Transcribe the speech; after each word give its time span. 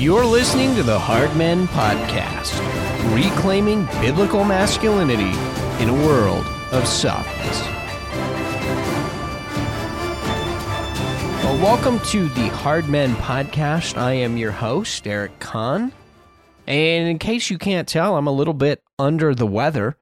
You're 0.00 0.24
listening 0.24 0.74
to 0.76 0.82
the 0.82 0.98
Hard 0.98 1.36
Men 1.36 1.68
Podcast, 1.68 2.58
reclaiming 3.14 3.84
biblical 4.00 4.44
masculinity 4.44 5.38
in 5.78 5.90
a 5.90 5.94
world 5.94 6.46
of 6.72 6.88
softness. 6.88 7.60
Well, 11.44 11.62
welcome 11.62 12.00
to 12.06 12.30
the 12.30 12.48
Hard 12.48 12.88
Men 12.88 13.14
Podcast. 13.16 13.98
I 13.98 14.14
am 14.14 14.38
your 14.38 14.52
host, 14.52 15.06
Eric 15.06 15.38
Conn. 15.38 15.92
And 16.66 17.06
in 17.06 17.18
case 17.18 17.50
you 17.50 17.58
can't 17.58 17.86
tell, 17.86 18.16
I'm 18.16 18.26
a 18.26 18.32
little 18.32 18.54
bit 18.54 18.82
under 18.98 19.34
the 19.34 19.46
weather. 19.46 19.98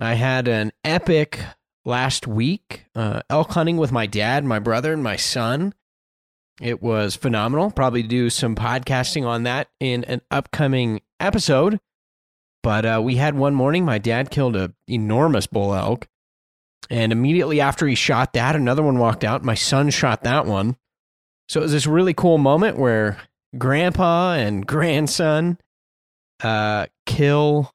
I 0.00 0.14
had 0.14 0.48
an 0.48 0.72
epic 0.82 1.38
last 1.84 2.26
week 2.26 2.86
uh, 2.96 3.22
elk 3.30 3.52
hunting 3.52 3.76
with 3.76 3.92
my 3.92 4.06
dad, 4.06 4.44
my 4.44 4.58
brother, 4.58 4.92
and 4.92 5.04
my 5.04 5.14
son. 5.14 5.72
It 6.60 6.82
was 6.82 7.16
phenomenal. 7.16 7.70
Probably 7.70 8.02
do 8.02 8.28
some 8.28 8.54
podcasting 8.54 9.26
on 9.26 9.44
that 9.44 9.68
in 9.80 10.04
an 10.04 10.20
upcoming 10.30 11.00
episode. 11.18 11.80
But 12.62 12.84
uh, 12.84 13.00
we 13.02 13.16
had 13.16 13.34
one 13.34 13.54
morning, 13.54 13.86
my 13.86 13.96
dad 13.96 14.30
killed 14.30 14.56
an 14.56 14.74
enormous 14.86 15.46
bull 15.46 15.74
elk. 15.74 16.06
And 16.90 17.12
immediately 17.12 17.62
after 17.62 17.86
he 17.86 17.94
shot 17.94 18.34
that, 18.34 18.56
another 18.56 18.82
one 18.82 18.98
walked 18.98 19.24
out. 19.24 19.42
My 19.42 19.54
son 19.54 19.88
shot 19.88 20.22
that 20.24 20.44
one. 20.44 20.76
So 21.48 21.60
it 21.60 21.64
was 21.64 21.72
this 21.72 21.86
really 21.86 22.12
cool 22.12 22.36
moment 22.36 22.78
where 22.78 23.16
grandpa 23.56 24.34
and 24.34 24.66
grandson 24.66 25.58
uh, 26.42 26.86
kill 27.06 27.72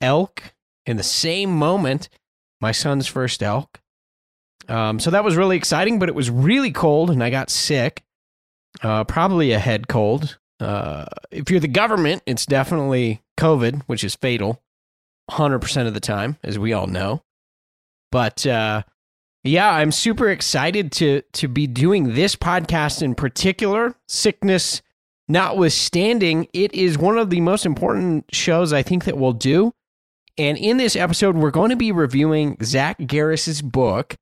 elk 0.00 0.54
in 0.86 0.96
the 0.96 1.02
same 1.02 1.50
moment. 1.50 2.08
My 2.62 2.72
son's 2.72 3.06
first 3.06 3.42
elk. 3.42 3.80
Um, 4.68 5.00
so 5.00 5.10
that 5.10 5.24
was 5.24 5.36
really 5.36 5.56
exciting, 5.56 5.98
but 5.98 6.08
it 6.08 6.14
was 6.14 6.30
really 6.30 6.72
cold 6.72 7.10
and 7.10 7.22
I 7.22 7.28
got 7.28 7.50
sick 7.50 8.02
uh, 8.82 9.04
probably 9.04 9.52
a 9.52 9.58
head 9.58 9.88
cold. 9.88 10.38
Uh, 10.60 11.06
if 11.30 11.50
you're 11.50 11.60
the 11.60 11.68
government, 11.68 12.22
it's 12.26 12.46
definitely 12.46 13.22
COVID, 13.38 13.82
which 13.86 14.04
is 14.04 14.14
fatal 14.14 14.62
100% 15.30 15.86
of 15.86 15.94
the 15.94 16.00
time, 16.00 16.36
as 16.42 16.58
we 16.58 16.72
all 16.72 16.86
know. 16.86 17.22
But 18.10 18.46
uh, 18.46 18.82
yeah, 19.42 19.70
I'm 19.72 19.90
super 19.90 20.28
excited 20.28 20.92
to 20.92 21.22
to 21.32 21.48
be 21.48 21.66
doing 21.66 22.14
this 22.14 22.36
podcast 22.36 23.02
in 23.02 23.14
particular. 23.14 23.94
Sickness 24.06 24.82
notwithstanding, 25.28 26.46
it 26.52 26.74
is 26.74 26.98
one 26.98 27.18
of 27.18 27.30
the 27.30 27.40
most 27.40 27.64
important 27.64 28.26
shows 28.32 28.72
I 28.72 28.82
think 28.82 29.04
that 29.04 29.16
we'll 29.16 29.32
do. 29.32 29.72
And 30.38 30.56
in 30.58 30.76
this 30.76 30.96
episode, 30.96 31.36
we're 31.36 31.50
going 31.50 31.70
to 31.70 31.76
be 31.76 31.92
reviewing 31.92 32.56
Zach 32.62 32.98
Garris's 33.06 33.62
book, 33.62 34.16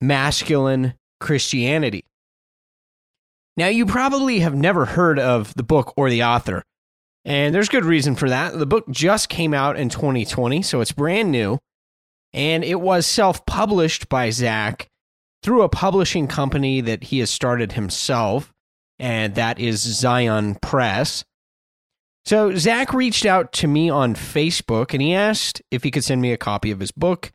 Masculine 0.00 0.94
Christianity. 1.20 2.04
Now, 3.60 3.66
you 3.66 3.84
probably 3.84 4.40
have 4.40 4.54
never 4.54 4.86
heard 4.86 5.18
of 5.18 5.52
the 5.52 5.62
book 5.62 5.92
or 5.94 6.08
the 6.08 6.24
author, 6.24 6.62
and 7.26 7.54
there's 7.54 7.68
good 7.68 7.84
reason 7.84 8.16
for 8.16 8.26
that. 8.30 8.58
The 8.58 8.64
book 8.64 8.88
just 8.88 9.28
came 9.28 9.52
out 9.52 9.76
in 9.76 9.90
2020, 9.90 10.62
so 10.62 10.80
it's 10.80 10.92
brand 10.92 11.30
new, 11.30 11.58
and 12.32 12.64
it 12.64 12.80
was 12.80 13.06
self 13.06 13.44
published 13.44 14.08
by 14.08 14.30
Zach 14.30 14.88
through 15.42 15.60
a 15.60 15.68
publishing 15.68 16.26
company 16.26 16.80
that 16.80 17.04
he 17.04 17.18
has 17.18 17.28
started 17.28 17.72
himself, 17.72 18.50
and 18.98 19.34
that 19.34 19.58
is 19.58 19.82
Zion 19.82 20.54
Press. 20.62 21.22
So, 22.24 22.56
Zach 22.56 22.94
reached 22.94 23.26
out 23.26 23.52
to 23.52 23.66
me 23.66 23.90
on 23.90 24.14
Facebook 24.14 24.94
and 24.94 25.02
he 25.02 25.12
asked 25.12 25.60
if 25.70 25.82
he 25.82 25.90
could 25.90 26.04
send 26.04 26.22
me 26.22 26.32
a 26.32 26.38
copy 26.38 26.70
of 26.70 26.80
his 26.80 26.92
book. 26.92 27.30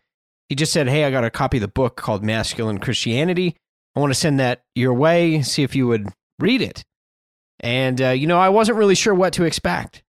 He 0.49 0.55
just 0.55 0.73
said, 0.73 0.89
Hey, 0.89 1.03
I 1.05 1.11
got 1.11 1.23
a 1.23 1.29
copy 1.29 1.57
of 1.57 1.61
the 1.61 1.67
book 1.67 1.95
called 1.95 2.23
Masculine 2.23 2.79
Christianity. 2.79 3.57
I 3.95 3.99
want 3.99 4.11
to 4.11 4.19
send 4.19 4.39
that 4.39 4.63
your 4.75 4.93
way, 4.93 5.41
see 5.41 5.63
if 5.63 5.75
you 5.75 5.87
would 5.87 6.07
read 6.39 6.61
it. 6.61 6.83
And, 7.61 8.01
uh, 8.01 8.09
you 8.09 8.27
know, 8.27 8.39
I 8.39 8.49
wasn't 8.49 8.77
really 8.77 8.95
sure 8.95 9.13
what 9.13 9.33
to 9.33 9.43
expect. 9.45 10.03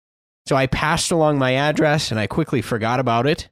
So 0.46 0.56
I 0.56 0.66
passed 0.66 1.10
along 1.10 1.38
my 1.38 1.54
address 1.54 2.10
and 2.10 2.18
I 2.18 2.26
quickly 2.26 2.62
forgot 2.62 3.00
about 3.00 3.26
it. 3.26 3.48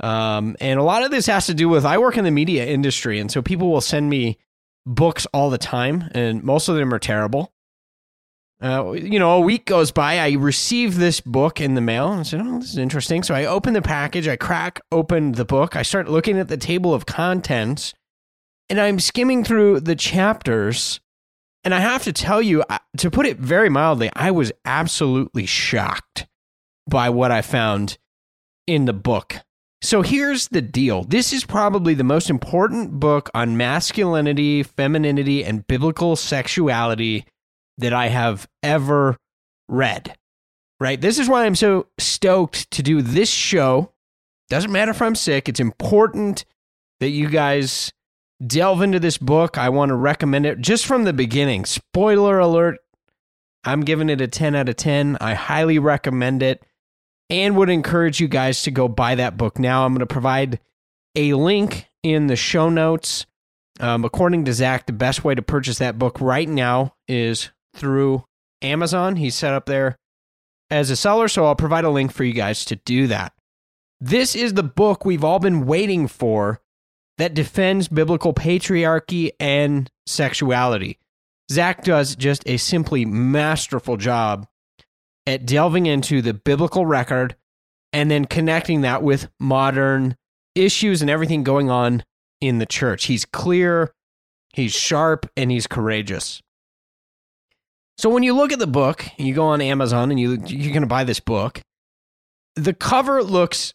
Um, 0.00 0.56
and 0.60 0.80
a 0.80 0.82
lot 0.82 1.04
of 1.04 1.10
this 1.10 1.26
has 1.26 1.46
to 1.46 1.54
do 1.54 1.68
with 1.68 1.84
I 1.84 1.98
work 1.98 2.16
in 2.16 2.24
the 2.24 2.30
media 2.30 2.66
industry. 2.66 3.20
And 3.20 3.30
so 3.30 3.42
people 3.42 3.70
will 3.70 3.80
send 3.80 4.10
me 4.10 4.38
books 4.84 5.26
all 5.32 5.50
the 5.50 5.58
time, 5.58 6.10
and 6.12 6.42
most 6.42 6.68
of 6.68 6.76
them 6.76 6.92
are 6.92 6.98
terrible. 6.98 7.52
Uh, 8.60 8.92
you 8.92 9.18
know, 9.18 9.32
a 9.32 9.40
week 9.40 9.64
goes 9.64 9.90
by, 9.90 10.18
I 10.18 10.32
receive 10.32 10.96
this 10.96 11.20
book 11.20 11.60
in 11.60 11.74
the 11.74 11.80
mail 11.80 12.12
and 12.12 12.20
I 12.20 12.22
said, 12.22 12.40
Oh, 12.40 12.60
this 12.60 12.70
is 12.70 12.78
interesting. 12.78 13.24
So 13.24 13.34
I 13.34 13.44
open 13.44 13.74
the 13.74 13.82
package, 13.82 14.28
I 14.28 14.36
crack 14.36 14.80
open 14.92 15.32
the 15.32 15.44
book, 15.44 15.74
I 15.74 15.82
start 15.82 16.08
looking 16.08 16.38
at 16.38 16.46
the 16.46 16.56
table 16.56 16.94
of 16.94 17.04
contents, 17.04 17.92
and 18.68 18.80
I'm 18.80 18.98
skimming 18.98 19.44
through 19.44 19.80
the 19.80 19.96
chapters. 19.96 21.00
And 21.64 21.72
I 21.74 21.80
have 21.80 22.02
to 22.04 22.12
tell 22.12 22.42
you, 22.42 22.64
to 22.96 23.10
put 23.10 23.26
it 23.26 23.38
very 23.38 23.68
mildly, 23.68 24.10
I 24.16 24.32
was 24.32 24.50
absolutely 24.64 25.46
shocked 25.46 26.26
by 26.88 27.08
what 27.10 27.30
I 27.30 27.42
found 27.42 27.98
in 28.66 28.84
the 28.84 28.92
book. 28.92 29.36
So 29.80 30.02
here's 30.02 30.48
the 30.48 30.62
deal 30.62 31.04
this 31.04 31.32
is 31.32 31.44
probably 31.44 31.94
the 31.94 32.04
most 32.04 32.30
important 32.30 33.00
book 33.00 33.30
on 33.34 33.56
masculinity, 33.56 34.62
femininity, 34.62 35.44
and 35.44 35.66
biblical 35.66 36.14
sexuality 36.14 37.26
that 37.78 37.92
I 37.92 38.08
have 38.08 38.48
ever 38.62 39.16
read. 39.68 40.16
Right? 40.78 41.00
This 41.00 41.18
is 41.18 41.28
why 41.28 41.46
I'm 41.46 41.54
so 41.54 41.86
stoked 41.98 42.70
to 42.72 42.82
do 42.82 43.02
this 43.02 43.28
show. 43.28 43.92
Doesn't 44.48 44.72
matter 44.72 44.90
if 44.90 45.02
I'm 45.02 45.14
sick, 45.14 45.48
it's 45.48 45.60
important 45.60 46.44
that 47.00 47.10
you 47.10 47.28
guys 47.28 47.92
delve 48.46 48.82
into 48.82 49.00
this 49.00 49.18
book. 49.18 49.58
I 49.58 49.68
want 49.68 49.90
to 49.90 49.94
recommend 49.94 50.46
it 50.46 50.60
just 50.60 50.86
from 50.86 51.04
the 51.04 51.12
beginning. 51.12 51.64
Spoiler 51.64 52.38
alert 52.38 52.78
I'm 53.64 53.82
giving 53.82 54.10
it 54.10 54.20
a 54.20 54.26
10 54.26 54.54
out 54.54 54.68
of 54.68 54.76
10. 54.76 55.18
I 55.20 55.34
highly 55.34 55.78
recommend 55.78 56.42
it 56.42 56.62
and 57.30 57.56
would 57.56 57.70
encourage 57.70 58.20
you 58.20 58.28
guys 58.28 58.62
to 58.62 58.70
go 58.70 58.88
buy 58.88 59.14
that 59.14 59.36
book 59.36 59.58
now. 59.58 59.84
I'm 59.84 59.92
going 59.92 60.00
to 60.00 60.06
provide 60.06 60.58
a 61.14 61.34
link 61.34 61.88
in 62.02 62.26
the 62.26 62.36
show 62.36 62.68
notes. 62.68 63.26
Um, 63.80 64.04
according 64.04 64.44
to 64.44 64.52
Zach, 64.52 64.86
the 64.86 64.92
best 64.92 65.24
way 65.24 65.34
to 65.34 65.42
purchase 65.42 65.78
that 65.78 65.98
book 65.98 66.20
right 66.20 66.48
now 66.48 66.94
is 67.08 67.50
through 67.74 68.24
Amazon. 68.60 69.16
He's 69.16 69.34
set 69.34 69.54
up 69.54 69.66
there 69.66 69.96
as 70.70 70.90
a 70.90 70.96
seller, 70.96 71.28
so 71.28 71.46
I'll 71.46 71.54
provide 71.54 71.84
a 71.84 71.90
link 71.90 72.12
for 72.12 72.24
you 72.24 72.32
guys 72.32 72.64
to 72.66 72.76
do 72.76 73.06
that. 73.06 73.32
This 74.00 74.34
is 74.34 74.54
the 74.54 74.62
book 74.62 75.04
we've 75.04 75.24
all 75.24 75.38
been 75.38 75.64
waiting 75.64 76.08
for 76.08 76.60
that 77.18 77.34
defends 77.34 77.88
biblical 77.88 78.32
patriarchy 78.32 79.30
and 79.38 79.90
sexuality. 80.06 80.98
Zach 81.50 81.84
does 81.84 82.16
just 82.16 82.42
a 82.46 82.56
simply 82.56 83.04
masterful 83.04 83.96
job 83.96 84.46
at 85.26 85.46
delving 85.46 85.86
into 85.86 86.22
the 86.22 86.34
biblical 86.34 86.86
record 86.86 87.36
and 87.92 88.10
then 88.10 88.24
connecting 88.24 88.80
that 88.80 89.02
with 89.02 89.28
modern 89.38 90.16
issues 90.54 91.02
and 91.02 91.10
everything 91.10 91.42
going 91.42 91.70
on 91.70 92.04
in 92.40 92.58
the 92.58 92.66
church. 92.66 93.04
He's 93.04 93.24
clear, 93.24 93.92
he's 94.54 94.72
sharp, 94.72 95.30
and 95.36 95.50
he's 95.50 95.66
courageous. 95.66 96.42
So 97.98 98.08
when 98.08 98.22
you 98.22 98.34
look 98.34 98.52
at 98.52 98.58
the 98.58 98.66
book, 98.66 99.06
you 99.18 99.34
go 99.34 99.44
on 99.44 99.60
Amazon 99.60 100.10
and 100.10 100.18
you 100.18 100.42
you're 100.46 100.72
going 100.72 100.82
to 100.82 100.86
buy 100.88 101.04
this 101.04 101.20
book. 101.20 101.60
The 102.56 102.74
cover 102.74 103.22
looks 103.22 103.74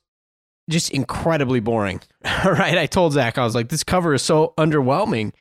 just 0.69 0.91
incredibly 0.91 1.59
boring. 1.59 2.01
right? 2.45 2.77
I 2.77 2.85
told 2.85 3.13
Zach, 3.13 3.37
I 3.37 3.43
was 3.43 3.55
like, 3.55 3.69
this 3.69 3.83
cover 3.83 4.13
is 4.13 4.21
so 4.21 4.53
underwhelming. 4.57 5.33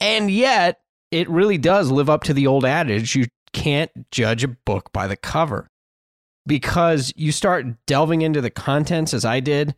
And 0.00 0.30
yet, 0.30 0.80
it 1.10 1.28
really 1.28 1.58
does 1.58 1.90
live 1.90 2.10
up 2.10 2.24
to 2.24 2.34
the 2.34 2.46
old 2.46 2.64
adage 2.64 3.14
you 3.14 3.26
can't 3.52 4.10
judge 4.10 4.44
a 4.44 4.48
book 4.48 4.92
by 4.92 5.06
the 5.06 5.16
cover 5.16 5.68
because 6.46 7.12
you 7.16 7.32
start 7.32 7.64
delving 7.86 8.22
into 8.22 8.40
the 8.40 8.50
contents 8.50 9.14
as 9.14 9.24
I 9.24 9.40
did. 9.40 9.74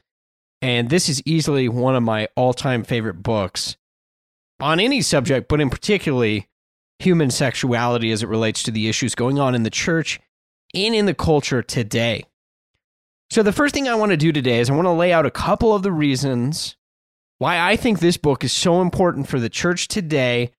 And 0.60 0.90
this 0.90 1.08
is 1.08 1.22
easily 1.24 1.68
one 1.68 1.94
of 1.94 2.02
my 2.02 2.28
all 2.36 2.52
time 2.52 2.82
favorite 2.82 3.22
books 3.22 3.76
on 4.60 4.80
any 4.80 5.00
subject, 5.00 5.48
but 5.48 5.60
in 5.60 5.70
particularly 5.70 6.48
human 6.98 7.30
sexuality 7.30 8.10
as 8.10 8.22
it 8.22 8.28
relates 8.28 8.62
to 8.64 8.72
the 8.72 8.88
issues 8.88 9.14
going 9.14 9.38
on 9.38 9.54
in 9.54 9.62
the 9.62 9.70
church 9.70 10.20
and 10.74 10.94
in 10.94 11.06
the 11.06 11.14
culture 11.14 11.62
today. 11.62 12.24
So, 13.30 13.42
the 13.42 13.52
first 13.52 13.74
thing 13.74 13.88
I 13.88 13.94
want 13.94 14.10
to 14.10 14.16
do 14.16 14.32
today 14.32 14.58
is 14.58 14.70
I 14.70 14.74
want 14.74 14.86
to 14.86 14.92
lay 14.92 15.12
out 15.12 15.26
a 15.26 15.30
couple 15.30 15.74
of 15.74 15.82
the 15.82 15.92
reasons 15.92 16.76
why 17.38 17.60
I 17.60 17.76
think 17.76 18.00
this 18.00 18.16
book 18.16 18.42
is 18.42 18.52
so 18.52 18.80
important 18.80 19.28
for 19.28 19.38
the 19.38 19.50
church 19.50 19.86
today, 19.86 20.50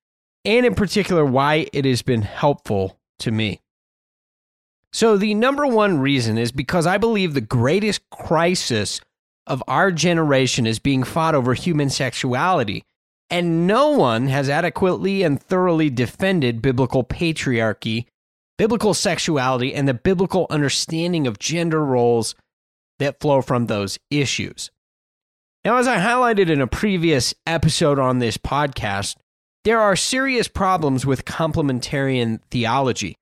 and 0.46 0.66
in 0.66 0.76
particular, 0.76 1.26
why 1.26 1.68
it 1.74 1.84
has 1.86 2.04
been 2.04 2.22
helpful 2.22 3.00
to 3.20 3.32
me. 3.32 3.62
So, 4.94 5.18
the 5.18 5.34
number 5.34 5.66
one 5.66 6.00
reason 6.00 6.38
is 6.38 6.52
because 6.52 6.86
I 6.86 7.00
believe 7.00 7.34
the 7.34 7.42
greatest 7.42 8.08
crisis 8.12 9.02
of 9.48 9.64
our 9.68 9.92
generation 9.92 10.68
is 10.68 10.78
being 10.78 11.04
fought 11.04 11.34
over 11.34 11.56
human 11.56 11.90
sexuality, 11.90 12.84
and 13.32 13.66
no 13.66 13.90
one 13.90 14.28
has 14.28 14.48
adequately 14.48 15.24
and 15.24 15.42
thoroughly 15.42 15.90
defended 15.90 16.62
biblical 16.62 17.04
patriarchy, 17.04 18.06
biblical 18.60 18.94
sexuality, 18.94 19.74
and 19.74 19.88
the 19.88 19.96
biblical 19.96 20.46
understanding 20.52 21.26
of 21.26 21.40
gender 21.40 21.84
roles 21.84 22.36
that 23.00 23.20
flow 23.20 23.42
from 23.42 23.66
those 23.66 23.98
issues. 24.12 24.70
Now, 25.66 25.78
as 25.78 25.88
I 25.88 25.98
highlighted 25.98 26.50
in 26.50 26.62
a 26.62 26.68
previous 26.68 27.34
episode 27.46 28.00
on 28.00 28.20
this 28.20 28.38
podcast, 28.38 29.16
there 29.66 29.80
are 29.80 29.96
serious 29.96 30.48
problems 30.48 31.06
with 31.06 31.26
complementarian 31.26 32.40
theology. 32.50 33.16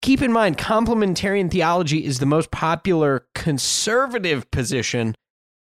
keep 0.00 0.22
in 0.22 0.32
mind, 0.32 0.56
complementarian 0.56 1.50
theology 1.50 2.04
is 2.04 2.18
the 2.18 2.26
most 2.26 2.50
popular 2.50 3.26
conservative 3.34 4.50
position 4.50 5.14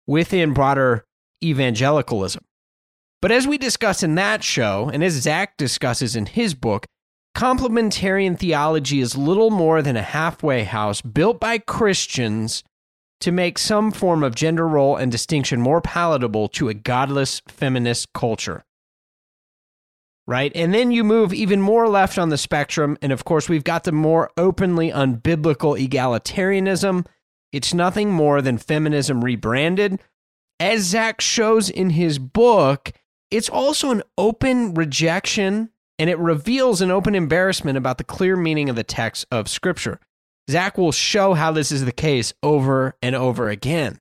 within 0.08 0.54
broader 0.54 1.06
evangelicalism. 1.44 2.44
But 3.22 3.32
as 3.32 3.48
we 3.48 3.58
discuss 3.58 4.04
in 4.04 4.16
that 4.16 4.44
show, 4.44 4.90
and 4.92 5.04
as 5.04 5.14
Zach 5.14 5.56
discusses 5.58 6.16
in 6.16 6.26
his 6.26 6.54
book, 6.54 6.86
complementarian 7.38 8.38
theology 8.38 9.00
is 9.00 9.18
little 9.18 9.50
more 9.50 9.82
than 9.82 9.96
a 9.96 10.02
halfway 10.02 10.64
house 10.64 11.02
built 11.02 11.40
by 11.40 11.58
Christians 11.58 12.64
to 13.22 13.32
make 13.32 13.58
some 13.58 13.92
form 13.92 14.24
of 14.24 14.36
gender 14.36 14.68
role 14.68 14.96
and 14.96 15.12
distinction 15.12 15.62
more 15.62 15.82
palatable 15.82 16.48
to 16.50 16.70
a 16.70 16.74
godless 16.74 17.42
feminist 17.48 18.12
culture. 18.14 18.64
Right? 20.26 20.52
And 20.56 20.74
then 20.74 20.92
you 20.92 21.04
move 21.04 21.34
even 21.34 21.62
more 21.62 21.90
left 21.90 22.18
on 22.18 22.30
the 22.30 22.38
spectrum. 22.38 22.98
And 23.02 23.12
of 23.12 23.26
course, 23.26 23.50
we've 23.50 23.64
got 23.64 23.84
the 23.84 23.92
more 23.92 24.32
openly 24.38 24.90
unbiblical 24.90 25.78
egalitarianism. 25.78 27.06
It's 27.52 27.74
nothing 27.74 28.12
more 28.12 28.42
than 28.42 28.58
feminism 28.58 29.24
rebranded. 29.24 30.00
As 30.60 30.84
Zach 30.84 31.20
shows 31.20 31.70
in 31.70 31.92
his 31.92 32.20
book, 32.20 32.94
it's 33.30 33.50
also 33.50 33.92
an 33.92 34.04
open 34.18 34.74
rejection 34.74 35.70
and 36.00 36.10
it 36.10 36.18
reveals 36.18 36.82
an 36.82 36.92
open 36.92 37.16
embarrassment 37.16 37.78
about 37.78 37.98
the 37.98 38.04
clear 38.04 38.36
meaning 38.36 38.70
of 38.70 38.76
the 38.76 38.84
text 38.84 39.26
of 39.32 39.48
Scripture. 39.48 40.00
Zach 40.50 40.78
will 40.78 40.92
show 40.92 41.34
how 41.34 41.52
this 41.52 41.72
is 41.72 41.86
the 41.86 41.92
case 41.92 42.34
over 42.44 42.96
and 43.02 43.16
over 43.16 43.50
again. 43.50 44.00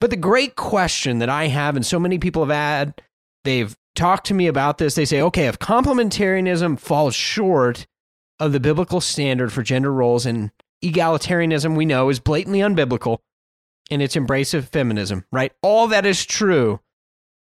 But 0.00 0.10
the 0.10 0.16
great 0.16 0.54
question 0.54 1.18
that 1.18 1.28
I 1.28 1.48
have, 1.48 1.74
and 1.74 1.84
so 1.84 1.98
many 1.98 2.18
people 2.18 2.44
have 2.44 2.54
had, 2.54 3.02
they've 3.44 3.76
talked 3.96 4.26
to 4.28 4.34
me 4.34 4.46
about 4.46 4.78
this. 4.78 4.94
They 4.94 5.04
say, 5.04 5.20
okay, 5.20 5.46
if 5.46 5.58
complementarianism 5.58 6.78
falls 6.78 7.14
short 7.14 7.86
of 8.38 8.52
the 8.52 8.60
biblical 8.60 9.00
standard 9.00 9.52
for 9.52 9.64
gender 9.64 9.92
roles 9.92 10.24
and 10.24 10.52
egalitarianism, 10.84 11.76
we 11.76 11.84
know, 11.84 12.08
is 12.08 12.20
blatantly 12.20 12.60
unbiblical 12.60 13.18
in 13.90 14.00
its 14.00 14.14
embrace 14.14 14.54
of 14.54 14.68
feminism, 14.68 15.24
right? 15.32 15.52
All 15.62 15.88
that 15.88 16.06
is 16.06 16.24
true. 16.24 16.78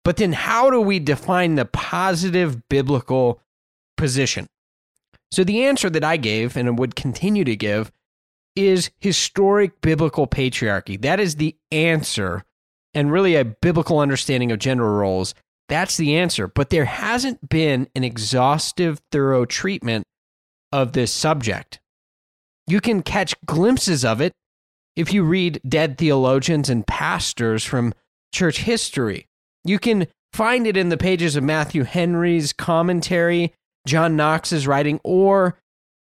But 0.04 0.18
then 0.18 0.32
how 0.32 0.70
do 0.70 0.80
we 0.80 1.00
define 1.00 1.56
the 1.56 1.64
positive 1.64 2.68
biblical 2.68 3.42
position? 3.96 4.48
So 5.30 5.44
the 5.44 5.64
answer 5.64 5.90
that 5.90 6.04
I 6.04 6.16
gave 6.16 6.56
and 6.56 6.78
would 6.78 6.96
continue 6.96 7.44
to 7.44 7.56
give 7.56 7.92
is 8.56 8.90
historic 8.98 9.80
biblical 9.80 10.26
patriarchy. 10.26 11.00
That 11.00 11.20
is 11.20 11.36
the 11.36 11.56
answer 11.70 12.44
and 12.94 13.12
really 13.12 13.36
a 13.36 13.44
biblical 13.44 14.00
understanding 14.00 14.50
of 14.50 14.58
gender 14.58 14.90
roles. 14.90 15.34
That's 15.69 15.96
the 15.96 16.16
answer. 16.16 16.48
But 16.48 16.70
there 16.70 16.86
hasn't 16.86 17.48
been 17.48 17.88
an 17.94 18.04
exhaustive, 18.04 19.00
thorough 19.12 19.44
treatment 19.44 20.04
of 20.72 20.92
this 20.92 21.12
subject. 21.12 21.78
You 22.66 22.81
can 22.81 23.02
catch 23.02 23.34
glimpses 23.46 24.04
of 24.04 24.20
it 24.20 24.32
if 24.96 25.12
you 25.12 25.22
read 25.22 25.60
dead 25.66 25.96
theologians 25.98 26.69
and 26.69 26.86
pastors 26.86 27.64
from 27.64 27.94
church 28.34 28.58
history. 28.60 29.26
You 29.64 29.78
can 29.78 30.08
find 30.32 30.66
it 30.66 30.76
in 30.76 30.88
the 30.88 30.96
pages 30.96 31.36
of 31.36 31.44
Matthew 31.44 31.84
Henry's 31.84 32.52
commentary 32.52 33.54
John 33.88 34.17
Knox's 34.17 34.67
writing 34.67 35.00
or 35.02 35.58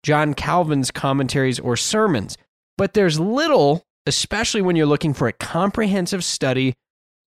John 0.03 0.33
Calvin's 0.33 0.89
commentaries 0.89 1.59
or 1.59 1.75
sermons. 1.75 2.37
But 2.77 2.93
there's 2.93 3.19
little, 3.19 3.85
especially 4.07 4.61
when 4.61 4.75
you're 4.75 4.85
looking 4.85 5.13
for 5.13 5.27
a 5.27 5.33
comprehensive 5.33 6.23
study 6.23 6.75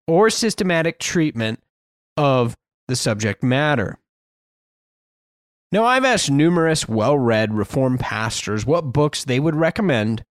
or 0.08 0.30
systematic 0.30 0.98
treatment 0.98 1.62
of 2.16 2.56
the 2.88 2.96
subject 2.96 3.42
matter. 3.42 3.98
Now, 5.72 5.84
I've 5.84 6.04
asked 6.04 6.30
numerous 6.30 6.88
well 6.88 7.18
read 7.18 7.52
Reformed 7.52 8.00
pastors 8.00 8.64
what 8.64 8.92
books 8.92 9.24
they 9.24 9.38
would 9.38 9.56
recommend 9.56 10.24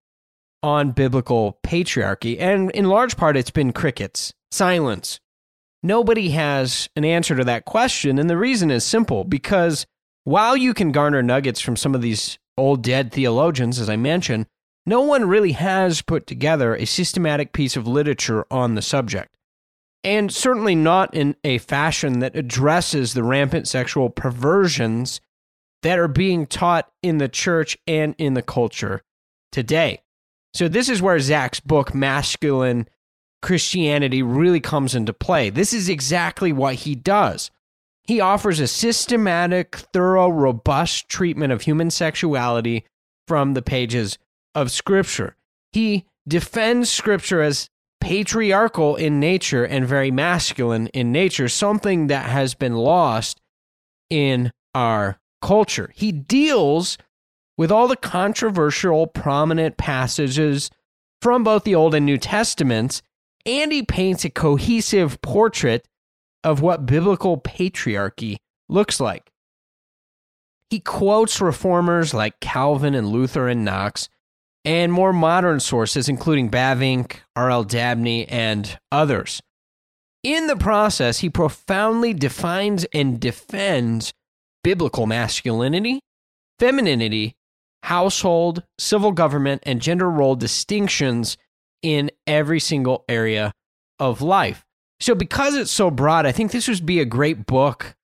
on 0.63 0.91
biblical 0.91 1.59
patriarchy, 1.63 2.37
and 2.39 2.71
in 2.71 2.85
large 2.85 3.15
part, 3.15 3.37
it's 3.37 3.51
been 3.51 3.73
crickets, 3.73 4.33
silence. 4.49 5.19
Nobody 5.83 6.29
has 6.31 6.89
an 6.95 7.05
answer 7.05 7.35
to 7.35 7.43
that 7.43 7.65
question, 7.65 8.17
and 8.17 8.27
the 8.27 8.37
reason 8.37 8.71
is 8.71 8.83
simple 8.83 9.23
because 9.23 9.85
while 10.25 10.57
you 10.57 10.73
can 10.73 10.91
garner 10.91 11.23
nuggets 11.23 11.61
from 11.61 11.77
some 11.77 11.95
of 11.95 12.01
these 12.01 12.37
old 12.57 12.83
dead 12.83 13.11
theologians, 13.11 13.79
as 13.79 13.89
I 13.89 13.95
mentioned, 13.95 14.47
no 14.85 15.01
one 15.01 15.25
really 15.25 15.53
has 15.53 16.01
put 16.01 16.27
together 16.27 16.75
a 16.75 16.85
systematic 16.85 17.53
piece 17.53 17.75
of 17.75 17.87
literature 17.87 18.45
on 18.51 18.75
the 18.75 18.81
subject. 18.81 19.35
And 20.03 20.31
certainly 20.31 20.75
not 20.75 21.13
in 21.13 21.35
a 21.43 21.59
fashion 21.59 22.19
that 22.19 22.35
addresses 22.35 23.13
the 23.13 23.23
rampant 23.23 23.67
sexual 23.67 24.09
perversions 24.09 25.21
that 25.81 25.97
are 25.97 26.07
being 26.07 26.45
taught 26.45 26.91
in 27.01 27.19
the 27.19 27.29
church 27.29 27.77
and 27.87 28.15
in 28.17 28.33
the 28.33 28.41
culture 28.41 29.01
today. 29.51 30.01
So, 30.53 30.67
this 30.67 30.89
is 30.89 31.01
where 31.01 31.19
Zach's 31.19 31.59
book, 31.59 31.93
Masculine 31.93 32.87
Christianity, 33.41 34.23
really 34.23 34.59
comes 34.59 34.95
into 34.95 35.13
play. 35.13 35.49
This 35.49 35.73
is 35.73 35.89
exactly 35.89 36.53
what 36.53 36.75
he 36.75 36.95
does. 36.95 37.51
He 38.05 38.19
offers 38.19 38.59
a 38.59 38.67
systematic, 38.67 39.75
thorough, 39.75 40.29
robust 40.29 41.09
treatment 41.09 41.51
of 41.51 41.61
human 41.61 41.89
sexuality 41.89 42.85
from 43.27 43.53
the 43.53 43.61
pages 43.61 44.17
of 44.53 44.71
Scripture. 44.71 45.35
He 45.71 46.05
defends 46.27 46.89
Scripture 46.89 47.41
as 47.41 47.69
patriarchal 47.99 48.95
in 48.95 49.19
nature 49.19 49.65
and 49.65 49.87
very 49.87 50.11
masculine 50.11 50.87
in 50.87 51.11
nature, 51.11 51.49
something 51.49 52.07
that 52.07 52.29
has 52.29 52.53
been 52.53 52.75
lost 52.75 53.41
in 54.11 54.51
our 54.75 55.17
culture. 55.41 55.91
He 55.95 56.11
deals 56.11 56.99
with 57.57 57.71
all 57.71 57.87
the 57.87 57.95
controversial, 57.95 59.07
prominent 59.07 59.77
passages 59.77 60.69
from 61.21 61.43
both 61.43 61.63
the 61.63 61.73
Old 61.73 61.95
and 61.95 62.05
New 62.05 62.19
Testaments, 62.19 63.01
and 63.45 63.71
he 63.71 63.81
paints 63.81 64.23
a 64.25 64.29
cohesive 64.29 65.19
portrait 65.21 65.87
of 66.45 66.61
what 66.61 66.85
biblical 66.85 67.37
patriarchy 67.37 68.37
looks 68.69 69.01
like. 69.01 69.31
He 70.69 70.79
quotes 70.79 71.41
reformers 71.41 72.13
like 72.13 72.39
Calvin 72.39 72.95
and 72.95 73.09
Luther 73.09 73.47
and 73.49 73.65
Knox, 73.65 74.07
and 74.63 74.91
more 74.91 75.13
modern 75.13 75.59
sources, 75.59 76.07
including 76.07 76.49
Bavinck, 76.49 77.17
R.L. 77.35 77.65
Dabney, 77.65 78.27
and 78.27 78.79
others. 78.91 79.41
In 80.23 80.47
the 80.47 80.55
process, 80.55 81.19
he 81.19 81.29
profoundly 81.29 82.13
defines 82.13 82.83
and 82.93 83.19
defends 83.19 84.11
biblical 84.63 85.05
masculinity, 85.05 85.99
femininity, 86.57 87.35
household, 87.83 88.63
civil 88.79 89.11
government, 89.11 89.61
and 89.67 89.81
gender 89.81 90.09
role 90.09 90.35
distinctions 90.35 91.37
in 91.83 92.09
every 92.25 92.59
single 92.59 93.05
area 93.07 93.53
of 93.99 94.23
life. 94.23 94.64
So, 94.99 95.13
because 95.13 95.55
it's 95.55 95.71
so 95.71 95.91
broad, 95.91 96.25
I 96.25 96.31
think 96.31 96.51
this 96.51 96.67
would 96.67 96.85
be 96.85 96.99
a 96.99 97.05
great 97.05 97.45
book 97.45 97.95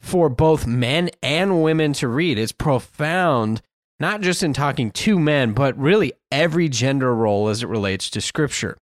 for 0.00 0.28
both 0.28 0.66
men 0.66 1.10
and 1.22 1.62
women 1.62 1.92
to 1.94 2.08
read. 2.08 2.38
It's 2.38 2.52
profound, 2.52 3.62
not 3.98 4.20
just 4.20 4.42
in 4.42 4.52
talking 4.52 4.90
to 4.90 5.18
men, 5.18 5.52
but 5.52 5.76
really 5.78 6.12
every 6.30 6.68
gender 6.68 7.14
role 7.14 7.48
as 7.48 7.62
it 7.62 7.68
relates 7.68 8.10
to 8.10 8.20
scripture. 8.20 8.76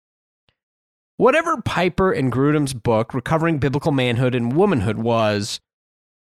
Whatever 1.18 1.60
Piper 1.60 2.10
and 2.10 2.32
Grudem's 2.32 2.74
book, 2.74 3.14
Recovering 3.14 3.58
Biblical 3.58 3.92
Manhood 3.92 4.34
and 4.34 4.56
Womanhood, 4.56 4.98
was 4.98 5.60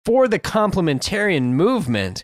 for 0.05 0.27
the 0.27 0.39
complementarian 0.39 1.53
movement, 1.53 2.23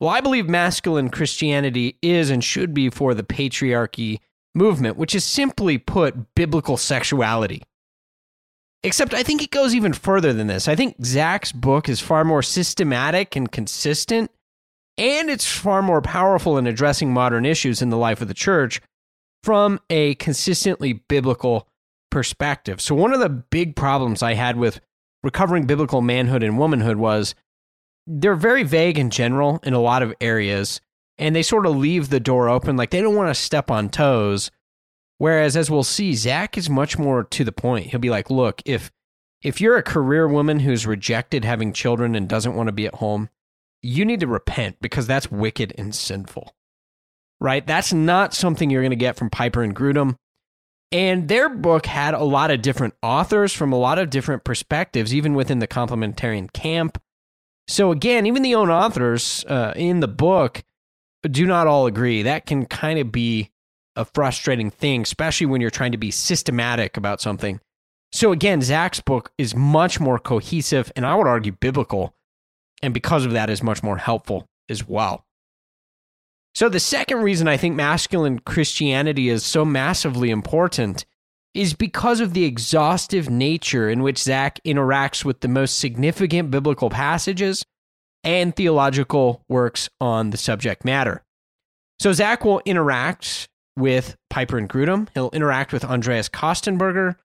well, 0.00 0.10
I 0.10 0.20
believe 0.20 0.48
masculine 0.48 1.10
Christianity 1.10 1.98
is 2.00 2.30
and 2.30 2.42
should 2.42 2.72
be 2.72 2.88
for 2.88 3.14
the 3.14 3.24
patriarchy 3.24 4.20
movement, 4.54 4.96
which 4.96 5.14
is 5.14 5.24
simply 5.24 5.76
put 5.76 6.34
biblical 6.34 6.76
sexuality. 6.76 7.62
Except 8.84 9.14
I 9.14 9.22
think 9.22 9.42
it 9.42 9.50
goes 9.50 9.74
even 9.74 9.94
further 9.94 10.34
than 10.34 10.46
this. 10.46 10.68
I 10.68 10.76
think 10.76 11.02
Zach's 11.02 11.52
book 11.52 11.88
is 11.88 12.00
far 12.00 12.22
more 12.22 12.42
systematic 12.42 13.34
and 13.34 13.50
consistent, 13.50 14.30
and 14.98 15.30
it's 15.30 15.50
far 15.50 15.80
more 15.80 16.02
powerful 16.02 16.58
in 16.58 16.66
addressing 16.66 17.10
modern 17.10 17.46
issues 17.46 17.80
in 17.80 17.88
the 17.88 17.96
life 17.96 18.20
of 18.20 18.28
the 18.28 18.34
church 18.34 18.82
from 19.42 19.80
a 19.88 20.16
consistently 20.16 20.92
biblical 20.92 21.66
perspective. 22.10 22.78
So, 22.78 22.94
one 22.94 23.14
of 23.14 23.20
the 23.20 23.30
big 23.30 23.74
problems 23.74 24.22
I 24.22 24.34
had 24.34 24.58
with 24.58 24.80
recovering 25.22 25.64
biblical 25.64 26.02
manhood 26.02 26.42
and 26.42 26.58
womanhood 26.58 26.98
was 26.98 27.34
they're 28.06 28.36
very 28.36 28.64
vague 28.64 28.98
in 28.98 29.08
general 29.08 29.60
in 29.62 29.72
a 29.72 29.80
lot 29.80 30.02
of 30.02 30.12
areas, 30.20 30.82
and 31.16 31.34
they 31.34 31.42
sort 31.42 31.64
of 31.64 31.74
leave 31.74 32.10
the 32.10 32.20
door 32.20 32.50
open, 32.50 32.76
like 32.76 32.90
they 32.90 33.00
don't 33.00 33.16
want 33.16 33.30
to 33.30 33.42
step 33.42 33.70
on 33.70 33.88
toes 33.88 34.50
Whereas, 35.18 35.56
as 35.56 35.70
we'll 35.70 35.84
see, 35.84 36.14
Zach 36.14 36.58
is 36.58 36.68
much 36.68 36.98
more 36.98 37.24
to 37.24 37.44
the 37.44 37.52
point. 37.52 37.86
He'll 37.86 38.00
be 38.00 38.10
like, 38.10 38.30
look, 38.30 38.60
if 38.64 38.90
if 39.42 39.60
you're 39.60 39.76
a 39.76 39.82
career 39.82 40.26
woman 40.26 40.60
who's 40.60 40.86
rejected 40.86 41.44
having 41.44 41.72
children 41.72 42.14
and 42.14 42.28
doesn't 42.28 42.54
want 42.54 42.68
to 42.68 42.72
be 42.72 42.86
at 42.86 42.96
home, 42.96 43.28
you 43.82 44.04
need 44.04 44.20
to 44.20 44.26
repent 44.26 44.78
because 44.80 45.06
that's 45.06 45.30
wicked 45.30 45.74
and 45.76 45.94
sinful. 45.94 46.54
Right? 47.40 47.66
That's 47.66 47.92
not 47.92 48.32
something 48.32 48.70
you're 48.70 48.82
going 48.82 48.90
to 48.90 48.96
get 48.96 49.16
from 49.16 49.28
Piper 49.28 49.62
and 49.62 49.76
Grudem. 49.76 50.16
And 50.90 51.28
their 51.28 51.48
book 51.48 51.86
had 51.86 52.14
a 52.14 52.24
lot 52.24 52.50
of 52.50 52.62
different 52.62 52.94
authors 53.02 53.52
from 53.52 53.72
a 53.72 53.78
lot 53.78 53.98
of 53.98 54.10
different 54.10 54.44
perspectives, 54.44 55.14
even 55.14 55.34
within 55.34 55.58
the 55.58 55.68
complementarian 55.68 56.52
camp. 56.52 57.00
So, 57.66 57.90
again, 57.90 58.26
even 58.26 58.42
the 58.42 58.54
own 58.54 58.70
authors 58.70 59.44
uh, 59.48 59.72
in 59.76 60.00
the 60.00 60.08
book 60.08 60.62
do 61.28 61.46
not 61.46 61.66
all 61.66 61.86
agree. 61.86 62.22
That 62.22 62.46
can 62.46 62.66
kind 62.66 62.98
of 62.98 63.10
be 63.10 63.50
a 63.96 64.04
frustrating 64.04 64.70
thing, 64.70 65.02
especially 65.02 65.46
when 65.46 65.60
you're 65.60 65.70
trying 65.70 65.92
to 65.92 65.98
be 65.98 66.10
systematic 66.10 66.96
about 66.96 67.20
something. 67.20 67.60
So, 68.12 68.32
again, 68.32 68.62
Zach's 68.62 69.00
book 69.00 69.32
is 69.38 69.56
much 69.56 69.98
more 69.98 70.18
cohesive 70.18 70.92
and 70.94 71.04
I 71.04 71.14
would 71.14 71.26
argue 71.26 71.52
biblical. 71.52 72.14
And 72.82 72.94
because 72.94 73.24
of 73.24 73.32
that, 73.32 73.50
is 73.50 73.62
much 73.62 73.82
more 73.82 73.96
helpful 73.96 74.46
as 74.68 74.86
well. 74.86 75.24
So, 76.54 76.68
the 76.68 76.80
second 76.80 77.22
reason 77.22 77.48
I 77.48 77.56
think 77.56 77.74
masculine 77.74 78.38
Christianity 78.38 79.28
is 79.28 79.44
so 79.44 79.64
massively 79.64 80.30
important 80.30 81.04
is 81.54 81.72
because 81.72 82.20
of 82.20 82.34
the 82.34 82.44
exhaustive 82.44 83.30
nature 83.30 83.88
in 83.88 84.02
which 84.02 84.18
Zach 84.18 84.60
interacts 84.64 85.24
with 85.24 85.40
the 85.40 85.48
most 85.48 85.78
significant 85.78 86.50
biblical 86.50 86.90
passages 86.90 87.64
and 88.24 88.54
theological 88.54 89.44
works 89.48 89.88
on 90.00 90.30
the 90.30 90.36
subject 90.36 90.84
matter. 90.84 91.22
So 92.00 92.12
Zach 92.12 92.44
will 92.44 92.60
interact 92.64 93.48
with 93.76 94.16
Piper 94.30 94.58
and 94.58 94.68
Grudem. 94.68 95.08
He'll 95.14 95.30
interact 95.30 95.72
with 95.72 95.84
Andreas 95.84 96.28
Kostenberger, 96.28 97.16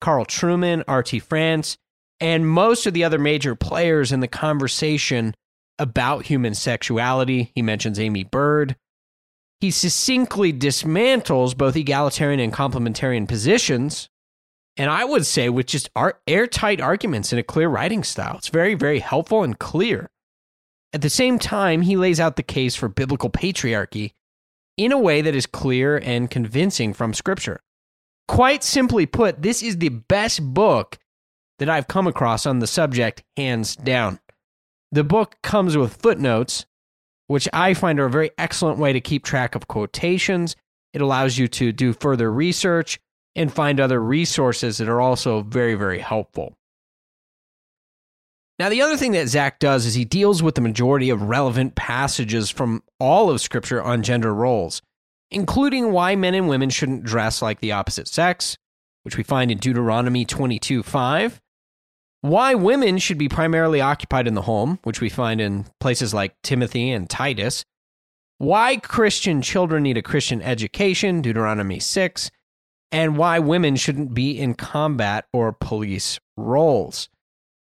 Carl 0.00 0.24
Trueman, 0.24 0.84
R.T. 0.86 1.18
France, 1.20 1.76
and 2.20 2.48
most 2.48 2.86
of 2.86 2.94
the 2.94 3.04
other 3.04 3.18
major 3.18 3.54
players 3.54 4.12
in 4.12 4.20
the 4.20 4.28
conversation 4.28 5.34
about 5.78 6.26
human 6.26 6.54
sexuality. 6.54 7.52
He 7.54 7.62
mentions 7.62 7.98
Aimee 7.98 8.24
Byrd. 8.24 8.76
He 9.60 9.70
succinctly 9.70 10.52
dismantles 10.52 11.56
both 11.56 11.76
egalitarian 11.76 12.40
and 12.40 12.52
complementarian 12.52 13.26
positions, 13.26 14.08
and 14.76 14.90
I 14.90 15.04
would 15.04 15.24
say 15.24 15.48
with 15.48 15.66
just 15.66 15.88
airtight 16.26 16.80
arguments 16.80 17.32
in 17.32 17.38
a 17.38 17.42
clear 17.42 17.68
writing 17.68 18.04
style. 18.04 18.36
It's 18.36 18.48
very, 18.48 18.74
very 18.74 18.98
helpful 18.98 19.42
and 19.42 19.58
clear. 19.58 20.10
At 20.92 21.00
the 21.02 21.10
same 21.10 21.38
time, 21.38 21.82
he 21.82 21.96
lays 21.96 22.20
out 22.20 22.36
the 22.36 22.42
case 22.42 22.74
for 22.74 22.88
biblical 22.88 23.30
patriarchy 23.30 24.12
in 24.76 24.92
a 24.92 24.98
way 24.98 25.22
that 25.22 25.34
is 25.34 25.46
clear 25.46 25.96
and 25.98 26.30
convincing 26.30 26.92
from 26.92 27.14
Scripture. 27.14 27.60
Quite 28.28 28.62
simply 28.64 29.06
put, 29.06 29.42
this 29.42 29.62
is 29.62 29.78
the 29.78 29.88
best 29.88 30.42
book 30.42 30.98
that 31.58 31.70
I've 31.70 31.88
come 31.88 32.06
across 32.06 32.44
on 32.44 32.58
the 32.58 32.66
subject, 32.66 33.22
hands 33.36 33.76
down. 33.76 34.20
The 34.92 35.04
book 35.04 35.36
comes 35.42 35.76
with 35.76 35.96
footnotes, 35.96 36.66
which 37.28 37.48
I 37.52 37.74
find 37.74 37.98
are 37.98 38.06
a 38.06 38.10
very 38.10 38.30
excellent 38.38 38.78
way 38.78 38.92
to 38.92 39.00
keep 39.00 39.24
track 39.24 39.54
of 39.54 39.68
quotations. 39.68 40.56
It 40.92 41.00
allows 41.00 41.38
you 41.38 41.48
to 41.48 41.72
do 41.72 41.92
further 41.92 42.30
research 42.30 42.98
and 43.34 43.52
find 43.52 43.80
other 43.80 44.00
resources 44.00 44.78
that 44.78 44.88
are 44.88 45.00
also 45.00 45.42
very, 45.42 45.74
very 45.74 45.98
helpful. 45.98 46.56
Now, 48.58 48.70
the 48.70 48.80
other 48.80 48.96
thing 48.96 49.12
that 49.12 49.28
Zach 49.28 49.58
does 49.58 49.84
is 49.84 49.94
he 49.94 50.06
deals 50.06 50.42
with 50.42 50.54
the 50.54 50.62
majority 50.62 51.10
of 51.10 51.22
relevant 51.22 51.74
passages 51.74 52.50
from 52.50 52.82
all 52.98 53.28
of 53.28 53.40
Scripture 53.40 53.82
on 53.82 54.02
gender 54.02 54.32
roles, 54.32 54.80
including 55.30 55.92
why 55.92 56.16
men 56.16 56.34
and 56.34 56.48
women 56.48 56.70
shouldn't 56.70 57.04
dress 57.04 57.42
like 57.42 57.60
the 57.60 57.72
opposite 57.72 58.08
sex, 58.08 58.56
which 59.02 59.18
we 59.18 59.22
find 59.22 59.50
in 59.50 59.58
Deuteronomy 59.58 60.24
22 60.24 60.82
5, 60.82 61.40
why 62.22 62.54
women 62.54 62.96
should 62.96 63.18
be 63.18 63.28
primarily 63.28 63.80
occupied 63.80 64.26
in 64.26 64.34
the 64.34 64.42
home, 64.42 64.78
which 64.84 65.02
we 65.02 65.10
find 65.10 65.40
in 65.40 65.66
places 65.78 66.14
like 66.14 66.34
Timothy 66.42 66.90
and 66.90 67.10
Titus, 67.10 67.62
why 68.38 68.78
Christian 68.78 69.42
children 69.42 69.82
need 69.82 69.98
a 69.98 70.02
Christian 70.02 70.40
education, 70.40 71.20
Deuteronomy 71.20 71.78
6, 71.78 72.30
and 72.90 73.18
why 73.18 73.38
women 73.38 73.76
shouldn't 73.76 74.14
be 74.14 74.38
in 74.38 74.54
combat 74.54 75.26
or 75.32 75.52
police 75.52 76.18
roles. 76.38 77.10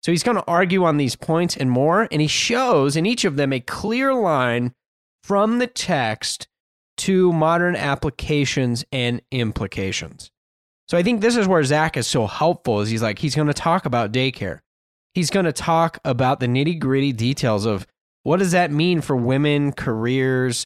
So 0.08 0.14
he's 0.14 0.24
going 0.24 0.38
to 0.38 0.48
argue 0.48 0.86
on 0.86 0.96
these 0.96 1.18
points 1.18 1.58
and 1.58 1.70
more, 1.70 2.08
and 2.10 2.22
he 2.22 2.30
shows 2.30 2.96
in 2.96 3.06
each 3.06 3.26
of 3.26 3.36
them 3.36 3.52
a 3.52 3.60
clear 3.60 4.14
line 4.14 4.72
from 5.22 5.60
the 5.60 5.68
text 5.68 6.48
to 7.00 7.34
modern 7.34 7.76
applications 7.76 8.86
and 8.94 9.22
implications. 9.32 10.32
So 10.88 10.98
I 10.98 11.04
think 11.04 11.20
this 11.20 11.36
is 11.36 11.46
where 11.46 11.62
Zach 11.62 11.98
is 11.98 12.08
so 12.08 12.26
helpful 12.26 12.80
is 12.80 12.90
he's 12.90 13.02
like 13.02 13.20
he's 13.20 13.36
going 13.36 13.50
to 13.50 13.54
talk 13.54 13.86
about 13.86 14.14
daycare. 14.14 14.60
He's 15.14 15.30
going 15.30 15.46
to 15.46 15.52
talk 15.52 16.00
about 16.06 16.40
the 16.40 16.48
nitty-gritty 16.48 17.12
details 17.12 17.66
of 17.66 17.86
what 18.24 18.38
does 18.38 18.54
that 18.54 18.72
mean 18.72 19.02
for 19.02 19.18
women, 19.18 19.74
careers, 19.74 20.66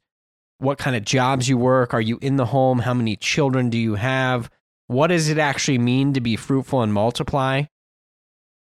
what 0.59 0.77
kind 0.77 0.95
of 0.95 1.03
jobs 1.03 1.49
you 1.49 1.57
work, 1.57 1.95
are 1.95 1.99
you 1.99 2.19
in 2.21 2.35
the 2.35 2.45
home, 2.45 2.77
how 2.77 2.93
many 2.93 3.15
children 3.15 3.71
do 3.71 3.79
you 3.79 3.95
have? 3.95 4.51
What 4.85 5.07
does 5.07 5.29
it 5.29 5.39
actually 5.39 5.79
mean 5.79 6.13
to 6.13 6.21
be 6.21 6.35
fruitful 6.35 6.83
and 6.83 6.93
multiply? 6.93 7.63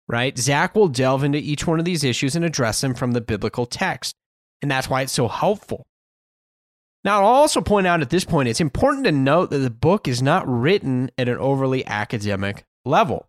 Right? 0.09 0.37
Zach 0.37 0.75
will 0.75 0.89
delve 0.89 1.25
into 1.25 1.39
each 1.39 1.67
one 1.67 1.79
of 1.79 1.85
these 1.85 2.05
issues 2.05 2.37
and 2.37 2.45
address 2.45 2.81
them 2.81 2.95
from 2.95 3.13
the 3.13 3.21
biblical 3.21 3.67
text. 3.67 4.15
And 4.61 4.71
that's 4.71 4.89
why 4.89 5.03
it's 5.03 5.13
so 5.13 5.29
helpful. 5.29 5.85
Now, 7.05 7.21
I'll 7.21 7.35
also 7.35 7.61
point 7.61 7.87
out 7.87 8.01
at 8.01 8.11
this 8.11 8.25
point, 8.25 8.49
it's 8.49 8.61
important 8.61 9.05
to 9.05 9.13
note 9.13 9.51
that 9.51 9.59
the 9.59 9.71
book 9.71 10.07
is 10.07 10.23
not 10.23 10.49
written 10.49 11.11
at 11.19 11.29
an 11.29 11.37
overly 11.37 11.85
academic 11.87 12.65
level. 12.85 13.27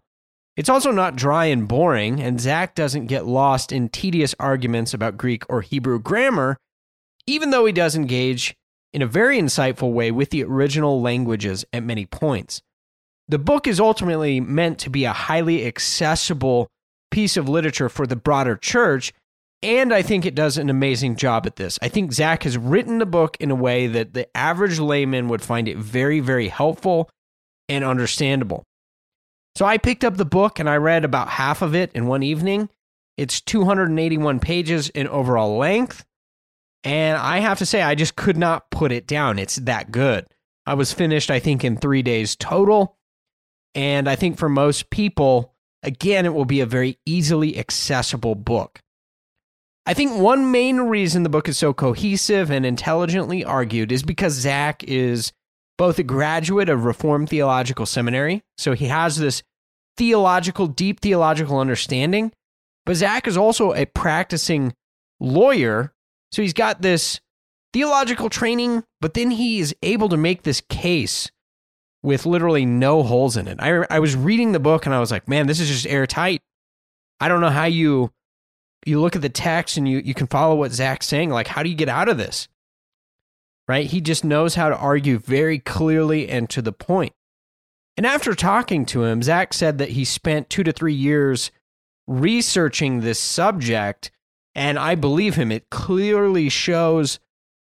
It's 0.55 0.69
also 0.69 0.91
not 0.91 1.15
dry 1.15 1.45
and 1.45 1.67
boring, 1.67 2.19
and 2.21 2.39
Zach 2.39 2.75
doesn't 2.75 3.07
get 3.07 3.25
lost 3.25 3.71
in 3.71 3.89
tedious 3.89 4.35
arguments 4.39 4.93
about 4.93 5.17
Greek 5.17 5.43
or 5.49 5.61
Hebrew 5.61 5.99
grammar, 5.99 6.57
even 7.25 7.49
though 7.49 7.65
he 7.65 7.73
does 7.73 7.95
engage 7.95 8.53
in 8.91 9.01
a 9.01 9.07
very 9.07 9.39
insightful 9.39 9.91
way 9.91 10.11
with 10.11 10.29
the 10.29 10.43
original 10.43 11.01
languages 11.01 11.65
at 11.73 11.81
many 11.81 12.05
points. 12.05 12.61
The 13.27 13.39
book 13.39 13.67
is 13.67 13.79
ultimately 13.79 14.39
meant 14.39 14.79
to 14.79 14.89
be 14.89 15.05
a 15.05 15.13
highly 15.13 15.65
accessible 15.65 16.67
piece 17.11 17.37
of 17.37 17.47
literature 17.47 17.89
for 17.89 18.05
the 18.05 18.15
broader 18.15 18.55
church. 18.55 19.13
And 19.61 19.93
I 19.93 20.01
think 20.01 20.25
it 20.25 20.35
does 20.35 20.57
an 20.57 20.69
amazing 20.69 21.15
job 21.15 21.45
at 21.45 21.55
this. 21.55 21.79
I 21.81 21.87
think 21.87 22.11
Zach 22.11 22.43
has 22.43 22.57
written 22.57 22.97
the 22.97 23.05
book 23.05 23.37
in 23.39 23.49
a 23.49 23.55
way 23.55 23.87
that 23.87 24.13
the 24.13 24.35
average 24.35 24.79
layman 24.79 25.29
would 25.29 25.41
find 25.41 25.69
it 25.69 25.77
very, 25.77 26.19
very 26.19 26.49
helpful 26.49 27.09
and 27.69 27.85
understandable. 27.85 28.63
So 29.55 29.65
I 29.65 29.77
picked 29.77 30.03
up 30.03 30.17
the 30.17 30.25
book 30.25 30.59
and 30.59 30.69
I 30.69 30.75
read 30.77 31.05
about 31.05 31.29
half 31.29 31.61
of 31.61 31.75
it 31.75 31.91
in 31.93 32.07
one 32.07 32.23
evening. 32.23 32.69
It's 33.17 33.39
281 33.39 34.39
pages 34.39 34.89
in 34.89 35.07
overall 35.07 35.57
length. 35.57 36.03
And 36.83 37.17
I 37.17 37.39
have 37.39 37.59
to 37.59 37.65
say, 37.65 37.81
I 37.81 37.95
just 37.95 38.15
could 38.15 38.35
not 38.35 38.69
put 38.69 38.91
it 38.91 39.07
down. 39.07 39.39
It's 39.39 39.55
that 39.57 39.91
good. 39.91 40.25
I 40.65 40.73
was 40.73 40.91
finished, 40.91 41.31
I 41.31 41.39
think, 41.39 41.63
in 41.63 41.77
three 41.77 42.01
days 42.01 42.35
total. 42.35 42.97
And 43.75 44.09
I 44.09 44.15
think 44.15 44.37
for 44.37 44.49
most 44.49 44.89
people, 44.89 45.53
again, 45.81 46.25
it 46.25 46.33
will 46.33 46.45
be 46.45 46.61
a 46.61 46.65
very 46.65 46.99
easily 47.05 47.57
accessible 47.57 48.35
book. 48.35 48.79
I 49.85 49.93
think 49.93 50.17
one 50.17 50.51
main 50.51 50.79
reason 50.79 51.23
the 51.23 51.29
book 51.29 51.49
is 51.49 51.57
so 51.57 51.73
cohesive 51.73 52.49
and 52.49 52.65
intelligently 52.65 53.43
argued 53.43 53.91
is 53.91 54.03
because 54.03 54.33
Zach 54.33 54.83
is 54.83 55.33
both 55.77 55.99
a 55.99 56.03
graduate 56.03 56.69
of 56.69 56.85
Reformed 56.85 57.29
Theological 57.29 57.85
Seminary, 57.85 58.43
so 58.57 58.73
he 58.73 58.85
has 58.85 59.17
this 59.17 59.43
theological, 59.97 60.67
deep 60.67 61.01
theological 61.01 61.59
understanding, 61.59 62.31
but 62.85 62.95
Zach 62.95 63.27
is 63.27 63.35
also 63.35 63.73
a 63.73 63.85
practicing 63.85 64.73
lawyer, 65.19 65.93
so 66.31 66.41
he's 66.41 66.53
got 66.53 66.81
this 66.81 67.19
theological 67.73 68.29
training, 68.29 68.83
but 69.01 69.15
then 69.15 69.31
he 69.31 69.59
is 69.59 69.75
able 69.83 70.07
to 70.09 70.17
make 70.17 70.43
this 70.43 70.61
case 70.61 71.29
with 72.03 72.25
literally 72.25 72.65
no 72.65 73.01
holes 73.01 73.37
in 73.37 73.47
it. 73.47 73.57
I, 73.59 73.85
I 73.89 73.99
was 73.99 74.15
reading 74.15 74.51
the 74.51 74.59
book 74.59 74.85
and 74.85 74.93
I 74.93 74.99
was 74.99 75.09
like, 75.09 75.27
man, 75.27 75.47
this 75.47 75.59
is 75.59 75.69
just 75.69 75.87
airtight. 75.87 76.41
I 77.19 77.29
don't 77.29 77.41
know 77.41 77.49
how 77.49 77.65
you 77.65 78.11
you 78.85 78.99
look 78.99 79.15
at 79.15 79.21
the 79.21 79.29
text 79.29 79.77
and 79.77 79.87
you 79.87 79.99
you 79.99 80.13
can 80.13 80.27
follow 80.27 80.55
what 80.55 80.73
Zach's 80.73 81.07
saying. 81.07 81.29
Like, 81.29 81.47
how 81.47 81.63
do 81.63 81.69
you 81.69 81.75
get 81.75 81.89
out 81.89 82.09
of 82.09 82.17
this? 82.17 82.49
Right? 83.67 83.85
He 83.85 84.01
just 84.01 84.25
knows 84.25 84.55
how 84.55 84.67
to 84.67 84.77
argue 84.77 85.17
very 85.17 85.57
clearly 85.57 86.27
and 86.27 86.49
to 86.49 86.61
the 86.61 86.73
point. 86.73 87.13
And 87.95 88.05
after 88.05 88.33
talking 88.33 88.85
to 88.87 89.05
him, 89.05 89.23
Zach 89.23 89.53
said 89.53 89.77
that 89.77 89.89
he 89.89 90.03
spent 90.03 90.49
two 90.49 90.63
to 90.63 90.73
three 90.73 90.93
years 90.93 91.51
researching 92.07 92.99
this 92.99 93.19
subject, 93.19 94.11
and 94.53 94.77
I 94.77 94.95
believe 94.95 95.35
him. 95.35 95.51
It 95.51 95.69
clearly 95.69 96.49
shows 96.49 97.19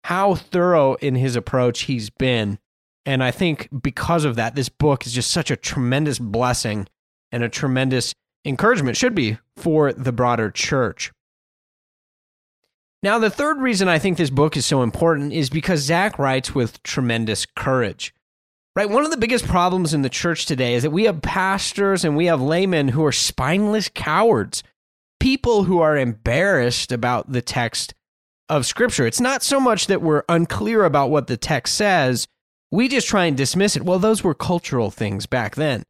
how 0.04 0.36
thorough 0.36 0.96
in 0.96 1.16
his 1.16 1.38
approach 1.38 1.84
he's 1.84 2.10
been 2.10 2.60
and 3.06 3.24
I 3.24 3.32
think 3.32 3.70
because 3.82 4.26
of 4.26 4.36
that, 4.36 4.56
this 4.56 4.70
book 4.70 5.06
is 5.06 5.14
just 5.14 5.32
such 5.32 5.52
a 5.52 5.56
tremendous 5.56 6.20
blessing 6.20 6.88
and 7.32 7.44
a 7.44 7.50
tremendous 7.50 8.14
encouragement, 8.46 8.98
should 8.98 9.16
be, 9.16 9.38
for 9.58 9.94
the 9.94 10.12
broader 10.12 10.50
church. 10.50 11.12
Now, 13.04 13.20
the 13.20 13.30
third 13.30 13.60
reason 13.60 13.88
I 13.88 14.00
think 14.00 14.18
this 14.18 14.32
book 14.32 14.58
is 14.58 14.66
so 14.66 14.82
important 14.82 15.32
is 15.34 15.50
because 15.50 15.82
Zach 15.82 16.18
writes 16.18 16.56
with 16.56 16.82
tremendous 16.82 17.46
courage. 17.46 18.14
Right? 18.76 18.90
One 18.90 19.06
of 19.06 19.12
the 19.12 19.18
biggest 19.18 19.48
problems 19.48 19.94
in 19.94 20.02
the 20.02 20.10
church 20.10 20.46
today 20.46 20.74
is 20.74 20.84
that 20.84 20.90
we 20.90 21.04
have 21.04 21.22
pastors 21.22 22.04
and 22.04 22.18
we 22.18 22.26
have 22.26 22.42
laymen 22.42 22.90
who 22.90 23.06
are 23.06 23.12
spineless 23.12 23.90
cowards, 23.94 24.64
people 25.20 25.64
who 25.64 25.80
are 25.80 25.96
embarrassed 25.98 26.92
about 26.92 27.32
the 27.32 27.42
text 27.42 27.94
of 28.50 28.66
Scripture. 28.66 29.06
It's 29.06 29.22
not 29.22 29.44
so 29.44 29.60
much 29.60 29.88
that 29.88 30.02
we're 30.02 30.24
unclear 30.28 30.84
about 30.84 31.10
what 31.10 31.28
the 31.28 31.38
text 31.38 31.76
says, 31.76 32.28
we 32.76 32.88
just 32.88 33.08
try 33.08 33.26
and 33.26 33.38
dismiss 33.38 33.76
it. 33.76 33.84
Well, 33.84 34.00
those 34.00 34.24
were 34.24 34.34
cultural 34.34 34.92
things 34.92 35.26
back 35.26 35.56
then. 35.56 35.84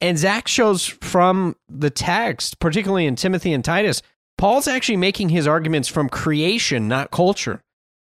And 0.00 0.18
Zach 0.18 0.48
shows 0.48 0.84
from 0.84 1.56
the 1.68 1.88
text, 1.88 2.58
particularly 2.58 3.06
in 3.06 3.16
Timothy 3.16 3.52
and 3.52 3.64
Titus, 3.64 4.02
Paul's 4.36 4.68
actually 4.68 4.98
making 4.98 5.30
his 5.30 5.46
arguments 5.46 5.88
from 5.88 6.10
creation, 6.10 6.88
not 6.88 7.10
culture. 7.10 7.62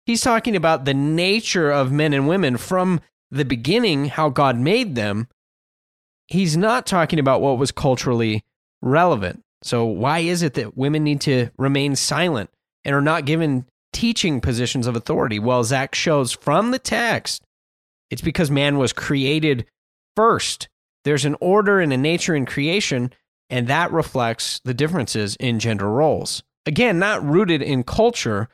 He's 0.06 0.20
talking 0.20 0.54
about 0.54 0.84
the 0.84 0.94
nature 0.94 1.70
of 1.70 1.90
men 1.90 2.12
and 2.12 2.28
women 2.28 2.56
from 2.56 3.00
the 3.30 3.44
beginning, 3.44 4.06
how 4.06 4.28
God 4.28 4.56
made 4.56 4.94
them. 4.94 5.28
He's 6.28 6.56
not 6.56 6.86
talking 6.86 7.18
about 7.18 7.40
what 7.40 7.58
was 7.58 7.72
culturally 7.72 8.44
relevant. 8.80 9.42
So, 9.62 9.84
why 9.84 10.20
is 10.20 10.42
it 10.42 10.54
that 10.54 10.76
women 10.76 11.04
need 11.04 11.20
to 11.22 11.50
remain 11.58 11.96
silent 11.96 12.50
and 12.84 12.94
are 12.94 13.02
not 13.02 13.24
given 13.24 13.66
teaching 13.92 14.40
positions 14.40 14.86
of 14.86 14.94
authority? 14.94 15.38
Well, 15.38 15.64
Zach 15.64 15.94
shows 15.94 16.32
from 16.32 16.70
the 16.70 16.78
text 16.78 17.42
it's 18.10 18.22
because 18.22 18.50
man 18.50 18.78
was 18.78 18.92
created 18.92 19.66
first. 20.16 20.68
There's 21.04 21.24
an 21.24 21.36
order 21.40 21.80
and 21.80 21.92
a 21.92 21.96
nature 21.96 22.34
in 22.34 22.44
creation, 22.44 23.12
and 23.48 23.68
that 23.68 23.92
reflects 23.92 24.60
the 24.64 24.74
differences 24.74 25.36
in 25.36 25.58
gender 25.58 25.88
roles. 25.88 26.42
Again, 26.66 26.98
not 26.98 27.24
rooted 27.24 27.62
in 27.62 27.84
culture, 27.84 28.48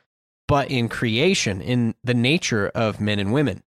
but 0.47 0.71
in 0.71 0.87
creation, 0.87 1.61
in 1.61 1.95
the 2.03 2.13
nature 2.13 2.69
of 2.73 3.01
men 3.01 3.19
and 3.19 3.33
women. 3.33 3.63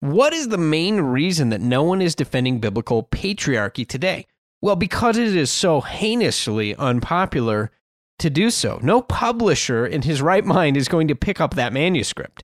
What 0.00 0.32
is 0.32 0.48
the 0.48 0.58
main 0.58 1.00
reason 1.00 1.50
that 1.50 1.60
no 1.60 1.82
one 1.82 2.02
is 2.02 2.14
defending 2.14 2.60
biblical 2.60 3.04
patriarchy 3.04 3.86
today? 3.86 4.26
Well, 4.60 4.76
because 4.76 5.16
it 5.16 5.36
is 5.36 5.50
so 5.50 5.80
heinously 5.80 6.74
unpopular 6.74 7.70
to 8.18 8.30
do 8.30 8.50
so. 8.50 8.80
No 8.82 9.02
publisher 9.02 9.86
in 9.86 10.02
his 10.02 10.20
right 10.20 10.44
mind 10.44 10.76
is 10.76 10.88
going 10.88 11.08
to 11.08 11.14
pick 11.14 11.40
up 11.40 11.54
that 11.54 11.72
manuscript. 11.72 12.42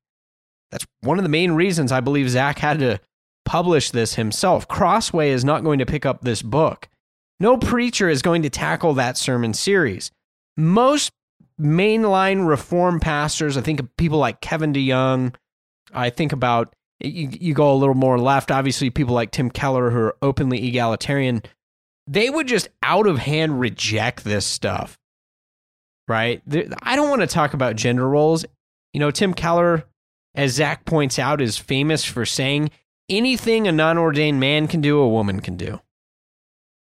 That's 0.71 0.87
one 1.00 1.18
of 1.18 1.23
the 1.23 1.28
main 1.28 1.52
reasons 1.52 1.92
I 1.92 2.00
believe 2.00 2.30
Zach 2.30 2.59
had 2.59 2.78
to 2.80 3.00
publish 3.44 3.90
this 3.90 4.14
himself. 4.14 4.66
Crossway 4.66 5.30
is 5.30 5.44
not 5.44 5.64
going 5.64 5.78
to 5.78 5.87
pick 5.87 6.04
up 6.06 6.23
this 6.23 6.42
book. 6.42 6.88
No 7.40 7.56
preacher 7.56 8.09
is 8.09 8.23
going 8.23 8.42
to 8.42 8.50
tackle 8.50 8.94
that 8.94 9.16
sermon 9.16 9.54
series. 9.54 10.11
Most 10.56 11.12
mainline 11.61 12.47
reform 12.47 13.00
pastors, 13.00 13.56
I 13.56 13.61
think 13.61 13.80
of 13.80 13.97
people 13.97 14.18
like 14.18 14.40
Kevin 14.40 14.73
DeYoung, 14.73 15.35
I 15.92 16.11
think 16.11 16.33
about 16.33 16.75
you, 17.00 17.28
you 17.30 17.54
go 17.54 17.73
a 17.73 17.76
little 17.76 17.94
more 17.94 18.18
left, 18.18 18.50
obviously 18.50 18.90
people 18.90 19.14
like 19.14 19.30
Tim 19.30 19.50
Keller 19.50 19.90
who 19.90 19.99
are 19.99 20.16
openly 20.23 20.66
egalitarian, 20.66 21.42
they 22.06 22.30
would 22.30 22.49
just 22.49 22.68
out 22.83 23.06
of 23.06 23.18
hand 23.18 23.61
reject 23.61 24.25
this 24.25 24.47
stuff. 24.47 24.99
Right? 26.06 26.42
I 26.83 26.97
don't 26.97 27.09
want 27.09 27.23
to 27.23 27.26
talk 27.26 27.54
about 27.54 27.76
gender 27.76 28.09
roles. 28.09 28.44
You 28.92 29.00
know, 29.00 29.11
Tim 29.11 29.33
Keller, 29.35 29.85
as 30.35 30.53
Zach 30.53 30.85
points 30.85 31.19
out, 31.19 31.41
is 31.41 31.57
famous 31.59 32.05
for 32.05 32.26
saying 32.26 32.71
anything 33.09 33.69
a 33.69 33.73
non 33.73 33.99
ordained 33.99 34.41
man 34.41 34.69
can 34.69 34.81
do, 34.81 34.99
a 34.99 35.09
woman 35.09 35.41
can 35.41 35.57
do. 35.57 35.81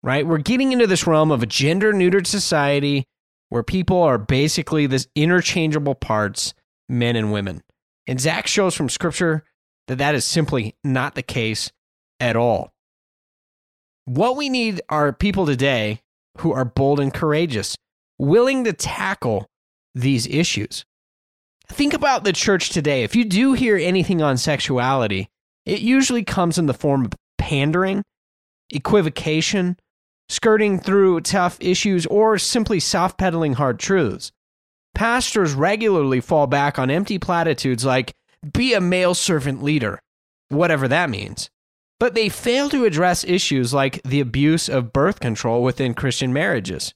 Right? 0.02 0.26
We're 0.26 0.38
getting 0.38 0.72
into 0.72 0.86
this 0.86 1.06
realm 1.06 1.30
of 1.30 1.42
a 1.42 1.46
gender 1.46 1.92
neutered 1.92 2.26
society 2.26 3.06
where 3.48 3.62
people 3.62 4.02
are 4.02 4.18
basically 4.18 4.86
this 4.86 5.06
interchangeable 5.14 5.94
parts, 5.94 6.54
men 6.88 7.16
and 7.16 7.32
women. 7.32 7.62
And 8.06 8.20
Zach 8.20 8.46
shows 8.46 8.74
from 8.74 8.88
scripture 8.88 9.44
that 9.86 9.98
that 9.98 10.14
is 10.14 10.24
simply 10.24 10.74
not 10.82 11.14
the 11.14 11.22
case 11.22 11.70
at 12.20 12.36
all. 12.36 12.72
What 14.04 14.36
we 14.36 14.48
need 14.48 14.82
are 14.88 15.12
people 15.12 15.46
today 15.46 16.00
who 16.38 16.52
are 16.52 16.64
bold 16.64 17.00
and 17.00 17.12
courageous, 17.12 17.76
willing 18.18 18.64
to 18.64 18.72
tackle 18.72 19.46
these 19.94 20.26
issues. 20.26 20.84
Think 21.68 21.94
about 21.94 22.24
the 22.24 22.32
church 22.32 22.70
today. 22.70 23.04
If 23.04 23.16
you 23.16 23.24
do 23.24 23.54
hear 23.54 23.76
anything 23.76 24.20
on 24.22 24.36
sexuality, 24.36 25.28
it 25.64 25.80
usually 25.80 26.24
comes 26.24 26.58
in 26.58 26.66
the 26.66 26.74
form 26.74 27.06
of 27.06 27.12
pandering, 27.38 28.02
equivocation, 28.70 29.78
skirting 30.28 30.78
through 30.78 31.20
tough 31.20 31.56
issues, 31.60 32.06
or 32.06 32.38
simply 32.38 32.80
soft 32.80 33.18
pedaling 33.18 33.54
hard 33.54 33.78
truths. 33.78 34.30
Pastors 34.94 35.54
regularly 35.54 36.20
fall 36.20 36.46
back 36.46 36.78
on 36.78 36.90
empty 36.90 37.18
platitudes 37.18 37.84
like, 37.84 38.12
be 38.52 38.74
a 38.74 38.80
male 38.80 39.14
servant 39.14 39.62
leader, 39.62 39.98
whatever 40.48 40.86
that 40.88 41.10
means. 41.10 41.50
But 41.98 42.14
they 42.14 42.28
fail 42.28 42.68
to 42.70 42.84
address 42.84 43.24
issues 43.24 43.72
like 43.72 44.02
the 44.02 44.20
abuse 44.20 44.68
of 44.68 44.92
birth 44.92 45.20
control 45.20 45.62
within 45.62 45.94
Christian 45.94 46.32
marriages. 46.32 46.92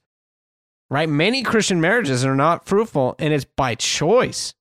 Right? 0.91 1.09
Many 1.09 1.43
Christian 1.43 1.81
marriages 1.81 2.25
are 2.25 2.35
not 2.35 2.67
fruitful, 2.67 3.17
and 3.19 3.33
it's 3.33 3.47
by 3.57 3.75
choice. 3.75 4.55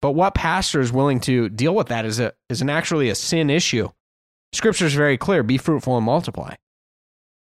But 0.00 0.12
what 0.12 0.34
pastor 0.34 0.80
is 0.80 0.92
willing 0.92 1.20
to 1.20 1.48
deal 1.48 1.74
with 1.74 1.88
that 1.88 2.04
is, 2.04 2.20
a, 2.20 2.32
is 2.48 2.62
an 2.62 2.70
actually 2.70 3.08
a 3.08 3.14
sin 3.14 3.50
issue. 3.50 3.88
Scripture 4.52 4.86
is 4.86 4.94
very 4.94 5.18
clear 5.18 5.42
be 5.42 5.58
fruitful 5.58 5.96
and 5.96 6.06
multiply. 6.06 6.54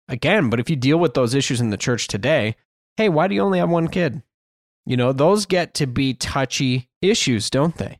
Again, 0.07 0.49
but 0.49 0.59
if 0.59 0.69
you 0.69 0.75
deal 0.75 0.97
with 0.97 1.13
those 1.13 1.35
issues 1.35 1.59
in 1.59 1.69
the 1.69 1.77
church 1.77 2.07
today, 2.07 2.55
hey, 2.95 3.09
why 3.09 3.27
do 3.27 3.35
you 3.35 3.41
only 3.41 3.59
have 3.59 3.69
one 3.69 3.89
kid? 3.89 4.23
You 4.85 4.95
know, 4.95 5.11
those 5.11 5.45
get 5.45 5.73
to 5.75 5.85
be 5.85 6.13
touchy 6.13 6.89
issues, 7.01 7.49
don't 7.49 7.75
they? 7.75 7.99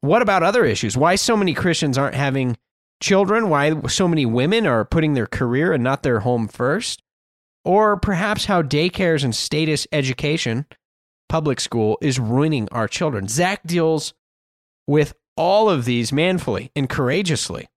What 0.00 0.22
about 0.22 0.42
other 0.42 0.64
issues? 0.64 0.96
Why 0.96 1.14
so 1.14 1.36
many 1.36 1.54
Christians 1.54 1.96
aren't 1.96 2.16
having 2.16 2.56
children? 3.00 3.48
Why 3.48 3.80
so 3.86 4.08
many 4.08 4.26
women 4.26 4.66
are 4.66 4.84
putting 4.84 5.14
their 5.14 5.28
career 5.28 5.72
and 5.72 5.84
not 5.84 6.02
their 6.02 6.20
home 6.20 6.48
first? 6.48 7.02
Or 7.64 7.96
perhaps 7.96 8.44
how 8.44 8.60
daycares 8.60 9.24
and 9.24 9.34
status 9.34 9.86
education, 9.92 10.66
public 11.28 11.60
school, 11.60 11.98
is 12.00 12.18
ruining 12.18 12.68
our 12.70 12.88
children. 12.88 13.28
Zach 13.28 13.62
deals 13.64 14.14
with 14.86 15.14
all 15.36 15.68
of 15.68 15.84
these 15.84 16.12
manfully 16.12 16.70
and 16.76 16.88
courageously 16.88 17.68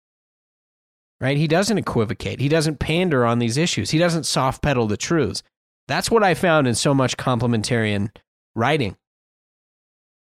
right? 1.20 1.38
He 1.38 1.48
doesn't 1.48 1.78
equivocate. 1.78 2.40
He 2.40 2.50
doesn't 2.50 2.80
pander 2.80 3.26
on 3.26 3.40
these 3.40 3.58
issues. 3.58 3.92
He 3.92 3.98
doesn't 3.98 4.26
soft 4.26 4.62
pedal 4.62 4.88
the 4.88 4.98
truths. 4.98 5.44
That's 5.88 6.12
what 6.12 6.24
I 6.24 6.34
found 6.34 6.68
in 6.68 6.76
so 6.76 6.94
much 6.94 7.18
complementarian 7.18 8.16
writing. 8.56 8.98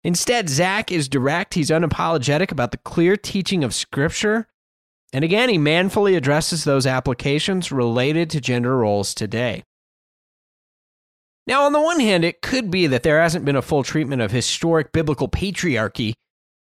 Instead, 0.04 0.48
Zach 0.48 0.92
is 0.92 1.08
direct. 1.08 1.54
He's 1.54 1.70
unapologetic 1.70 2.52
about 2.52 2.70
the 2.70 2.76
clear 2.78 3.16
teaching 3.16 3.64
of 3.64 3.74
Scripture. 3.74 4.46
And 5.12 5.24
again, 5.24 5.48
he 5.48 5.58
manfully 5.58 6.14
addresses 6.14 6.64
those 6.64 6.86
applications 6.86 7.72
related 7.72 8.30
to 8.30 8.40
gender 8.40 8.76
roles 8.76 9.14
today. 9.14 9.64
Now, 11.46 11.62
on 11.62 11.72
the 11.72 11.80
one 11.80 12.00
hand, 12.00 12.24
it 12.24 12.42
could 12.42 12.70
be 12.70 12.88
that 12.88 13.02
there 13.02 13.20
hasn't 13.20 13.44
been 13.44 13.56
a 13.56 13.62
full 13.62 13.84
treatment 13.84 14.20
of 14.20 14.32
historic 14.32 14.92
biblical 14.92 15.28
patriarchy 15.28 16.14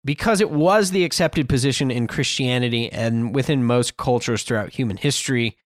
because 0.05 0.39
it 0.39 0.51
was 0.51 0.91
the 0.91 1.03
accepted 1.03 1.49
position 1.49 1.89
in 1.89 2.07
Christianity 2.07 2.91
and 2.91 3.33
within 3.33 3.63
most 3.63 3.97
cultures 3.97 4.43
throughout 4.43 4.73
human 4.73 4.97
history. 4.97 5.57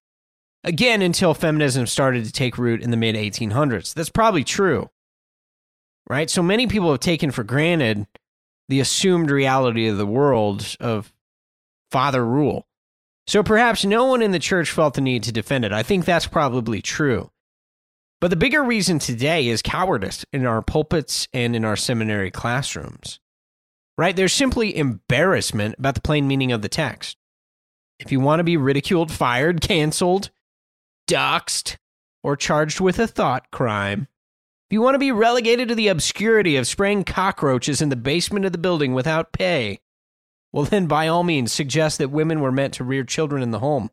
Again, 0.64 1.02
until 1.02 1.34
feminism 1.34 1.88
started 1.88 2.24
to 2.26 2.32
take 2.32 2.58
root 2.58 2.82
in 2.82 2.92
the 2.92 2.98
mid 2.98 3.16
1800s. 3.16 3.94
That's 3.94 4.10
probably 4.10 4.44
true. 4.44 4.90
Right? 6.08 6.30
So 6.30 6.42
many 6.42 6.68
people 6.68 6.92
have 6.92 7.00
taken 7.02 7.32
for 7.32 7.44
granted 7.44 8.08
the 8.70 8.80
assumed 8.80 9.30
reality 9.30 9.88
of 9.88 9.98
the 9.98 10.06
world 10.06 10.76
of 10.80 11.12
father 11.92 12.26
rule. 12.26 12.68
So 13.28 13.44
perhaps 13.44 13.84
no 13.86 14.06
one 14.06 14.22
in 14.22 14.32
the 14.32 14.40
church 14.40 14.72
felt 14.72 14.94
the 14.94 15.02
need 15.02 15.24
to 15.24 15.32
defend 15.32 15.66
it. 15.66 15.74
I 15.74 15.84
think 15.84 16.06
that's 16.06 16.28
probably 16.28 16.82
true. 16.82 17.32
But 18.22 18.30
the 18.30 18.38
bigger 18.38 18.64
reason 18.64 19.00
today 19.00 19.48
is 19.48 19.62
cowardice 19.62 20.26
in 20.32 20.46
our 20.46 20.62
pulpits 20.62 21.28
and 21.34 21.56
in 21.56 21.66
our 21.66 21.76
seminary 21.76 22.32
classrooms 22.32 23.20
right? 24.02 24.16
There's 24.16 24.34
simply 24.34 24.76
embarrassment 24.76 25.76
about 25.78 25.94
the 25.94 26.02
plain 26.02 26.28
meaning 26.28 26.52
of 26.52 26.64
the 26.64 26.70
text. 26.70 27.18
If 28.00 28.12
you 28.12 28.20
want 28.20 28.40
to 28.40 28.44
be 28.44 28.58
ridiculed, 28.58 29.12
fired, 29.12 29.62
canceled, 29.62 30.32
doxxed, 31.08 31.78
or 32.24 32.36
charged 32.36 32.80
with 32.80 32.98
a 32.98 33.06
thought 33.06 33.52
crime, 33.52 34.08
if 34.68 34.74
you 34.74 34.82
want 34.82 34.96
to 34.96 35.00
be 35.00 35.12
relegated 35.12 35.68
to 35.70 35.76
the 35.76 35.90
obscurity 35.90 36.58
of 36.58 36.66
spraying 36.66 37.04
cockroaches 37.04 37.80
in 37.80 37.90
the 37.90 37.96
basement 37.96 38.44
of 38.44 38.54
the 38.54 38.58
building 38.58 38.96
without 38.96 39.34
pay, 39.34 39.82
well, 40.52 40.66
then 40.66 40.88
by 40.88 41.08
all 41.08 41.24
means 41.24 41.52
suggest 41.52 42.00
that 42.00 42.10
women 42.10 42.42
were 42.42 42.52
meant 42.52 42.74
to 42.76 42.84
rear 42.84 43.04
children 43.04 43.44
in 43.44 43.52
the 43.52 43.60
home. 43.60 43.92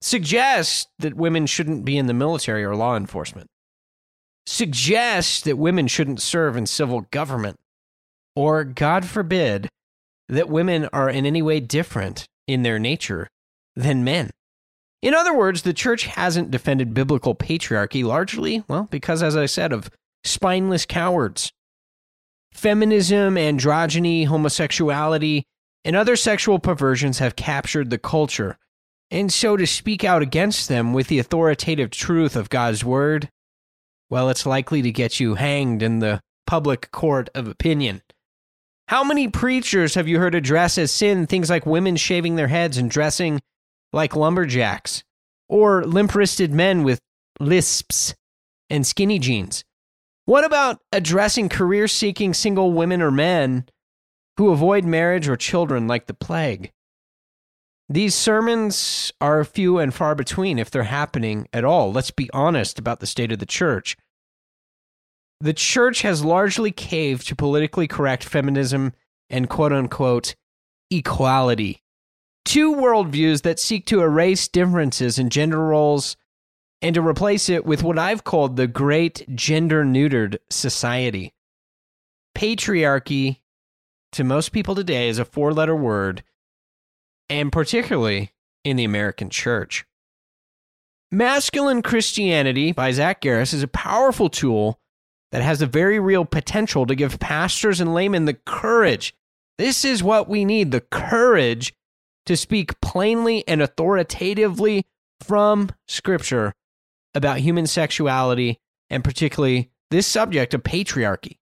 Suggest 0.00 0.88
that 0.98 1.14
women 1.14 1.46
shouldn't 1.46 1.84
be 1.84 1.98
in 1.98 2.06
the 2.06 2.14
military 2.14 2.64
or 2.64 2.74
law 2.74 2.96
enforcement. 2.96 3.48
Suggest 4.46 5.44
that 5.44 5.58
women 5.58 5.86
shouldn't 5.86 6.20
serve 6.20 6.56
in 6.56 6.66
civil 6.66 7.02
government 7.10 7.58
or 8.34 8.64
God 8.64 9.04
forbid, 9.04 9.68
that 10.28 10.48
women 10.48 10.88
are 10.92 11.10
in 11.10 11.26
any 11.26 11.42
way 11.42 11.60
different 11.60 12.26
in 12.46 12.62
their 12.62 12.78
nature 12.78 13.28
than 13.76 14.04
men. 14.04 14.30
In 15.02 15.14
other 15.14 15.34
words, 15.34 15.62
the 15.62 15.72
church 15.72 16.04
hasn't 16.04 16.50
defended 16.50 16.94
biblical 16.94 17.34
patriarchy 17.34 18.04
largely, 18.04 18.64
well, 18.68 18.86
because, 18.90 19.22
as 19.22 19.36
I 19.36 19.46
said, 19.46 19.72
of 19.72 19.90
spineless 20.24 20.84
cowards. 20.84 21.52
Feminism, 22.52 23.36
androgyny, 23.36 24.26
homosexuality, 24.26 25.44
and 25.84 25.96
other 25.96 26.16
sexual 26.16 26.58
perversions 26.58 27.18
have 27.18 27.36
captured 27.36 27.90
the 27.90 27.98
culture. 27.98 28.58
And 29.10 29.32
so 29.32 29.56
to 29.56 29.66
speak 29.66 30.04
out 30.04 30.22
against 30.22 30.68
them 30.68 30.92
with 30.92 31.08
the 31.08 31.18
authoritative 31.18 31.90
truth 31.90 32.36
of 32.36 32.48
God's 32.48 32.84
word, 32.84 33.28
well, 34.08 34.28
it's 34.28 34.46
likely 34.46 34.82
to 34.82 34.92
get 34.92 35.18
you 35.18 35.34
hanged 35.34 35.82
in 35.82 35.98
the 35.98 36.20
public 36.46 36.90
court 36.90 37.28
of 37.34 37.48
opinion. 37.48 38.02
How 38.88 39.04
many 39.04 39.28
preachers 39.28 39.94
have 39.94 40.08
you 40.08 40.18
heard 40.18 40.34
address 40.34 40.76
as 40.76 40.90
sin 40.90 41.26
things 41.26 41.48
like 41.48 41.64
women 41.64 41.96
shaving 41.96 42.36
their 42.36 42.48
heads 42.48 42.76
and 42.76 42.90
dressing 42.90 43.40
like 43.92 44.16
lumberjacks, 44.16 45.04
or 45.48 45.84
limp 45.84 46.14
wristed 46.14 46.52
men 46.52 46.82
with 46.82 47.00
lisps 47.38 48.14
and 48.68 48.86
skinny 48.86 49.18
jeans? 49.18 49.64
What 50.24 50.44
about 50.44 50.78
addressing 50.92 51.48
career 51.48 51.88
seeking 51.88 52.34
single 52.34 52.72
women 52.72 53.00
or 53.02 53.10
men 53.10 53.66
who 54.36 54.50
avoid 54.50 54.84
marriage 54.84 55.28
or 55.28 55.36
children 55.36 55.86
like 55.86 56.06
the 56.06 56.14
plague? 56.14 56.72
These 57.92 58.14
sermons 58.14 59.12
are 59.20 59.42
few 59.42 59.80
and 59.80 59.92
far 59.92 60.14
between 60.14 60.60
if 60.60 60.70
they're 60.70 60.84
happening 60.84 61.48
at 61.52 61.64
all. 61.64 61.90
Let's 61.90 62.12
be 62.12 62.30
honest 62.32 62.78
about 62.78 63.00
the 63.00 63.06
state 63.06 63.32
of 63.32 63.40
the 63.40 63.46
church. 63.46 63.96
The 65.40 65.52
church 65.52 66.02
has 66.02 66.24
largely 66.24 66.70
caved 66.70 67.26
to 67.26 67.34
politically 67.34 67.88
correct 67.88 68.22
feminism 68.22 68.92
and 69.28 69.50
quote 69.50 69.72
unquote 69.72 70.36
equality. 70.88 71.82
Two 72.44 72.76
worldviews 72.76 73.42
that 73.42 73.58
seek 73.58 73.86
to 73.86 74.02
erase 74.02 74.46
differences 74.46 75.18
in 75.18 75.28
gender 75.28 75.58
roles 75.58 76.16
and 76.80 76.94
to 76.94 77.02
replace 77.02 77.48
it 77.48 77.66
with 77.66 77.82
what 77.82 77.98
I've 77.98 78.22
called 78.22 78.54
the 78.54 78.68
great 78.68 79.26
gender 79.34 79.84
neutered 79.84 80.38
society. 80.48 81.34
Patriarchy, 82.36 83.38
to 84.12 84.22
most 84.22 84.52
people 84.52 84.76
today, 84.76 85.08
is 85.08 85.18
a 85.18 85.24
four 85.24 85.52
letter 85.52 85.74
word, 85.74 86.22
and 87.30 87.52
particularly 87.52 88.32
in 88.64 88.76
the 88.76 88.84
American 88.84 89.30
church. 89.30 89.86
Masculine 91.12 91.82
Christianity 91.82 92.72
by 92.72 92.92
Zach 92.92 93.22
Garris 93.22 93.54
is 93.54 93.62
a 93.62 93.68
powerful 93.68 94.28
tool 94.28 94.78
that 95.32 95.42
has 95.42 95.62
a 95.62 95.66
very 95.66 95.98
real 95.98 96.24
potential 96.24 96.86
to 96.86 96.94
give 96.94 97.18
pastors 97.18 97.80
and 97.80 97.94
laymen 97.94 98.26
the 98.26 98.34
courage. 98.34 99.14
This 99.58 99.84
is 99.84 100.02
what 100.02 100.28
we 100.28 100.44
need 100.44 100.70
the 100.70 100.80
courage 100.80 101.72
to 102.26 102.36
speak 102.36 102.80
plainly 102.80 103.46
and 103.48 103.62
authoritatively 103.62 104.86
from 105.20 105.70
Scripture 105.88 106.52
about 107.14 107.38
human 107.38 107.66
sexuality 107.66 108.58
and 108.88 109.04
particularly 109.04 109.70
this 109.90 110.06
subject 110.06 110.54
of 110.54 110.62
patriarchy. 110.62 111.38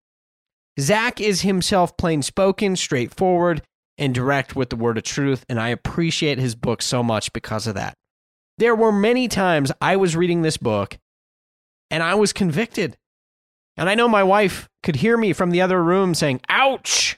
Zach 0.80 1.20
is 1.20 1.42
himself 1.42 1.96
plain 1.96 2.22
spoken, 2.22 2.76
straightforward, 2.76 3.62
and 3.98 4.14
direct 4.14 4.54
with 4.54 4.70
the 4.70 4.76
word 4.76 4.96
of 4.96 5.04
truth, 5.04 5.44
and 5.48 5.60
I 5.60 5.68
appreciate 5.68 6.38
his 6.38 6.54
book 6.54 6.80
so 6.80 7.02
much 7.02 7.32
because 7.32 7.66
of 7.66 7.74
that. 7.74 7.94
There 8.56 8.74
were 8.74 8.92
many 8.92 9.28
times 9.28 9.72
I 9.80 9.96
was 9.96 10.16
reading 10.16 10.42
this 10.42 10.56
book 10.56 10.98
and 11.90 12.02
I 12.02 12.14
was 12.14 12.32
convicted. 12.32 12.96
And 13.76 13.88
I 13.88 13.94
know 13.94 14.08
my 14.08 14.24
wife 14.24 14.68
could 14.82 14.96
hear 14.96 15.16
me 15.16 15.32
from 15.32 15.50
the 15.50 15.60
other 15.60 15.82
room 15.82 16.14
saying, 16.14 16.40
ouch! 16.48 17.16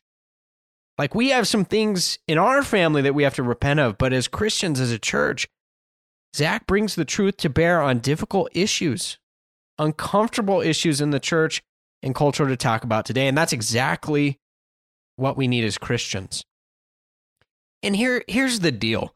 Like 0.98 1.14
we 1.14 1.30
have 1.30 1.48
some 1.48 1.64
things 1.64 2.18
in 2.28 2.36
our 2.36 2.62
family 2.62 3.00
that 3.02 3.14
we 3.14 3.22
have 3.22 3.34
to 3.36 3.42
repent 3.42 3.80
of, 3.80 3.96
but 3.96 4.12
as 4.12 4.28
Christians, 4.28 4.78
as 4.78 4.92
a 4.92 4.98
church, 4.98 5.48
Zach 6.36 6.66
brings 6.66 6.94
the 6.94 7.06
truth 7.06 7.38
to 7.38 7.48
bear 7.48 7.80
on 7.80 7.98
difficult 8.00 8.50
issues, 8.52 9.18
uncomfortable 9.78 10.60
issues 10.60 11.00
in 11.00 11.10
the 11.10 11.20
church 11.20 11.62
and 12.02 12.14
culture 12.14 12.46
to 12.46 12.56
talk 12.56 12.84
about 12.84 13.06
today. 13.06 13.26
And 13.26 13.36
that's 13.36 13.54
exactly 13.54 14.38
what 15.16 15.38
we 15.38 15.48
need 15.48 15.64
as 15.64 15.78
Christians. 15.78 16.44
And 17.82 17.96
here, 17.96 18.24
here's 18.28 18.60
the 18.60 18.72
deal 18.72 19.14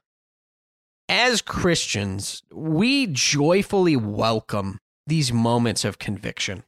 as 1.09 1.43
Christians, 1.43 2.43
we 2.51 3.07
joyfully 3.07 3.97
welcome 3.97 4.81
these 5.07 5.33
moments 5.33 5.85
of 5.85 5.99
conviction, 5.99 6.65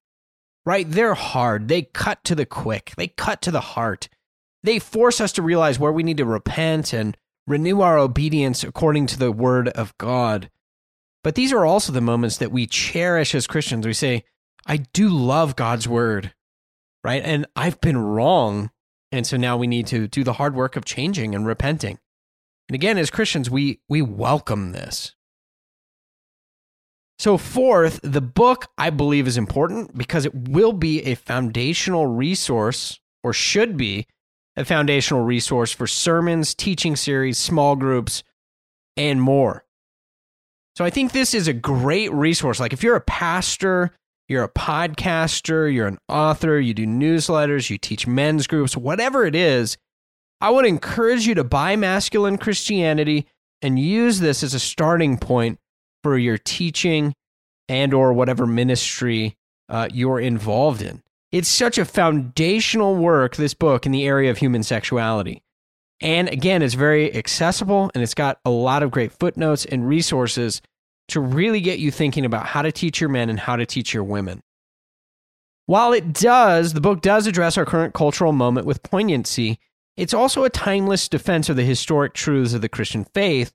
right? 0.67 0.89
They're 0.89 1.15
hard. 1.15 1.69
They 1.69 1.83
cut 1.83 2.23
to 2.25 2.35
the 2.35 2.47
quick, 2.47 2.93
they 2.97 3.09
cut 3.09 3.41
to 3.43 3.51
the 3.51 3.61
heart. 3.61 4.09
They 4.63 4.79
force 4.79 5.21
us 5.21 5.31
to 5.33 5.43
realize 5.43 5.79
where 5.79 5.93
we 5.93 6.03
need 6.03 6.17
to 6.17 6.25
repent 6.25 6.93
and 6.93 7.17
renew 7.47 7.83
our 7.83 7.99
obedience 7.99 8.65
according 8.65 9.07
to 9.07 9.19
the 9.19 9.31
word 9.31 9.69
of 9.69 9.97
God. 9.97 10.51
But 11.23 11.37
these 11.37 11.53
are 11.53 11.65
also 11.65 11.93
the 11.93 12.01
moments 12.01 12.39
that 12.39 12.51
we 12.51 12.67
cherish 12.67 13.35
as 13.35 13.47
Christians. 13.47 13.87
We 13.87 13.93
say, 13.93 14.25
I 14.67 14.79
do 14.79 15.09
love 15.09 15.55
God's 15.55 15.87
word, 15.87 16.35
right? 17.05 17.23
And 17.25 17.47
I've 17.55 17.81
been 17.81 17.99
wrong. 17.99 18.71
And 19.13 19.27
so 19.27 19.37
now 19.37 19.57
we 19.57 19.67
need 19.67 19.87
to 19.89 20.09
do 20.09 20.25
the 20.25 20.35
hard 20.35 20.55
work 20.55 20.77
of 20.77 20.85
changing 20.85 21.35
and 21.35 21.47
repenting. 21.47 21.99
And 22.69 22.75
again, 22.75 22.99
as 22.99 23.11
Christians, 23.11 23.49
we, 23.49 23.81
we 23.89 24.03
welcome 24.03 24.73
this. 24.73 25.15
So, 27.19 27.39
fourth, 27.39 28.01
the 28.03 28.21
book 28.21 28.67
I 28.77 28.91
believe 28.91 29.27
is 29.27 29.39
important 29.39 29.97
because 29.97 30.27
it 30.27 30.35
will 30.35 30.73
be 30.75 31.03
a 31.05 31.15
foundational 31.15 32.07
resource, 32.07 33.01
or 33.23 33.33
should 33.33 33.77
be 33.77 34.07
a 34.55 34.65
foundational 34.65 35.23
resource 35.23 35.73
for 35.73 35.87
sermons, 35.87 36.55
teaching 36.55 36.95
series, 36.95 37.39
small 37.39 37.75
groups, 37.75 38.23
and 38.97 39.23
more. 39.23 39.65
So 40.77 40.85
I 40.85 40.91
think 40.91 41.13
this 41.13 41.33
is 41.33 41.49
a 41.49 41.55
great 41.55 42.13
resource. 42.13 42.61
Like 42.61 42.73
if 42.73 42.83
you're 42.83 42.97
a 42.97 43.01
pastor, 43.01 43.93
you're 44.29 44.45
a 44.45 44.49
podcaster, 44.49 45.73
you're 45.73 45.87
an 45.87 45.99
author, 46.09 46.59
you 46.59 46.75
do 46.75 46.87
newsletters, 46.87 47.71
you 47.71 47.79
teach 47.79 48.07
men's 48.07 48.47
groups, 48.47 48.77
whatever 48.77 49.25
it 49.25 49.35
is, 49.35 49.77
I 50.41 50.51
would 50.51 50.67
encourage 50.67 51.27
you 51.27 51.35
to 51.35 51.45
buy 51.45 51.77
Masculine 51.77 52.37
Christianity 52.37 53.27
and 53.63 53.79
use 53.79 54.21
this 54.21 54.43
as 54.43 54.53
a 54.53 54.61
starting 54.61 55.17
point 55.17 55.59
for 56.03 56.19
your 56.19 56.39
teaching 56.39 57.15
and 57.69 57.95
or 57.95 58.13
whatever 58.13 58.47
ministry 58.47 59.35
uh, 59.69 59.89
you're 59.93 60.21
involved 60.21 60.83
in. 60.83 61.03
It's 61.33 61.49
such 61.49 61.79
a 61.79 61.85
foundational 61.85 62.97
work, 62.97 63.37
this 63.37 63.55
book, 63.55 63.87
in 63.87 63.93
the 63.93 64.07
area 64.07 64.31
of 64.31 64.39
human 64.39 64.63
sexuality. 64.63 65.43
And 66.01 66.29
again, 66.29 66.63
it's 66.63 66.75
very 66.75 67.15
accessible 67.15 67.91
and 67.95 68.03
it's 68.03 68.15
got 68.15 68.39
a 68.45 68.51
lot 68.51 68.83
of 68.83 68.91
great 68.91 69.13
footnotes 69.13 69.65
and 69.65 69.89
resources 69.89 70.61
to 71.09 71.21
really 71.21 71.61
get 71.61 71.79
you 71.79 71.91
thinking 71.91 72.25
about 72.25 72.47
how 72.47 72.63
to 72.63 72.73
teach 72.73 73.01
your 73.01 73.11
men 73.11 73.31
and 73.31 73.39
how 73.39 73.57
to 73.57 73.67
teach 73.67 73.95
your 73.95 74.05
women. 74.05 74.43
While 75.67 75.93
it 75.93 76.13
does, 76.13 76.73
the 76.73 76.81
book 76.81 77.01
does 77.01 77.27
address 77.27 77.59
our 77.59 77.65
current 77.65 77.95
cultural 77.95 78.33
moment 78.33 78.67
with 78.67 78.83
poignancy, 78.83 79.59
it's 79.97 80.15
also 80.15 80.45
a 80.45 80.51
timeless 80.51 81.09
defense 81.09 81.49
of 81.49 81.57
the 81.57 81.65
historic 81.65 82.13
truths 82.13 82.53
of 82.53 82.61
the 82.61 82.69
Christian 82.69 83.05
faith 83.15 83.53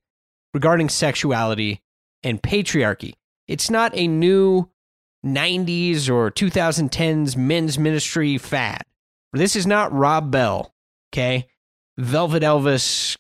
regarding 0.54 0.90
sexuality 0.90 1.82
and 2.24 2.42
patriarchy. 2.42 3.14
It's 3.48 3.70
not 3.70 3.96
a 3.96 4.08
new 4.08 4.70
90s 5.26 6.10
or 6.10 6.32
2010s 6.32 7.38
men's 7.38 7.78
ministry 7.78 8.38
fad. 8.38 8.82
This 9.34 9.56
is 9.56 9.68
not 9.68 9.94
Rob 9.94 10.32
Bell, 10.32 10.74
okay? 11.14 11.48
Velvet 11.98 12.44
Elvis, 12.44 13.18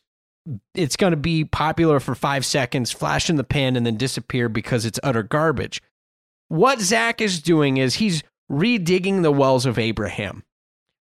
it's 0.73 0.95
going 0.95 1.11
to 1.11 1.17
be 1.17 1.45
popular 1.45 1.99
for 1.99 2.15
five 2.15 2.45
seconds, 2.45 2.91
flash 2.91 3.29
in 3.29 3.35
the 3.35 3.43
pan, 3.43 3.75
and 3.75 3.85
then 3.85 3.97
disappear 3.97 4.49
because 4.49 4.85
it's 4.85 4.99
utter 5.03 5.23
garbage. 5.23 5.81
What 6.47 6.79
Zach 6.79 7.21
is 7.21 7.41
doing 7.41 7.77
is 7.77 7.95
he's 7.95 8.23
redigging 8.51 9.21
the 9.21 9.31
wells 9.31 9.65
of 9.65 9.79
Abraham, 9.79 10.43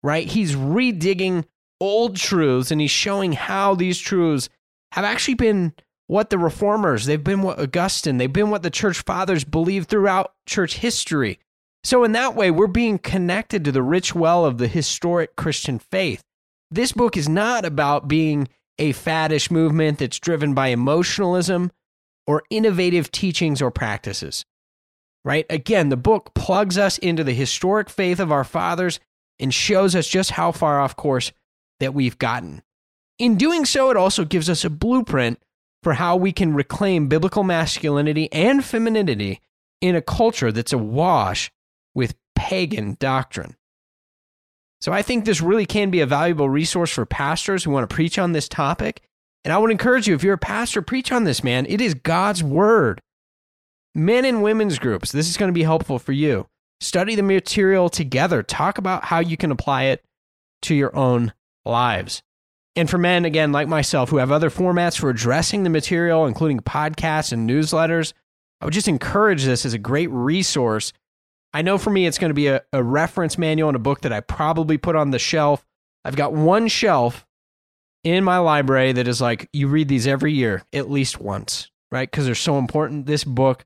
right? 0.03 0.27
He's 0.27 0.55
redigging 0.55 1.45
old 1.81 2.17
truths 2.17 2.71
and 2.71 2.81
he's 2.81 2.91
showing 2.91 3.33
how 3.33 3.75
these 3.75 3.99
truths 3.99 4.49
have 4.93 5.05
actually 5.05 5.35
been 5.35 5.75
what 6.07 6.31
the 6.31 6.39
reformers, 6.39 7.07
they've 7.07 7.25
been 7.25 7.43
what 7.43 7.59
Augustine, 7.59 8.19
they've 8.19 8.33
been 8.33 8.51
what 8.51 8.63
the 8.63 8.71
church 8.71 9.01
fathers 9.01 9.45
believed 9.45 9.89
throughout 9.89 10.35
church 10.47 10.79
history. 10.79 11.39
So, 11.83 12.05
in 12.05 12.13
that 12.13 12.35
way, 12.35 12.51
we're 12.51 12.67
being 12.67 12.99
connected 12.99 13.65
to 13.65 13.73
the 13.73 13.83
rich 13.83 14.15
well 14.15 14.47
of 14.47 14.59
the 14.59 14.69
historic 14.69 15.37
Christian 15.37 15.79
faith. 15.79 16.23
This 16.71 16.93
book 16.93 17.17
is 17.17 17.29
not 17.29 17.65
about 17.65 18.09
being 18.09 18.49
a 18.79 18.93
faddish 18.93 19.51
movement 19.51 19.99
that's 19.99 20.19
driven 20.19 20.55
by 20.55 20.69
emotionalism 20.69 21.71
or 22.27 22.43
innovative 22.51 23.11
teachings 23.11 23.63
or 23.63 23.71
practices. 23.71 24.45
Right? 25.25 25.47
Again, 25.49 25.89
the 25.89 25.97
book 25.97 26.35
plugs 26.35 26.77
us 26.77 26.99
into 26.99 27.25
the 27.25 27.33
historic 27.33 27.89
faith 27.89 28.21
of 28.21 28.31
our 28.31 28.45
fathers 28.45 29.01
and 29.39 29.53
shows 29.53 29.97
us 29.97 30.07
just 30.07 30.33
how 30.33 30.53
far 30.53 30.81
off 30.81 30.97
course 30.97 31.33
that 31.81 31.95
we've 31.95 32.19
gotten. 32.19 32.63
In 33.19 33.37
doing 33.37 33.65
so, 33.65 33.91
it 33.91 33.97
also 33.97 34.25
gives 34.25 34.51
us 34.51 34.65
a 34.65 34.71
blueprint 34.71 35.41
for 35.83 35.95
how 35.95 36.17
we 36.17 36.33
can 36.33 36.55
reclaim 36.55 37.09
biblical 37.09 37.43
masculinity 37.43 38.33
and 38.33 38.65
femininity 38.65 39.41
in 39.81 39.95
a 39.95 40.03
culture 40.03 40.51
that's 40.51 40.73
awash 40.73 41.53
with 41.95 42.15
pagan 42.35 42.97
doctrine. 42.99 43.57
So 44.85 44.93
I 44.93 45.01
think 45.01 45.25
this 45.25 45.41
really 45.41 45.65
can 45.65 45.89
be 45.89 46.03
a 46.03 46.07
valuable 46.07 46.51
resource 46.51 46.91
for 46.91 47.07
pastors 47.07 47.65
who 47.65 47.71
want 47.71 47.89
to 47.89 47.95
preach 47.95 48.19
on 48.19 48.33
this 48.33 48.51
topic. 48.51 49.01
And 49.43 49.51
I 49.51 49.57
would 49.57 49.71
encourage 49.71 50.07
you, 50.07 50.15
if 50.15 50.23
you're 50.23 50.35
a 50.35 50.39
pastor, 50.39 50.83
preach 50.83 51.11
on 51.11 51.25
this, 51.25 51.43
man. 51.43 51.65
It 51.71 51.81
is 51.81 51.95
God's 51.95 52.45
word. 52.45 53.01
Men 53.95 54.27
and 54.27 54.43
women's 54.43 54.79
groups, 54.79 55.11
this 55.11 55.27
is 55.27 55.39
going 55.39 55.49
to 55.49 55.55
be 55.55 55.63
helpful 55.63 55.99
for 55.99 56.13
you. 56.13 56.49
Study 56.83 57.15
the 57.15 57.23
material 57.23 57.89
together. 57.89 58.43
Talk 58.43 58.77
about 58.77 59.07
how 59.07 59.21
you 59.21 59.39
can 59.39 59.51
apply 59.51 59.85
it 59.85 60.05
to 60.61 60.75
your 60.75 60.95
own 60.95 61.33
lives. 61.65 62.23
And 62.77 62.91
for 62.91 62.99
men, 62.99 63.25
again, 63.25 63.53
like 63.53 63.69
myself, 63.69 64.11
who 64.11 64.19
have 64.19 64.31
other 64.31 64.51
formats 64.51 64.99
for 64.99 65.09
addressing 65.09 65.63
the 65.63 65.71
material, 65.71 66.27
including 66.27 66.61
podcasts 66.61 67.33
and 67.33 67.49
newsletters, 67.49 68.13
I 68.61 68.67
would 68.67 68.75
just 68.75 68.89
encourage 68.89 69.45
this 69.45 69.65
as 69.65 69.73
a 69.73 69.79
great 69.79 70.11
resource. 70.11 70.93
I 71.55 71.63
know 71.63 71.79
for 71.79 71.91
me, 71.91 72.05
it's 72.05 72.19
going 72.19 72.31
to 72.31 72.35
be 72.35 72.49
a, 72.49 72.63
a 72.73 72.83
reference 72.83 73.39
manual 73.39 73.69
and 73.69 73.77
a 73.77 73.81
book 73.81 74.01
that 74.01 74.13
I 74.13 74.21
probably 74.21 74.77
put 74.77 74.97
on 74.97 75.11
the 75.11 75.21
shelf. 75.21 75.65
I've 76.05 76.17
got 76.17 76.33
one 76.33 76.67
shelf 76.67 77.25
in 78.03 78.25
my 78.25 78.39
library 78.39 78.93
that 78.93 79.07
is 79.07 79.21
like, 79.21 79.49
you 79.53 79.69
read 79.69 79.87
these 79.87 80.09
every 80.09 80.33
year, 80.33 80.65
at 80.73 80.91
least 80.91 81.21
once, 81.21 81.71
right? 81.93 82.11
Because 82.11 82.27
they're 82.27 82.35
so 82.35 82.59
important. 82.59 83.07
This 83.07 83.23
book 83.23 83.65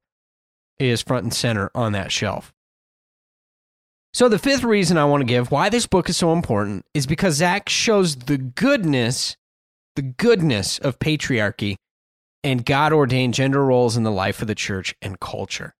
is 0.78 1.00
front 1.00 1.24
and 1.24 1.34
center 1.34 1.70
on 1.74 1.92
that 1.92 2.12
shelf. 2.12 2.52
So, 4.12 4.28
the 4.28 4.38
fifth 4.38 4.64
reason 4.64 4.96
I 4.96 5.04
want 5.06 5.22
to 5.22 5.26
give 5.26 5.50
why 5.50 5.68
this 5.68 5.86
book 5.86 6.08
is 6.08 6.16
so 6.16 6.32
important 6.32 6.84
is 6.94 7.06
because 7.06 7.34
Zach 7.36 7.68
shows 7.68 8.16
the 8.16 8.38
goodness, 8.38 9.36
the 9.96 10.02
goodness 10.02 10.78
of 10.78 10.98
patriarchy 10.98 11.76
and 12.44 12.64
God 12.64 12.92
ordained 12.92 13.34
gender 13.34 13.64
roles 13.64 13.96
in 13.96 14.04
the 14.04 14.10
life 14.10 14.40
of 14.40 14.48
the 14.48 14.54
church 14.54 14.94
and 15.02 15.20
culture. 15.20 15.74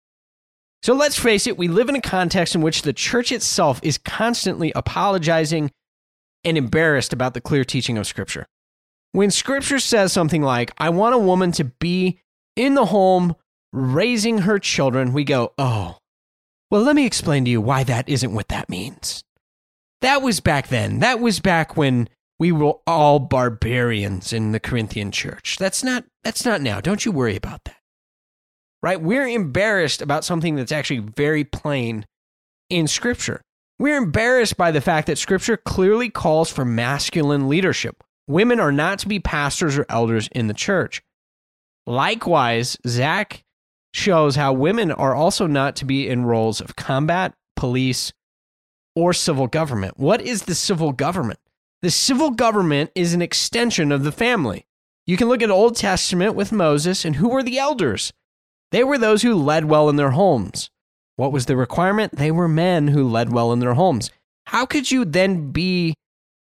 So, 0.82 0.94
let's 0.94 1.18
face 1.18 1.46
it, 1.46 1.58
we 1.58 1.68
live 1.68 1.88
in 1.88 1.96
a 1.96 2.00
context 2.00 2.54
in 2.54 2.62
which 2.62 2.82
the 2.82 2.92
church 2.92 3.32
itself 3.32 3.80
is 3.82 3.98
constantly 3.98 4.72
apologizing 4.74 5.70
and 6.44 6.56
embarrassed 6.56 7.12
about 7.12 7.34
the 7.34 7.40
clear 7.40 7.64
teaching 7.64 7.98
of 7.98 8.06
Scripture. 8.06 8.46
When 9.12 9.30
Scripture 9.30 9.80
says 9.80 10.12
something 10.12 10.42
like, 10.42 10.72
I 10.78 10.90
want 10.90 11.14
a 11.14 11.18
woman 11.18 11.52
to 11.52 11.64
be 11.64 12.20
in 12.54 12.74
the 12.74 12.86
home 12.86 13.34
raising 13.72 14.38
her 14.38 14.58
children, 14.58 15.12
we 15.12 15.24
go, 15.24 15.52
oh, 15.58 15.98
well, 16.70 16.82
let 16.82 16.94
me 16.94 17.06
explain 17.06 17.44
to 17.44 17.50
you 17.50 17.60
why 17.60 17.82
that 17.84 18.08
isn't 18.08 18.34
what 18.34 18.48
that 18.48 18.68
means. 18.68 19.24
That 20.00 20.22
was 20.22 20.40
back 20.40 20.68
then. 20.68 21.00
That 21.00 21.18
was 21.18 21.40
back 21.40 21.76
when 21.76 22.08
we 22.38 22.52
were 22.52 22.74
all 22.86 23.18
barbarians 23.18 24.32
in 24.32 24.52
the 24.52 24.60
Corinthian 24.60 25.10
church. 25.10 25.56
That's 25.58 25.82
not 25.82 26.04
that's 26.22 26.44
not 26.44 26.60
now. 26.60 26.80
Don't 26.80 27.04
you 27.04 27.10
worry 27.10 27.34
about 27.36 27.64
that. 27.64 27.77
Right? 28.82 29.00
We're 29.00 29.26
embarrassed 29.26 30.02
about 30.02 30.24
something 30.24 30.54
that's 30.54 30.72
actually 30.72 31.00
very 31.00 31.44
plain 31.44 32.06
in 32.70 32.86
scripture. 32.86 33.42
We're 33.78 33.96
embarrassed 33.96 34.56
by 34.56 34.70
the 34.70 34.80
fact 34.80 35.06
that 35.06 35.18
scripture 35.18 35.56
clearly 35.56 36.10
calls 36.10 36.50
for 36.50 36.64
masculine 36.64 37.48
leadership. 37.48 38.02
Women 38.26 38.60
are 38.60 38.72
not 38.72 38.98
to 39.00 39.08
be 39.08 39.20
pastors 39.20 39.78
or 39.78 39.86
elders 39.88 40.28
in 40.32 40.48
the 40.48 40.54
church. 40.54 41.02
Likewise, 41.86 42.76
Zach 42.86 43.44
shows 43.94 44.36
how 44.36 44.52
women 44.52 44.92
are 44.92 45.14
also 45.14 45.46
not 45.46 45.76
to 45.76 45.84
be 45.84 46.08
in 46.08 46.26
roles 46.26 46.60
of 46.60 46.76
combat, 46.76 47.34
police, 47.56 48.12
or 48.94 49.12
civil 49.12 49.46
government. 49.46 49.98
What 49.98 50.20
is 50.20 50.42
the 50.42 50.54
civil 50.54 50.92
government? 50.92 51.38
The 51.80 51.90
civil 51.90 52.30
government 52.30 52.90
is 52.94 53.14
an 53.14 53.22
extension 53.22 53.92
of 53.92 54.02
the 54.02 54.12
family. 54.12 54.66
You 55.06 55.16
can 55.16 55.28
look 55.28 55.40
at 55.40 55.50
Old 55.50 55.76
Testament 55.76 56.34
with 56.34 56.52
Moses, 56.52 57.04
and 57.04 57.16
who 57.16 57.28
were 57.28 57.42
the 57.42 57.58
elders? 57.58 58.12
They 58.70 58.84
were 58.84 58.98
those 58.98 59.22
who 59.22 59.34
led 59.34 59.64
well 59.64 59.88
in 59.88 59.96
their 59.96 60.10
homes. 60.10 60.70
What 61.16 61.32
was 61.32 61.46
the 61.46 61.56
requirement? 61.56 62.16
They 62.16 62.30
were 62.30 62.48
men 62.48 62.88
who 62.88 63.08
led 63.08 63.32
well 63.32 63.52
in 63.52 63.58
their 63.60 63.74
homes. 63.74 64.10
How 64.46 64.66
could 64.66 64.90
you 64.90 65.04
then 65.04 65.50
be 65.50 65.94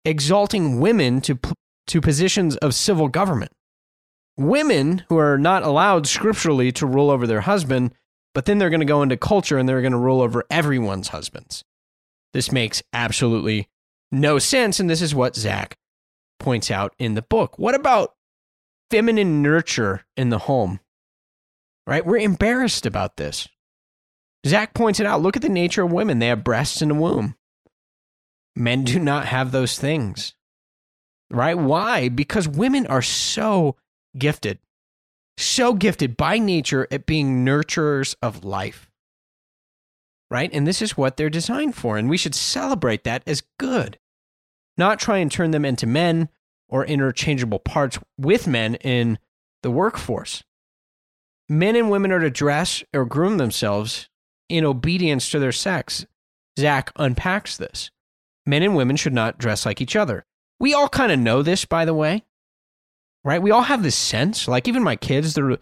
exalting 0.05 0.79
women 0.79 1.21
to, 1.21 1.39
to 1.87 2.01
positions 2.01 2.55
of 2.57 2.73
civil 2.73 3.07
government? 3.07 3.51
Women 4.35 5.03
who 5.09 5.17
are 5.17 5.37
not 5.37 5.63
allowed 5.63 6.07
scripturally 6.07 6.71
to 6.73 6.87
rule 6.87 7.11
over 7.11 7.27
their 7.27 7.41
husband, 7.41 7.93
but 8.33 8.45
then 8.45 8.57
they're 8.57 8.71
going 8.71 8.79
to 8.79 8.85
go 8.85 9.03
into 9.03 9.15
culture 9.15 9.57
and 9.57 9.69
they're 9.69 9.81
going 9.81 9.91
to 9.91 9.97
rule 9.97 10.21
over 10.21 10.43
everyone's 10.49 11.09
husbands. 11.09 11.63
This 12.33 12.51
makes 12.51 12.81
absolutely 12.93 13.69
no 14.11 14.39
sense, 14.39 14.79
and 14.79 14.89
this 14.89 15.01
is 15.01 15.13
what 15.13 15.35
Zach 15.35 15.75
points 16.39 16.71
out 16.71 16.95
in 16.97 17.13
the 17.13 17.21
book. 17.21 17.59
What 17.59 17.75
about 17.75 18.15
feminine 18.89 19.41
nurture 19.41 20.03
in 20.17 20.29
the 20.29 20.39
home? 20.39 20.79
Right? 21.85 22.05
We're 22.05 22.17
embarrassed 22.17 22.85
about 22.85 23.17
this. 23.17 23.47
Zach 24.45 24.73
pointed 24.73 25.05
out 25.05 25.21
look 25.21 25.35
at 25.35 25.41
the 25.41 25.49
nature 25.49 25.83
of 25.83 25.91
women. 25.91 26.19
They 26.19 26.27
have 26.27 26.43
breasts 26.43 26.81
and 26.81 26.91
a 26.91 26.95
womb. 26.95 27.35
Men 28.55 28.83
do 28.83 28.99
not 28.99 29.25
have 29.25 29.51
those 29.51 29.77
things. 29.77 30.33
Right? 31.29 31.57
Why? 31.57 32.09
Because 32.09 32.47
women 32.47 32.85
are 32.87 33.01
so 33.01 33.75
gifted, 34.17 34.59
so 35.37 35.73
gifted 35.73 36.15
by 36.15 36.37
nature 36.37 36.87
at 36.91 37.05
being 37.05 37.45
nurturers 37.45 38.15
of 38.21 38.43
life. 38.43 38.89
Right? 40.29 40.49
And 40.53 40.67
this 40.67 40.81
is 40.81 40.97
what 40.97 41.17
they're 41.17 41.29
designed 41.29 41.75
for. 41.75 41.97
And 41.97 42.09
we 42.09 42.17
should 42.17 42.35
celebrate 42.35 43.03
that 43.03 43.23
as 43.25 43.43
good, 43.59 43.97
not 44.77 44.99
try 44.99 45.17
and 45.17 45.31
turn 45.31 45.51
them 45.51 45.65
into 45.65 45.87
men 45.87 46.29
or 46.69 46.85
interchangeable 46.85 47.59
parts 47.59 47.99
with 48.17 48.47
men 48.47 48.75
in 48.75 49.19
the 49.61 49.71
workforce. 49.71 50.43
Men 51.53 51.75
and 51.75 51.91
women 51.91 52.11
are 52.11 52.19
to 52.19 52.31
dress 52.31 52.83
or 52.95 53.05
groom 53.05 53.37
themselves 53.37 54.09
in 54.49 54.65
obedience 54.65 55.29
to 55.29 55.37
their 55.37 55.51
sex. 55.51 56.03
Zach 56.57 56.91
unpacks 56.95 57.57
this. 57.57 57.91
Men 58.43 58.63
and 58.63 58.75
women 58.75 58.95
should 58.95 59.13
not 59.13 59.37
dress 59.37 59.63
like 59.63 59.79
each 59.79 59.95
other. 59.95 60.25
We 60.59 60.73
all 60.73 60.89
kind 60.89 61.11
of 61.11 61.19
know 61.19 61.43
this, 61.43 61.63
by 61.65 61.85
the 61.85 61.93
way, 61.93 62.23
right? 63.23 63.41
We 63.41 63.51
all 63.51 63.61
have 63.61 63.83
this 63.83 63.95
sense. 63.95 64.47
Like 64.47 64.67
even 64.67 64.81
my 64.81 64.95
kids, 64.95 65.35
they're, 65.35 65.59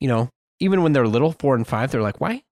you 0.00 0.08
know, 0.08 0.30
even 0.60 0.82
when 0.82 0.94
they're 0.94 1.06
little, 1.06 1.32
four 1.32 1.54
and 1.54 1.66
five, 1.66 1.90
they're 1.90 2.00
like, 2.00 2.22
why, 2.22 2.42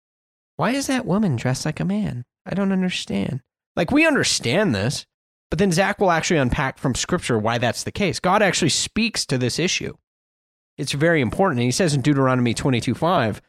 why 0.56 0.72
is 0.72 0.86
that 0.88 1.06
woman 1.06 1.36
dressed 1.36 1.64
like 1.64 1.80
a 1.80 1.86
man? 1.86 2.24
I 2.44 2.54
don't 2.54 2.72
understand. 2.72 3.40
Like 3.74 3.90
we 3.90 4.06
understand 4.06 4.74
this, 4.74 5.06
but 5.48 5.58
then 5.58 5.72
Zach 5.72 5.98
will 5.98 6.10
actually 6.10 6.40
unpack 6.40 6.76
from 6.76 6.94
scripture 6.94 7.38
why 7.38 7.56
that's 7.56 7.84
the 7.84 7.90
case. 7.90 8.20
God 8.20 8.42
actually 8.42 8.68
speaks 8.68 9.24
to 9.26 9.38
this 9.38 9.58
issue. 9.58 9.94
It's 10.78 10.92
very 10.92 11.20
important. 11.20 11.60
And 11.60 11.66
he 11.66 11.72
says 11.72 11.94
in 11.94 12.00
Deuteronomy 12.00 12.54
22 12.54 12.94
5, 12.94 13.42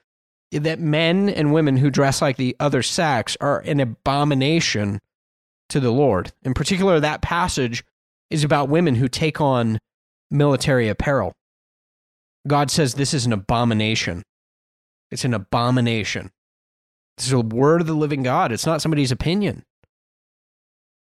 that 0.52 0.80
men 0.80 1.30
and 1.30 1.54
women 1.54 1.78
who 1.78 1.90
dress 1.90 2.22
like 2.22 2.38
the 2.38 2.56
other 2.60 2.84
sex 2.84 3.36
are 3.42 3.60
an 3.62 3.80
abomination 3.80 5.00
to 5.70 5.80
the 5.80 5.92
Lord. 5.92 6.32
In 6.44 6.54
particular, 6.54 7.00
that 7.00 7.22
passage 7.22 7.84
is 8.30 8.44
about 8.44 8.70
women 8.70 8.96
who 8.96 9.08
take 9.08 9.42
on 9.42 9.80
military 10.30 10.90
apparel. 10.90 11.34
God 12.48 12.70
says 12.70 12.94
this 12.94 13.14
is 13.14 13.26
an 13.26 13.34
abomination. 13.34 14.24
It's 15.12 15.26
an 15.26 15.34
abomination. 15.34 16.32
This 17.18 17.28
is 17.28 17.34
a 17.34 17.40
word 17.40 17.82
of 17.82 17.88
the 17.88 17.94
living 17.94 18.24
God. 18.24 18.52
It's 18.52 18.66
not 18.66 18.82
somebody's 18.82 19.12
opinion. 19.12 19.64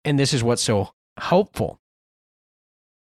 And 0.05 0.19
this 0.19 0.33
is 0.33 0.42
what's 0.42 0.62
so 0.62 0.90
helpful. 1.19 1.81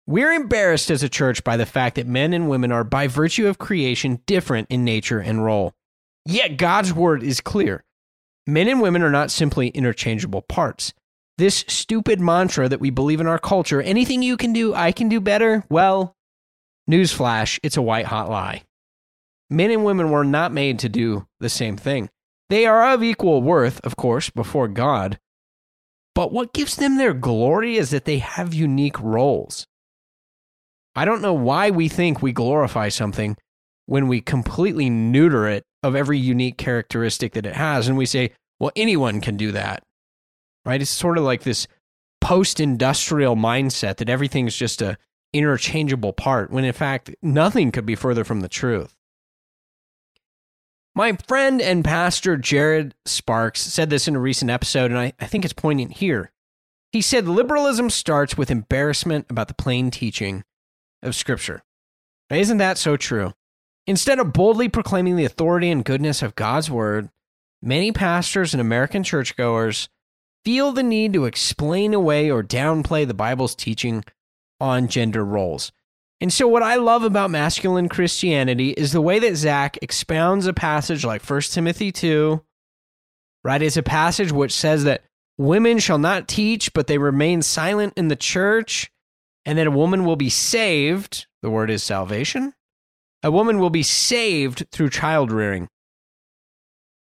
We're 0.07 0.33
embarrassed 0.33 0.91
as 0.91 1.01
a 1.01 1.09
church 1.09 1.43
by 1.43 1.57
the 1.57 1.65
fact 1.65 1.95
that 1.95 2.05
men 2.05 2.31
and 2.31 2.47
women 2.47 2.71
are, 2.71 2.83
by 2.83 3.07
virtue 3.07 3.47
of 3.47 3.57
creation, 3.57 4.21
different 4.27 4.67
in 4.69 4.83
nature 4.83 5.19
and 5.19 5.43
role. 5.43 5.73
Yet 6.25 6.57
God's 6.57 6.93
word 6.93 7.23
is 7.23 7.41
clear. 7.41 7.83
Men 8.45 8.67
and 8.67 8.81
women 8.81 9.01
are 9.01 9.11
not 9.11 9.31
simply 9.31 9.69
interchangeable 9.69 10.43
parts. 10.43 10.93
This 11.39 11.65
stupid 11.67 12.21
mantra 12.21 12.69
that 12.69 12.79
we 12.79 12.91
believe 12.91 13.19
in 13.19 13.27
our 13.27 13.39
culture 13.39 13.81
anything 13.81 14.21
you 14.21 14.37
can 14.37 14.53
do, 14.53 14.75
I 14.75 14.91
can 14.91 15.09
do 15.09 15.19
better. 15.19 15.63
Well, 15.69 16.15
newsflash, 16.89 17.59
it's 17.63 17.77
a 17.77 17.81
white 17.81 18.05
hot 18.05 18.29
lie. 18.29 18.63
Men 19.49 19.71
and 19.71 19.83
women 19.83 20.11
were 20.11 20.23
not 20.23 20.51
made 20.51 20.79
to 20.79 20.89
do 20.89 21.27
the 21.39 21.49
same 21.49 21.77
thing. 21.77 22.09
They 22.49 22.67
are 22.67 22.93
of 22.93 23.03
equal 23.03 23.41
worth, 23.41 23.81
of 23.83 23.95
course, 23.95 24.29
before 24.29 24.67
God. 24.67 25.19
But 26.13 26.31
what 26.31 26.53
gives 26.53 26.75
them 26.75 26.97
their 26.97 27.13
glory 27.13 27.77
is 27.77 27.89
that 27.89 28.05
they 28.05 28.19
have 28.19 28.53
unique 28.53 28.99
roles. 28.99 29.65
I 30.95 31.05
don't 31.05 31.21
know 31.21 31.33
why 31.33 31.69
we 31.71 31.89
think 31.89 32.21
we 32.21 32.31
glorify 32.31 32.89
something 32.89 33.37
when 33.85 34.07
we 34.07 34.21
completely 34.21 34.89
neuter 34.89 35.47
it 35.47 35.63
of 35.83 35.95
every 35.95 36.17
unique 36.17 36.57
characteristic 36.57 37.33
that 37.33 37.45
it 37.45 37.55
has. 37.55 37.87
And 37.87 37.97
we 37.97 38.05
say, 38.05 38.31
well, 38.59 38.71
anyone 38.75 39.21
can 39.21 39.37
do 39.37 39.51
that, 39.51 39.83
right? 40.65 40.81
It's 40.81 40.89
sort 40.89 41.17
of 41.17 41.23
like 41.23 41.43
this 41.43 41.67
post 42.21 42.59
industrial 42.59 43.35
mindset 43.35 43.97
that 43.97 44.09
everything's 44.09 44.55
just 44.55 44.81
a 44.81 44.97
interchangeable 45.33 46.13
part, 46.13 46.49
when 46.49 46.63
in 46.63 46.73
fact, 46.73 47.13
nothing 47.21 47.71
could 47.71 47.85
be 47.85 47.95
further 47.95 48.23
from 48.23 48.39
the 48.39 48.49
truth. 48.49 48.95
My 50.95 51.17
friend 51.27 51.61
and 51.61 51.83
pastor 51.83 52.37
Jared 52.37 52.95
Sparks 53.05 53.59
said 53.59 53.89
this 53.89 54.07
in 54.07 54.15
a 54.15 54.19
recent 54.19 54.49
episode, 54.49 54.91
and 54.91 54.99
I, 54.99 55.11
I 55.19 55.25
think 55.25 55.43
it's 55.43 55.53
poignant 55.53 55.97
here. 55.97 56.31
He 56.93 57.01
said 57.01 57.27
liberalism 57.27 57.89
starts 57.89 58.37
with 58.37 58.49
embarrassment 58.49 59.25
about 59.29 59.49
the 59.49 59.53
plain 59.53 59.91
teaching 59.91 60.45
of 61.05 61.15
Scripture. 61.15 61.63
Now, 62.29 62.37
isn't 62.37 62.57
that 62.57 62.77
so 62.77 62.97
true? 62.97 63.33
Instead 63.87 64.19
of 64.19 64.33
boldly 64.33 64.67
proclaiming 64.67 65.15
the 65.15 65.25
authority 65.25 65.69
and 65.69 65.85
goodness 65.85 66.21
of 66.21 66.35
God's 66.35 66.71
word, 66.71 67.09
many 67.61 67.91
pastors 67.91 68.53
and 68.53 68.61
American 68.61 69.03
churchgoers 69.03 69.89
feel 70.43 70.71
the 70.71 70.83
need 70.83 71.13
to 71.13 71.25
explain 71.25 71.93
away 71.93 72.29
or 72.29 72.43
downplay 72.43 73.07
the 73.07 73.13
Bible's 73.13 73.55
teaching 73.55 74.03
on 74.59 74.87
gender 74.87 75.23
roles. 75.23 75.71
And 76.21 76.31
so, 76.31 76.47
what 76.47 76.63
I 76.63 76.75
love 76.75 77.03
about 77.03 77.29
masculine 77.29 77.89
Christianity 77.89 78.71
is 78.71 78.91
the 78.91 79.01
way 79.01 79.19
that 79.19 79.35
Zach 79.35 79.77
expounds 79.81 80.47
a 80.47 80.53
passage 80.53 81.03
like 81.03 81.23
1 81.23 81.41
Timothy 81.41 81.91
2, 81.91 82.41
right? 83.43 83.61
It's 83.61 83.77
a 83.77 83.83
passage 83.83 84.31
which 84.31 84.53
says 84.53 84.85
that 84.85 85.03
women 85.37 85.79
shall 85.79 85.97
not 85.97 86.27
teach, 86.27 86.73
but 86.73 86.87
they 86.87 86.97
remain 86.97 87.41
silent 87.41 87.93
in 87.97 88.07
the 88.07 88.15
church, 88.15 88.89
and 89.45 89.57
that 89.57 89.67
a 89.67 89.71
woman 89.71 90.05
will 90.05 90.15
be 90.15 90.29
saved. 90.29 91.27
The 91.41 91.49
word 91.49 91.69
is 91.69 91.83
salvation 91.83 92.53
a 93.25 93.31
woman 93.31 93.57
will 93.57 93.71
be 93.71 93.81
saved 93.81 94.67
through 94.71 94.91
child 94.91 95.31
rearing. 95.31 95.67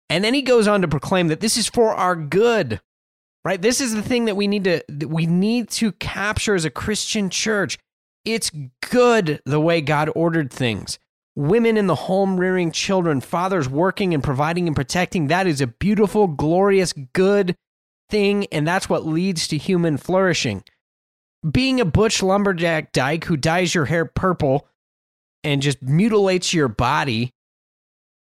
And 0.10 0.24
then 0.24 0.36
he 0.36 0.44
goes 0.44 0.68
on 0.68 0.84
to 0.84 0.88
proclaim 0.88 1.30
that 1.30 1.40
this 1.40 1.58
is 1.58 1.68
for 1.68 1.96
our 1.96 2.16
good. 2.16 2.80
Right? 3.44 3.60
This 3.60 3.82
is 3.82 3.96
the 3.96 4.04
thing 4.04 4.26
that 4.26 4.38
we 4.38 4.48
need 4.48 4.64
to 4.66 4.84
we 5.08 5.26
need 5.26 5.70
to 5.72 5.92
capture 5.94 6.54
as 6.54 6.66
a 6.66 6.70
Christian 6.70 7.32
church. 7.32 7.80
It's 8.24 8.52
good 8.90 9.42
the 9.46 9.60
way 9.60 9.82
God 9.82 10.10
ordered 10.16 10.54
things. 10.54 11.00
Women 11.36 11.78
in 11.78 11.88
the 11.88 11.96
home 11.96 12.40
rearing 12.40 12.72
children, 12.72 13.20
fathers 13.20 13.68
working 13.68 14.14
and 14.14 14.24
providing 14.24 14.68
and 14.68 14.76
protecting. 14.76 15.28
That 15.28 15.48
is 15.48 15.62
a 15.62 15.68
beautiful, 15.68 16.28
glorious, 16.28 16.94
good 16.94 17.58
thing, 18.10 18.46
and 18.52 18.68
that's 18.68 18.88
what 18.88 19.06
leads 19.06 19.48
to 19.48 19.58
human 19.58 19.98
flourishing. 19.98 20.64
Being 21.50 21.82
a 21.82 21.86
butch 21.86 22.24
lumberjack 22.24 22.92
dyke 22.94 23.26
who 23.26 23.38
dyes 23.38 23.76
your 23.76 23.86
hair 23.86 24.06
purple 24.06 24.68
and 25.44 25.62
just 25.62 25.82
mutilates 25.82 26.54
your 26.54 26.70
body 26.70 27.34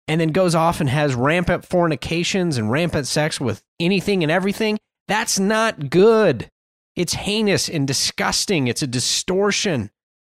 and 0.07 0.19
then 0.19 0.29
goes 0.29 0.55
off 0.55 0.79
and 0.79 0.89
has 0.89 1.15
rampant 1.15 1.65
fornications 1.65 2.57
and 2.57 2.71
rampant 2.71 3.07
sex 3.07 3.39
with 3.39 3.63
anything 3.79 4.23
and 4.23 4.31
everything, 4.31 4.79
that's 5.07 5.39
not 5.39 5.89
good. 5.89 6.49
It's 6.95 7.13
heinous 7.13 7.69
and 7.69 7.87
disgusting. 7.87 8.67
It's 8.67 8.81
a 8.81 8.87
distortion. 8.87 9.91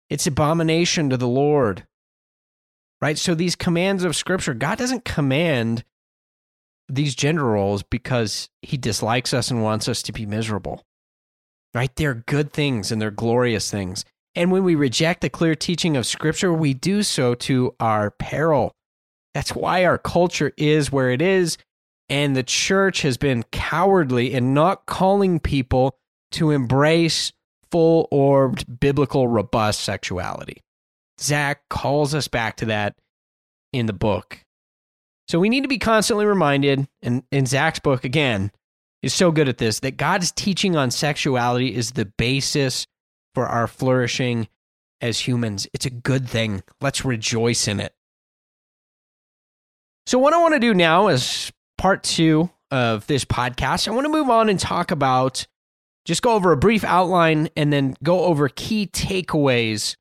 It's 0.09 0.27
abomination 0.27 1.09
to 1.09 1.17
the 1.17 1.27
Lord. 1.27 1.86
Right? 3.01 3.17
So 3.17 3.36
these 3.36 3.55
commands 3.55 4.03
of 4.03 4.15
scripture, 4.15 4.53
God 4.53 4.77
doesn't 4.77 5.05
command 5.05 5.83
these 6.88 7.15
gender 7.15 7.43
roles 7.43 7.83
because 7.83 8.49
he 8.62 8.77
dislikes 8.77 9.33
us 9.33 9.49
and 9.51 9.63
wants 9.63 9.88
us 9.88 10.01
to 10.03 10.12
be 10.12 10.25
miserable. 10.25 10.86
Right? 11.73 11.95
They're 11.95 12.13
good 12.13 12.53
things 12.53 12.91
and 12.91 13.01
they're 13.01 13.12
glorious 13.12 13.71
things. 13.71 14.05
And 14.36 14.51
when 14.51 14.63
we 14.63 14.75
reject 14.75 15.21
the 15.21 15.29
clear 15.29 15.55
teaching 15.55 15.95
of 15.97 16.05
scripture, 16.05 16.53
we 16.53 16.73
do 16.73 17.03
so 17.03 17.36
to 17.36 17.75
our 17.79 18.12
peril. 18.12 18.71
That's 19.33 19.55
why 19.55 19.86
our 19.86 19.97
culture 19.97 20.53
is 20.57 20.91
where 20.91 21.12
it 21.12 21.21
is. 21.21 21.57
And 22.09 22.36
the 22.36 22.43
church 22.43 23.01
has 23.01 23.17
been 23.17 23.43
cowardly 23.51 24.33
in 24.33 24.53
not 24.53 24.86
calling 24.86 25.39
people 25.39 25.97
to 26.31 26.51
embrace 26.51 27.31
full 27.71 28.07
orbed, 28.12 28.79
biblical, 28.79 29.27
robust 29.27 29.81
sexuality. 29.81 30.62
Zach 31.19 31.62
calls 31.69 32.13
us 32.13 32.27
back 32.27 32.57
to 32.57 32.65
that 32.65 32.95
in 33.71 33.86
the 33.86 33.93
book. 33.93 34.43
So 35.27 35.39
we 35.39 35.49
need 35.49 35.62
to 35.62 35.67
be 35.69 35.79
constantly 35.79 36.25
reminded, 36.25 36.88
and 37.01 37.23
in 37.31 37.45
Zach's 37.45 37.79
book, 37.79 38.03
again, 38.03 38.51
is 39.03 39.13
so 39.13 39.31
good 39.31 39.49
at 39.49 39.59
this, 39.59 39.81
that 39.81 39.97
God's 39.97 40.31
teaching 40.31 40.75
on 40.75 40.89
sexuality 40.89 41.75
is 41.75 41.91
the 41.91 42.05
basis 42.05 42.87
for 43.35 43.45
our 43.45 43.67
flourishing 43.67 44.47
as 45.01 45.19
humans. 45.19 45.67
It's 45.73 45.85
a 45.85 45.91
good 45.91 46.27
thing. 46.27 46.63
Let's 46.81 47.05
rejoice 47.05 47.67
in 47.67 47.79
it. 47.79 47.93
So, 50.07 50.17
what 50.17 50.33
I 50.33 50.41
want 50.41 50.53
to 50.55 50.59
do 50.59 50.73
now 50.73 51.09
is 51.09 51.51
part 51.77 52.03
two 52.03 52.49
of 52.71 53.05
this 53.07 53.25
podcast. 53.25 53.87
I 53.87 53.91
want 53.91 54.05
to 54.05 54.11
move 54.11 54.29
on 54.29 54.49
and 54.49 54.59
talk 54.59 54.91
about 54.91 55.45
just 56.05 56.21
go 56.21 56.33
over 56.33 56.51
a 56.51 56.57
brief 56.57 56.83
outline 56.83 57.49
and 57.55 57.71
then 57.71 57.95
go 58.03 58.25
over 58.25 58.49
key 58.49 58.87
takeaways 58.87 59.95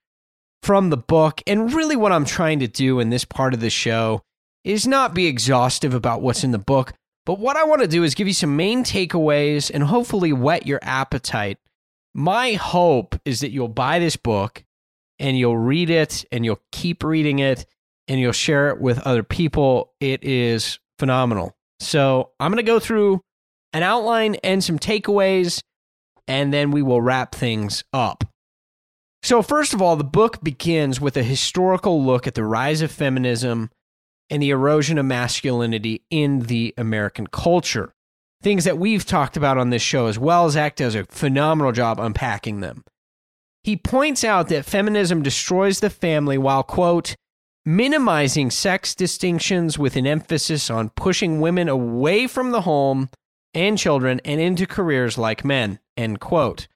from 0.62 0.90
the 0.90 0.96
book. 0.96 1.42
And 1.46 1.72
really, 1.72 1.96
what 1.96 2.12
I'm 2.12 2.24
trying 2.24 2.60
to 2.60 2.68
do 2.68 3.00
in 3.00 3.10
this 3.10 3.24
part 3.24 3.54
of 3.54 3.60
the 3.60 3.70
show 3.70 4.22
is 4.64 4.86
not 4.86 5.14
be 5.14 5.26
exhaustive 5.26 5.94
about 5.94 6.22
what's 6.22 6.44
in 6.44 6.52
the 6.52 6.58
book, 6.58 6.92
but 7.24 7.38
what 7.38 7.56
I 7.56 7.64
want 7.64 7.82
to 7.82 7.88
do 7.88 8.02
is 8.02 8.14
give 8.14 8.26
you 8.26 8.34
some 8.34 8.56
main 8.56 8.84
takeaways 8.84 9.70
and 9.72 9.84
hopefully 9.84 10.32
whet 10.32 10.66
your 10.66 10.80
appetite. 10.82 11.58
My 12.14 12.52
hope 12.54 13.18
is 13.24 13.40
that 13.40 13.50
you'll 13.50 13.68
buy 13.68 13.98
this 13.98 14.16
book 14.16 14.64
and 15.18 15.38
you'll 15.38 15.56
read 15.56 15.88
it 15.88 16.24
and 16.32 16.44
you'll 16.44 16.60
keep 16.72 17.04
reading 17.04 17.38
it 17.38 17.66
and 18.08 18.20
you'll 18.20 18.32
share 18.32 18.70
it 18.70 18.80
with 18.80 18.98
other 19.00 19.22
people. 19.22 19.92
It 20.00 20.24
is 20.24 20.78
phenomenal. 20.98 21.56
So 21.80 22.30
I'm 22.38 22.50
going 22.50 22.64
to 22.64 22.70
go 22.70 22.80
through 22.80 23.22
an 23.72 23.82
outline 23.82 24.36
and 24.36 24.62
some 24.62 24.78
takeaways, 24.78 25.62
and 26.28 26.52
then 26.52 26.70
we 26.70 26.82
will 26.82 27.00
wrap 27.00 27.34
things 27.34 27.84
up. 27.92 28.24
So, 29.22 29.40
first 29.40 29.72
of 29.72 29.80
all, 29.80 29.96
the 29.96 30.04
book 30.04 30.42
begins 30.42 31.00
with 31.00 31.16
a 31.16 31.22
historical 31.22 32.04
look 32.04 32.26
at 32.26 32.34
the 32.34 32.44
rise 32.44 32.82
of 32.82 32.90
feminism 32.90 33.70
and 34.30 34.42
the 34.42 34.50
erosion 34.50 34.98
of 34.98 35.06
masculinity 35.06 36.02
in 36.10 36.40
the 36.40 36.74
American 36.76 37.26
culture. 37.26 37.92
Things 38.42 38.64
that 38.64 38.78
we've 38.78 39.04
talked 39.04 39.36
about 39.36 39.58
on 39.58 39.70
this 39.70 39.82
show, 39.82 40.06
as 40.06 40.18
well 40.18 40.50
Zach 40.50 40.76
does 40.76 40.94
a 40.94 41.04
phenomenal 41.04 41.72
job 41.72 42.00
unpacking 42.00 42.60
them. 42.60 42.84
He 43.62 43.76
points 43.76 44.24
out 44.24 44.48
that 44.48 44.64
feminism 44.64 45.22
destroys 45.22 45.80
the 45.80 45.90
family 45.90 46.36
while, 46.36 46.64
quote, 46.64 47.14
minimizing 47.64 48.50
sex 48.50 48.94
distinctions 48.94 49.78
with 49.78 49.94
an 49.94 50.06
emphasis 50.06 50.68
on 50.68 50.90
pushing 50.90 51.40
women 51.40 51.68
away 51.68 52.26
from 52.26 52.50
the 52.50 52.62
home 52.62 53.08
and 53.54 53.78
children 53.78 54.20
and 54.24 54.40
into 54.40 54.66
careers 54.66 55.16
like 55.16 55.44
men, 55.44 55.78
end 55.96 56.18
quote. 56.18 56.66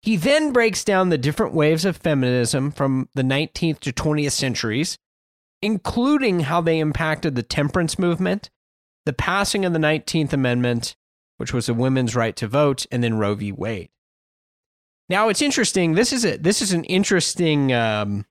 He 0.00 0.16
then 0.16 0.52
breaks 0.52 0.82
down 0.82 1.10
the 1.10 1.18
different 1.18 1.54
waves 1.54 1.84
of 1.84 1.96
feminism 1.96 2.72
from 2.72 3.08
the 3.14 3.22
19th 3.22 3.78
to 3.80 3.92
20th 3.92 4.32
centuries, 4.32 4.98
including 5.62 6.40
how 6.40 6.60
they 6.60 6.78
impacted 6.78 7.34
the 7.34 7.42
temperance 7.42 7.98
movement, 7.98 8.50
the 9.06 9.12
passing 9.12 9.64
of 9.64 9.72
the 9.72 9.78
19th 9.78 10.32
Amendment, 10.32 10.96
which 11.38 11.52
was 11.52 11.68
a 11.68 11.74
women's 11.74 12.14
right 12.14 12.36
to 12.36 12.46
vote, 12.46 12.86
and 12.90 13.02
then 13.02 13.18
Roe 13.18 13.34
v. 13.34 13.52
Wade. 13.52 13.88
Now 15.08 15.28
it's 15.28 15.42
interesting. 15.42 15.94
This 15.94 16.12
is 16.12 16.24
a, 16.24 16.36
this 16.36 16.60
is 16.60 16.72
an 16.72 16.84
interesting 16.84 17.72
um, 17.72 18.26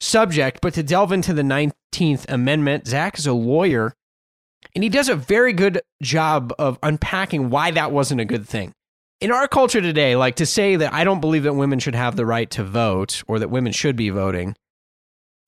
subject, 0.00 0.60
but 0.60 0.74
to 0.74 0.82
delve 0.82 1.12
into 1.12 1.34
the 1.34 1.42
19th 1.42 2.24
Amendment, 2.28 2.86
Zach 2.86 3.18
is 3.18 3.26
a 3.26 3.32
lawyer, 3.32 3.94
and 4.74 4.82
he 4.82 4.90
does 4.90 5.08
a 5.08 5.16
very 5.16 5.52
good 5.52 5.80
job 6.02 6.52
of 6.58 6.78
unpacking 6.82 7.50
why 7.50 7.70
that 7.70 7.92
wasn't 7.92 8.20
a 8.20 8.24
good 8.24 8.46
thing 8.46 8.72
in 9.20 9.30
our 9.30 9.48
culture 9.48 9.80
today, 9.80 10.16
like 10.16 10.36
to 10.36 10.46
say 10.46 10.76
that 10.76 10.92
I 10.92 11.04
don't 11.04 11.20
believe 11.20 11.44
that 11.44 11.54
women 11.54 11.78
should 11.78 11.94
have 11.94 12.16
the 12.16 12.26
right 12.26 12.50
to 12.50 12.64
vote 12.64 13.22
or 13.26 13.38
that 13.38 13.50
women 13.50 13.72
should 13.72 13.96
be 13.96 14.10
voting. 14.10 14.56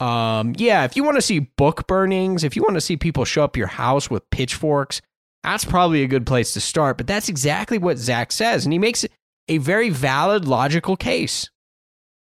Um, 0.01 0.55
yeah, 0.57 0.85
if 0.85 0.97
you 0.97 1.03
want 1.03 1.17
to 1.17 1.23
see 1.23 1.41
book 1.41 1.87
burnings, 1.87 2.45
if 2.45 2.55
you 2.55 2.63
want 2.63 2.75
to 2.75 2.81
see 2.81 2.97
people 2.97 3.25
show 3.25 3.43
up 3.43 3.57
your 3.57 3.67
house 3.67 4.09
with 4.09 4.31
pitchforks, 4.31 5.01
that's 5.43 5.65
probably 5.65 6.03
a 6.03 6.09
good 6.09 6.27
place 6.27 6.53
to 6.53 6.61
start. 6.61 6.97
But 6.97 7.07
that's 7.07 7.29
exactly 7.29 7.79
what 7.79 7.99
Zach 7.99 8.33
says, 8.33 8.65
and 8.65 8.73
he 8.73 8.79
makes 8.79 9.05
a 9.49 9.59
very 9.59 9.91
valid, 9.91 10.47
logical 10.47 10.97
case. 10.97 11.51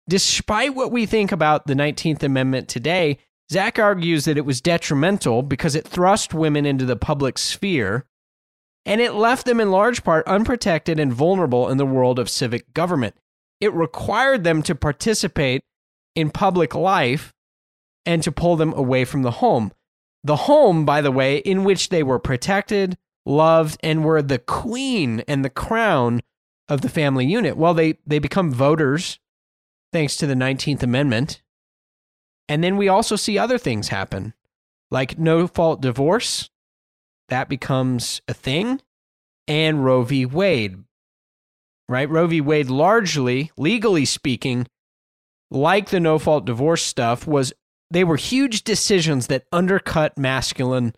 Despite 0.09 0.75
what 0.75 0.91
we 0.91 1.07
think 1.07 1.33
about 1.33 1.67
the 1.67 1.75
19th 1.75 2.23
Amendment 2.23 2.69
today, 2.69 3.19
Zach 3.53 3.79
argues 3.79 4.25
that 4.25 4.39
it 4.39 4.45
was 4.45 4.61
detrimental 4.61 5.43
because 5.43 5.75
it 5.75 5.87
thrust 5.87 6.33
women 6.33 6.65
into 6.65 6.85
the 6.85 6.97
public 6.97 7.37
sphere 7.37 8.07
and 8.87 9.01
it 9.01 9.15
left 9.15 9.45
them 9.45 9.61
in 9.61 9.71
large 9.71 10.03
part 10.05 10.27
unprotected 10.27 10.99
and 10.99 11.13
vulnerable 11.13 11.69
in 11.69 11.77
the 11.77 11.87
world 11.87 12.19
of 12.19 12.31
civic 12.31 12.73
government. 12.73 13.15
It 13.61 13.73
required 13.75 14.45
them 14.45 14.63
to 14.63 14.75
participate 14.75 15.63
in 16.15 16.31
public 16.31 16.75
life 16.75 17.33
and 18.07 18.23
to 18.23 18.33
pull 18.33 18.57
them 18.57 18.73
away 18.75 19.05
from 19.05 19.23
the 19.23 19.31
home. 19.33 19.73
The 20.23 20.37
home, 20.37 20.85
by 20.85 21.01
the 21.01 21.13
way, 21.13 21.39
in 21.39 21.65
which 21.65 21.89
they 21.89 22.03
were 22.03 22.19
protected, 22.19 22.99
loved, 23.25 23.79
and 23.83 24.05
were 24.05 24.23
the 24.23 24.39
queen 24.39 25.21
and 25.29 25.45
the 25.45 25.51
crown 25.51 26.21
of 26.69 26.83
the 26.83 26.89
family 26.89 27.27
unit. 27.27 27.57
Well, 27.57 27.75
they, 27.75 27.99
they 28.07 28.19
become 28.19 28.53
voters 28.53 29.19
thanks 29.93 30.17
to 30.17 30.27
the 30.27 30.35
19th 30.35 30.83
Amendment. 30.83 31.43
And 32.49 32.63
then 32.63 32.77
we 32.77 32.89
also 32.89 33.17
see 33.17 33.39
other 33.39 33.59
things 33.59 33.89
happen, 33.89 34.35
like 34.91 35.19
no 35.19 35.47
fault 35.47 35.81
divorce, 35.81 36.51
that 37.29 37.49
becomes 37.49 38.21
a 38.29 38.35
thing, 38.35 38.81
and 39.47 39.85
Roe 39.85 40.03
v. 40.03 40.27
Wade. 40.27 40.85
Right? 41.89 42.09
Roe 42.09 42.27
v. 42.27 42.41
Wade, 42.41 42.69
largely, 42.69 43.51
legally 43.57 44.05
speaking, 44.05 44.67
like 45.51 45.91
the 45.91 46.01
no 46.01 46.19
fault 46.19 46.45
divorce 46.45 46.83
stuff, 46.83 47.27
was 47.27 47.53
they 47.91 48.05
were 48.05 48.17
huge 48.17 48.63
decisions 48.63 49.27
that 49.27 49.47
undercut 49.53 50.17
masculine 50.17 50.95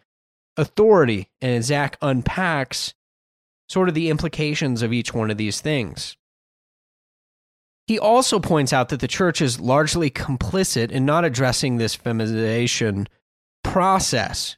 authority. 0.56 1.30
And 1.40 1.64
Zach 1.64 1.96
unpacks 2.02 2.94
sort 3.68 3.88
of 3.88 3.94
the 3.94 4.10
implications 4.10 4.82
of 4.82 4.92
each 4.92 5.14
one 5.14 5.30
of 5.30 5.38
these 5.38 5.60
things. 5.60 6.16
He 7.86 7.98
also 7.98 8.38
points 8.38 8.72
out 8.72 8.90
that 8.90 9.00
the 9.00 9.08
church 9.08 9.40
is 9.40 9.60
largely 9.60 10.10
complicit 10.10 10.90
in 10.90 11.04
not 11.04 11.24
addressing 11.24 11.76
this 11.76 11.94
feminization 11.94 13.08
process. 13.64 14.56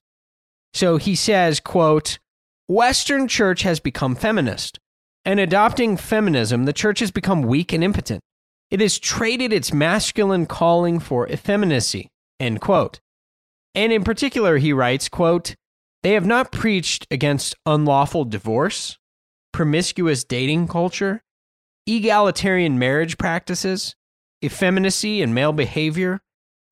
So 0.75 0.97
he 0.97 1.15
says, 1.15 1.61
quote, 1.61 2.19
Western 2.67 3.29
church 3.29 3.63
has 3.63 3.81
become 3.81 4.15
feminist. 4.15 4.79
And 5.25 5.41
adopting 5.41 5.97
feminism, 5.97 6.65
the 6.65 6.73
church 6.73 7.01
has 7.01 7.11
become 7.11 7.43
weak 7.43 7.73
and 7.73 7.83
impotent. 7.83 8.21
It 8.71 8.81
has 8.81 8.99
traded 8.99 9.53
its 9.53 9.73
masculine 9.73 10.47
calling 10.47 10.99
for 10.99 11.29
effeminacy, 11.29 12.11
end 12.41 12.61
quote. 12.61 13.01
And 13.75 13.93
in 13.93 14.05
particular, 14.05 14.59
he 14.59 14.73
writes, 14.73 15.09
quote, 15.09 15.57
they 16.03 16.13
have 16.13 16.27
not 16.27 16.53
preached 16.53 17.07
against 17.11 17.57
unlawful 17.65 18.25
divorce, 18.25 18.99
promiscuous 19.53 20.23
dating 20.23 20.69
culture, 20.69 21.23
egalitarian 21.87 22.79
marriage 22.79 23.17
practices, 23.17 23.97
effeminacy 24.45 25.23
and 25.23 25.35
male 25.35 25.53
behavior, 25.53 26.21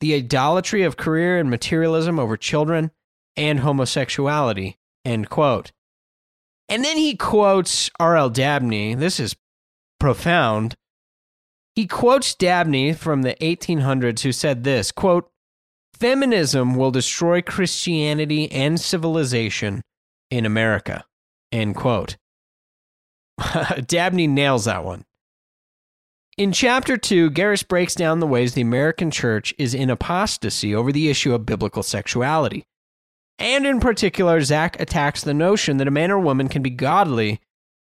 the 0.00 0.14
idolatry 0.14 0.82
of 0.82 0.96
career 0.96 1.38
and 1.38 1.48
materialism 1.48 2.18
over 2.18 2.36
children, 2.36 2.90
and 3.36 3.60
homosexuality, 3.60 4.76
end 5.04 5.30
quote. 5.30 5.72
And 6.68 6.84
then 6.84 6.96
he 6.96 7.16
quotes 7.16 7.90
R.L. 7.98 8.30
Dabney. 8.30 8.94
This 8.94 9.18
is 9.18 9.34
profound. 9.98 10.74
He 11.74 11.86
quotes 11.86 12.34
Dabney 12.34 12.92
from 12.92 13.22
the 13.22 13.34
1800s 13.40 14.20
who 14.20 14.32
said 14.32 14.64
this, 14.64 14.92
quote, 14.92 15.30
Feminism 16.02 16.74
will 16.74 16.90
destroy 16.90 17.40
Christianity 17.40 18.50
and 18.50 18.80
civilization 18.80 19.82
in 20.32 20.44
America, 20.44 21.04
end 21.52 21.76
quote. 21.76 22.16
Dabney 23.86 24.26
nails 24.26 24.64
that 24.64 24.84
one. 24.84 25.04
In 26.36 26.50
chapter 26.50 26.96
two, 26.96 27.30
Garris 27.30 27.62
breaks 27.66 27.94
down 27.94 28.18
the 28.18 28.26
ways 28.26 28.54
the 28.54 28.62
American 28.62 29.12
church 29.12 29.54
is 29.58 29.74
in 29.74 29.90
apostasy 29.90 30.74
over 30.74 30.90
the 30.90 31.08
issue 31.08 31.34
of 31.34 31.46
biblical 31.46 31.84
sexuality. 31.84 32.64
And 33.38 33.64
in 33.64 33.78
particular, 33.78 34.40
Zach 34.40 34.80
attacks 34.80 35.22
the 35.22 35.32
notion 35.32 35.76
that 35.76 35.86
a 35.86 35.92
man 35.92 36.10
or 36.10 36.18
woman 36.18 36.48
can 36.48 36.62
be 36.62 36.70
godly 36.70 37.40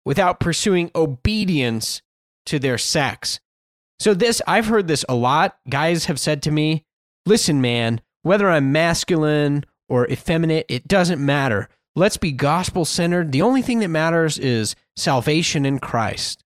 without 0.04 0.38
pursuing 0.38 0.92
obedience 0.94 2.02
to 2.44 2.60
their 2.60 2.78
sex. 2.78 3.40
So, 3.98 4.14
this, 4.14 4.40
I've 4.46 4.66
heard 4.66 4.86
this 4.86 5.04
a 5.08 5.16
lot. 5.16 5.58
Guys 5.68 6.04
have 6.04 6.20
said 6.20 6.40
to 6.42 6.52
me, 6.52 6.85
listen, 7.26 7.60
man, 7.60 8.00
whether 8.22 8.48
I'm 8.48 8.72
masculine 8.72 9.64
or 9.88 10.08
effeminate, 10.10 10.66
it 10.68 10.88
doesn't 10.88 11.24
matter. 11.24 11.68
Let's 11.94 12.16
be 12.16 12.32
gospel 12.32 12.84
centered. 12.84 13.32
The 13.32 13.42
only 13.42 13.62
thing 13.62 13.80
that 13.80 13.88
matters 13.88 14.38
is 14.38 14.74
salvation 14.96 15.64
in 15.64 15.78
Christ. 15.78 16.42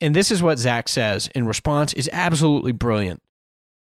And 0.00 0.14
this 0.14 0.30
is 0.30 0.42
what 0.42 0.58
Zach 0.58 0.88
says 0.88 1.28
in 1.34 1.46
response 1.46 1.92
is 1.94 2.10
absolutely 2.12 2.72
brilliant. 2.72 3.22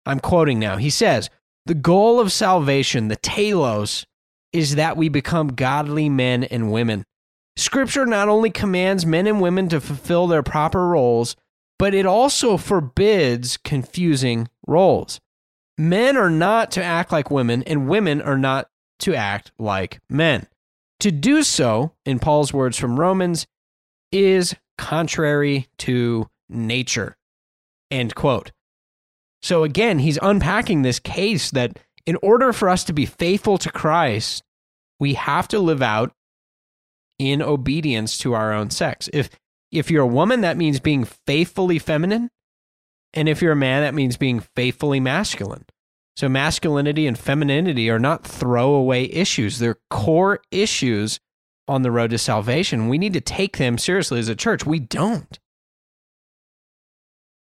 I'm 0.05 0.19
quoting 0.19 0.59
now. 0.59 0.77
He 0.77 0.89
says, 0.89 1.29
The 1.65 1.75
goal 1.75 2.19
of 2.19 2.31
salvation, 2.31 3.07
the 3.07 3.15
telos, 3.15 4.05
is 4.51 4.75
that 4.75 4.97
we 4.97 5.09
become 5.09 5.49
godly 5.49 6.09
men 6.09 6.43
and 6.43 6.71
women. 6.71 7.05
Scripture 7.55 8.05
not 8.05 8.29
only 8.29 8.49
commands 8.49 9.05
men 9.05 9.27
and 9.27 9.41
women 9.41 9.69
to 9.69 9.81
fulfill 9.81 10.27
their 10.27 10.43
proper 10.43 10.87
roles, 10.87 11.35
but 11.77 11.93
it 11.93 12.05
also 12.05 12.57
forbids 12.57 13.57
confusing 13.57 14.47
roles. 14.67 15.19
Men 15.77 16.17
are 16.17 16.29
not 16.29 16.71
to 16.71 16.83
act 16.83 17.11
like 17.11 17.31
women, 17.31 17.63
and 17.63 17.87
women 17.87 18.21
are 18.21 18.37
not 18.37 18.69
to 18.99 19.15
act 19.15 19.51
like 19.57 19.99
men. 20.09 20.47
To 20.99 21.11
do 21.11 21.41
so, 21.43 21.93
in 22.05 22.19
Paul's 22.19 22.53
words 22.53 22.77
from 22.77 22.99
Romans, 22.99 23.47
is 24.11 24.55
contrary 24.77 25.67
to 25.79 26.29
nature. 26.49 27.17
End 27.89 28.13
quote. 28.15 28.51
So 29.41 29.63
again, 29.63 29.99
he's 29.99 30.19
unpacking 30.21 30.81
this 30.81 30.99
case 30.99 31.51
that 31.51 31.79
in 32.05 32.17
order 32.21 32.53
for 32.53 32.69
us 32.69 32.83
to 32.85 32.93
be 32.93 33.05
faithful 33.05 33.57
to 33.59 33.71
Christ, 33.71 34.43
we 34.99 35.15
have 35.15 35.47
to 35.49 35.59
live 35.59 35.81
out 35.81 36.13
in 37.17 37.41
obedience 37.41 38.17
to 38.19 38.33
our 38.33 38.53
own 38.53 38.69
sex. 38.69 39.09
If 39.13 39.29
if 39.71 39.89
you're 39.89 40.03
a 40.03 40.07
woman, 40.07 40.41
that 40.41 40.57
means 40.57 40.79
being 40.79 41.05
faithfully 41.25 41.79
feminine. 41.79 42.29
And 43.13 43.27
if 43.27 43.41
you're 43.41 43.51
a 43.51 43.57
man, 43.57 43.81
that 43.81 43.93
means 43.93 44.17
being 44.17 44.39
faithfully 44.39 44.99
masculine. 44.99 45.65
So 46.15 46.29
masculinity 46.29 47.07
and 47.07 47.17
femininity 47.17 47.89
are 47.89 47.99
not 47.99 48.25
throwaway 48.25 49.05
issues. 49.05 49.59
They're 49.59 49.79
core 49.89 50.39
issues 50.51 51.19
on 51.67 51.81
the 51.81 51.91
road 51.91 52.11
to 52.11 52.17
salvation. 52.17 52.89
We 52.89 52.97
need 52.97 53.13
to 53.13 53.21
take 53.21 53.57
them 53.57 53.77
seriously 53.77 54.19
as 54.19 54.27
a 54.27 54.35
church. 54.35 54.65
We 54.65 54.79
don't. 54.79 55.39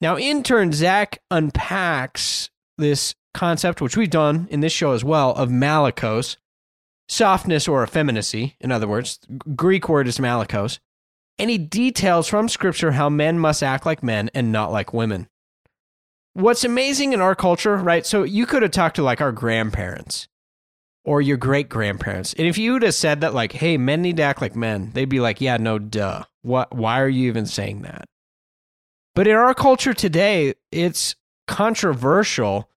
Now, 0.01 0.17
in 0.17 0.43
turn, 0.43 0.73
Zach 0.73 1.21
unpacks 1.31 2.51
this 2.77 3.15
concept, 3.33 3.81
which 3.81 3.97
we've 3.97 4.11
done 4.11 4.47
in 4.51 4.61
this 4.61 4.73
show 4.73 4.93
as 4.93 5.05
well, 5.05 5.33
of 5.35 5.49
malakos, 5.49 6.37
softness 7.09 7.69
or 7.69 7.83
effeminacy. 7.83 8.57
In 8.61 8.73
other 8.73 8.89
words, 8.89 9.21
Greek 9.55 9.89
word 9.89 10.09
is 10.09 10.19
malakos. 10.19 10.81
And 11.39 11.51
he 11.51 11.59
details 11.59 12.29
from 12.29 12.49
scripture 12.49 12.93
how 12.93 13.09
men 13.09 13.39
must 13.39 13.63
act 13.63 13.87
like 13.87 14.03
men 14.03 14.31
and 14.35 14.53
not 14.53 14.73
like 14.73 14.93
women. 14.93 15.29
What's 16.37 16.65
amazing 16.65 17.15
in 17.15 17.23
our 17.23 17.35
culture, 17.35 17.77
right? 17.77 18.05
So 18.05 18.23
you 18.23 18.45
could 18.45 18.61
have 18.61 18.71
talked 18.71 18.97
to 18.97 19.03
like 19.03 19.23
our 19.23 19.33
grandparents 19.33 20.29
or 21.03 21.23
your 21.23 21.39
great 21.39 21.71
grandparents. 21.71 22.35
And 22.35 22.47
if 22.47 22.59
you 22.59 22.75
would 22.75 22.83
have 22.83 22.95
said 22.95 23.23
that, 23.23 23.33
like, 23.33 23.53
hey, 23.53 23.79
men 23.79 24.03
need 24.03 24.19
to 24.19 24.23
act 24.23 24.43
like 24.43 24.55
men, 24.55 24.91
they'd 24.93 25.09
be 25.09 25.19
like, 25.19 25.41
yeah, 25.41 25.57
no, 25.57 25.79
duh. 25.79 26.25
What, 26.43 26.75
why 26.75 27.01
are 27.01 27.09
you 27.09 27.29
even 27.29 27.47
saying 27.47 27.81
that? 27.83 28.05
But 29.15 29.27
in 29.27 29.35
our 29.35 29.55
culture 29.55 29.95
today, 29.95 30.53
it's 30.71 31.17
controversial 31.47 32.69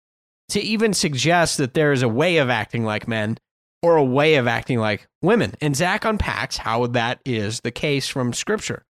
to 0.47 0.62
even 0.62 0.93
suggest 0.93 1.57
that 1.57 1.74
there 1.74 1.91
is 1.91 2.01
a 2.01 2.07
way 2.07 2.38
of 2.38 2.49
acting 2.49 2.86
like 2.86 3.10
men 3.10 3.39
or 3.84 3.97
a 3.97 4.03
way 4.05 4.36
of 4.36 4.47
acting 4.47 4.80
like 4.80 5.10
women. 5.22 5.55
And 5.60 5.76
Zach 5.76 6.05
unpacks 6.05 6.55
how 6.55 6.88
that 6.88 7.20
is 7.26 7.60
the 7.60 7.72
case 7.72 8.07
from 8.07 8.32
scripture. 8.32 8.86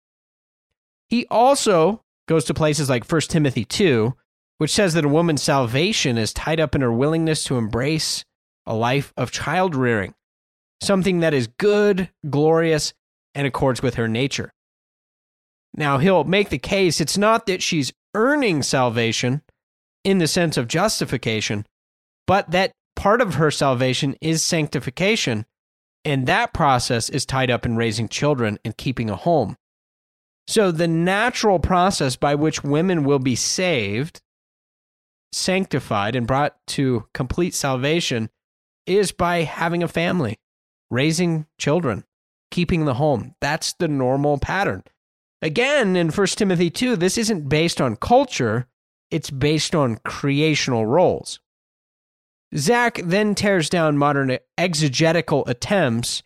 He 1.07 1.25
also 1.31 2.03
goes 2.27 2.45
to 2.45 2.53
places 2.53 2.87
like 2.87 3.11
1 3.11 3.21
Timothy 3.21 3.65
2, 3.65 4.13
which 4.59 4.71
says 4.71 4.93
that 4.93 5.05
a 5.05 5.09
woman's 5.09 5.41
salvation 5.41 6.17
is 6.17 6.33
tied 6.33 6.59
up 6.59 6.75
in 6.75 6.81
her 6.81 6.91
willingness 6.93 7.45
to 7.45 7.57
embrace 7.57 8.23
a 8.65 8.75
life 8.75 9.13
of 9.17 9.31
child 9.31 9.73
rearing, 9.73 10.13
something 10.83 11.21
that 11.21 11.33
is 11.33 11.47
good, 11.47 12.09
glorious, 12.29 12.93
and 13.33 13.47
accords 13.47 13.81
with 13.81 13.95
her 13.95 14.07
nature. 14.07 14.51
Now, 15.73 15.97
he'll 15.97 16.25
make 16.25 16.49
the 16.49 16.59
case 16.59 16.99
it's 16.99 17.17
not 17.17 17.45
that 17.45 17.63
she's 17.63 17.93
earning 18.13 18.61
salvation 18.61 19.41
in 20.03 20.17
the 20.17 20.27
sense 20.27 20.57
of 20.57 20.67
justification, 20.67 21.65
but 22.27 22.51
that 22.51 22.73
part 22.97 23.21
of 23.21 23.35
her 23.35 23.51
salvation 23.51 24.17
is 24.19 24.43
sanctification, 24.43 25.45
and 26.03 26.27
that 26.27 26.53
process 26.53 27.07
is 27.07 27.25
tied 27.25 27.49
up 27.49 27.65
in 27.65 27.77
raising 27.77 28.09
children 28.09 28.59
and 28.65 28.75
keeping 28.75 29.09
a 29.09 29.15
home. 29.15 29.55
So, 30.47 30.71
the 30.71 30.87
natural 30.87 31.59
process 31.59 32.17
by 32.17 32.35
which 32.35 32.63
women 32.63 33.03
will 33.05 33.19
be 33.19 33.35
saved, 33.35 34.19
sanctified, 35.31 36.15
and 36.15 36.27
brought 36.27 36.55
to 36.67 37.07
complete 37.13 37.53
salvation 37.53 38.29
is 38.85 39.11
by 39.11 39.43
having 39.43 39.83
a 39.83 39.87
family, 39.87 40.39
raising 40.89 41.45
children, 41.57 42.03
keeping 42.51 42.85
the 42.85 42.95
home. 42.95 43.35
That's 43.39 43.73
the 43.73 43.87
normal 43.87 44.37
pattern. 44.37 44.83
Again, 45.41 45.95
in 45.95 46.09
1 46.09 46.27
Timothy 46.27 46.69
2, 46.69 46.95
this 46.95 47.17
isn't 47.17 47.47
based 47.47 47.79
on 47.79 47.95
culture, 47.95 48.67
it's 49.09 49.29
based 49.29 49.73
on 49.73 49.97
creational 50.03 50.85
roles. 50.85 51.39
Zach 52.55 52.99
then 53.03 53.35
tears 53.35 53.69
down 53.69 53.97
modern 53.97 54.37
exegetical 54.57 55.45
attempts 55.45 56.23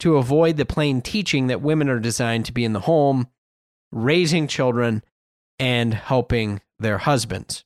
to 0.00 0.16
avoid 0.16 0.56
the 0.56 0.64
plain 0.64 1.02
teaching 1.02 1.48
that 1.48 1.60
women 1.60 1.88
are 1.88 2.00
designed 2.00 2.46
to 2.46 2.52
be 2.52 2.64
in 2.64 2.72
the 2.72 2.80
home, 2.80 3.28
raising 3.92 4.46
children, 4.46 5.02
and 5.58 5.92
helping 5.92 6.60
their 6.78 6.98
husbands. 6.98 7.64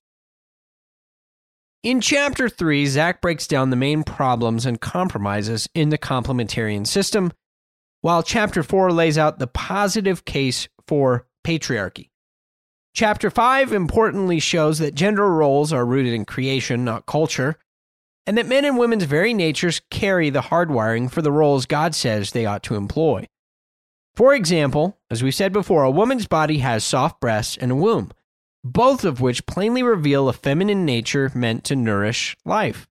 In 1.83 2.01
chapter 2.01 2.49
3, 2.49 2.87
Zach 2.87 3.21
breaks 3.21 3.49
down 3.49 3.71
the 3.71 3.77
main 3.77 4.05
problems 4.05 4.67
and 4.67 4.81
compromises 4.81 5.69
in 5.75 5.89
the 5.89 5.99
complementarian 5.99 6.87
system, 6.87 7.33
while 8.03 8.23
chapter 8.23 8.63
4 8.63 8.93
lays 8.93 9.19
out 9.19 9.41
the 9.41 9.49
positive 9.49 10.25
case 10.25 10.69
for 10.87 11.27
patriarchy. 11.45 12.11
Chapter 12.95 13.31
5 13.31 13.73
importantly 13.73 14.39
shows 14.39 14.79
that 14.79 14.95
gender 14.95 15.29
roles 15.29 15.73
are 15.73 15.85
rooted 15.85 16.13
in 16.13 16.25
creation, 16.25 16.85
not 16.85 17.07
culture, 17.07 17.59
and 18.29 18.39
that 18.39 18.47
men 18.47 18.65
and 18.65 18.79
women's 18.79 19.03
very 19.03 19.35
natures 19.35 19.81
carry 19.91 20.31
the 20.31 20.43
hardwiring 20.43 21.11
for 21.11 21.21
the 21.21 21.33
roles 21.33 21.67
God 21.67 21.97
says 21.97 22.31
they 22.31 22.47
ought 22.47 22.63
to 22.63 22.77
employ. 22.77 23.27
For 24.15 24.35
example, 24.35 25.01
as 25.11 25.25
we 25.25 25.33
said 25.33 25.53
before, 25.53 25.83
a 25.83 25.91
woman's 25.91 26.29
body 26.29 26.59
has 26.59 26.85
soft 26.85 27.21
breasts 27.21 27.57
and 27.57 27.73
a 27.73 27.75
womb 27.75 28.13
both 28.65 29.05
of 29.05 29.21
which 29.21 29.47
plainly 29.47 29.83
reveal 29.83 30.29
a 30.29 30.33
feminine 30.33 30.85
nature 30.85 31.31
meant 31.35 31.65
to 31.65 31.77
nourish 31.77 32.37
life. 32.45 32.89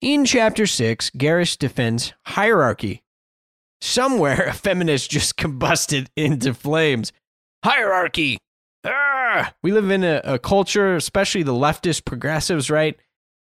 In 0.00 0.24
chapter 0.24 0.66
6, 0.66 1.10
Garris 1.10 1.56
defends 1.56 2.12
hierarchy. 2.26 3.02
Somewhere, 3.80 4.42
a 4.48 4.52
feminist 4.52 5.10
just 5.10 5.36
combusted 5.36 6.08
into 6.16 6.54
flames. 6.54 7.12
Hierarchy! 7.64 8.38
Ah! 8.84 9.54
We 9.62 9.72
live 9.72 9.90
in 9.90 10.04
a, 10.04 10.20
a 10.24 10.38
culture, 10.38 10.96
especially 10.96 11.42
the 11.42 11.52
leftist 11.52 12.04
progressives, 12.04 12.70
right? 12.70 12.96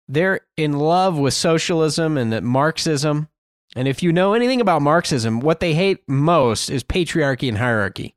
They're 0.08 0.40
in 0.56 0.78
love 0.78 1.16
with 1.16 1.34
socialism 1.34 2.16
and 2.16 2.44
Marxism. 2.44 3.28
And 3.76 3.86
if 3.86 4.02
you 4.02 4.12
know 4.12 4.34
anything 4.34 4.60
about 4.60 4.82
Marxism, 4.82 5.38
what 5.38 5.60
they 5.60 5.74
hate 5.74 6.00
most 6.08 6.68
is 6.68 6.82
patriarchy 6.82 7.48
and 7.48 7.58
hierarchy 7.58 8.16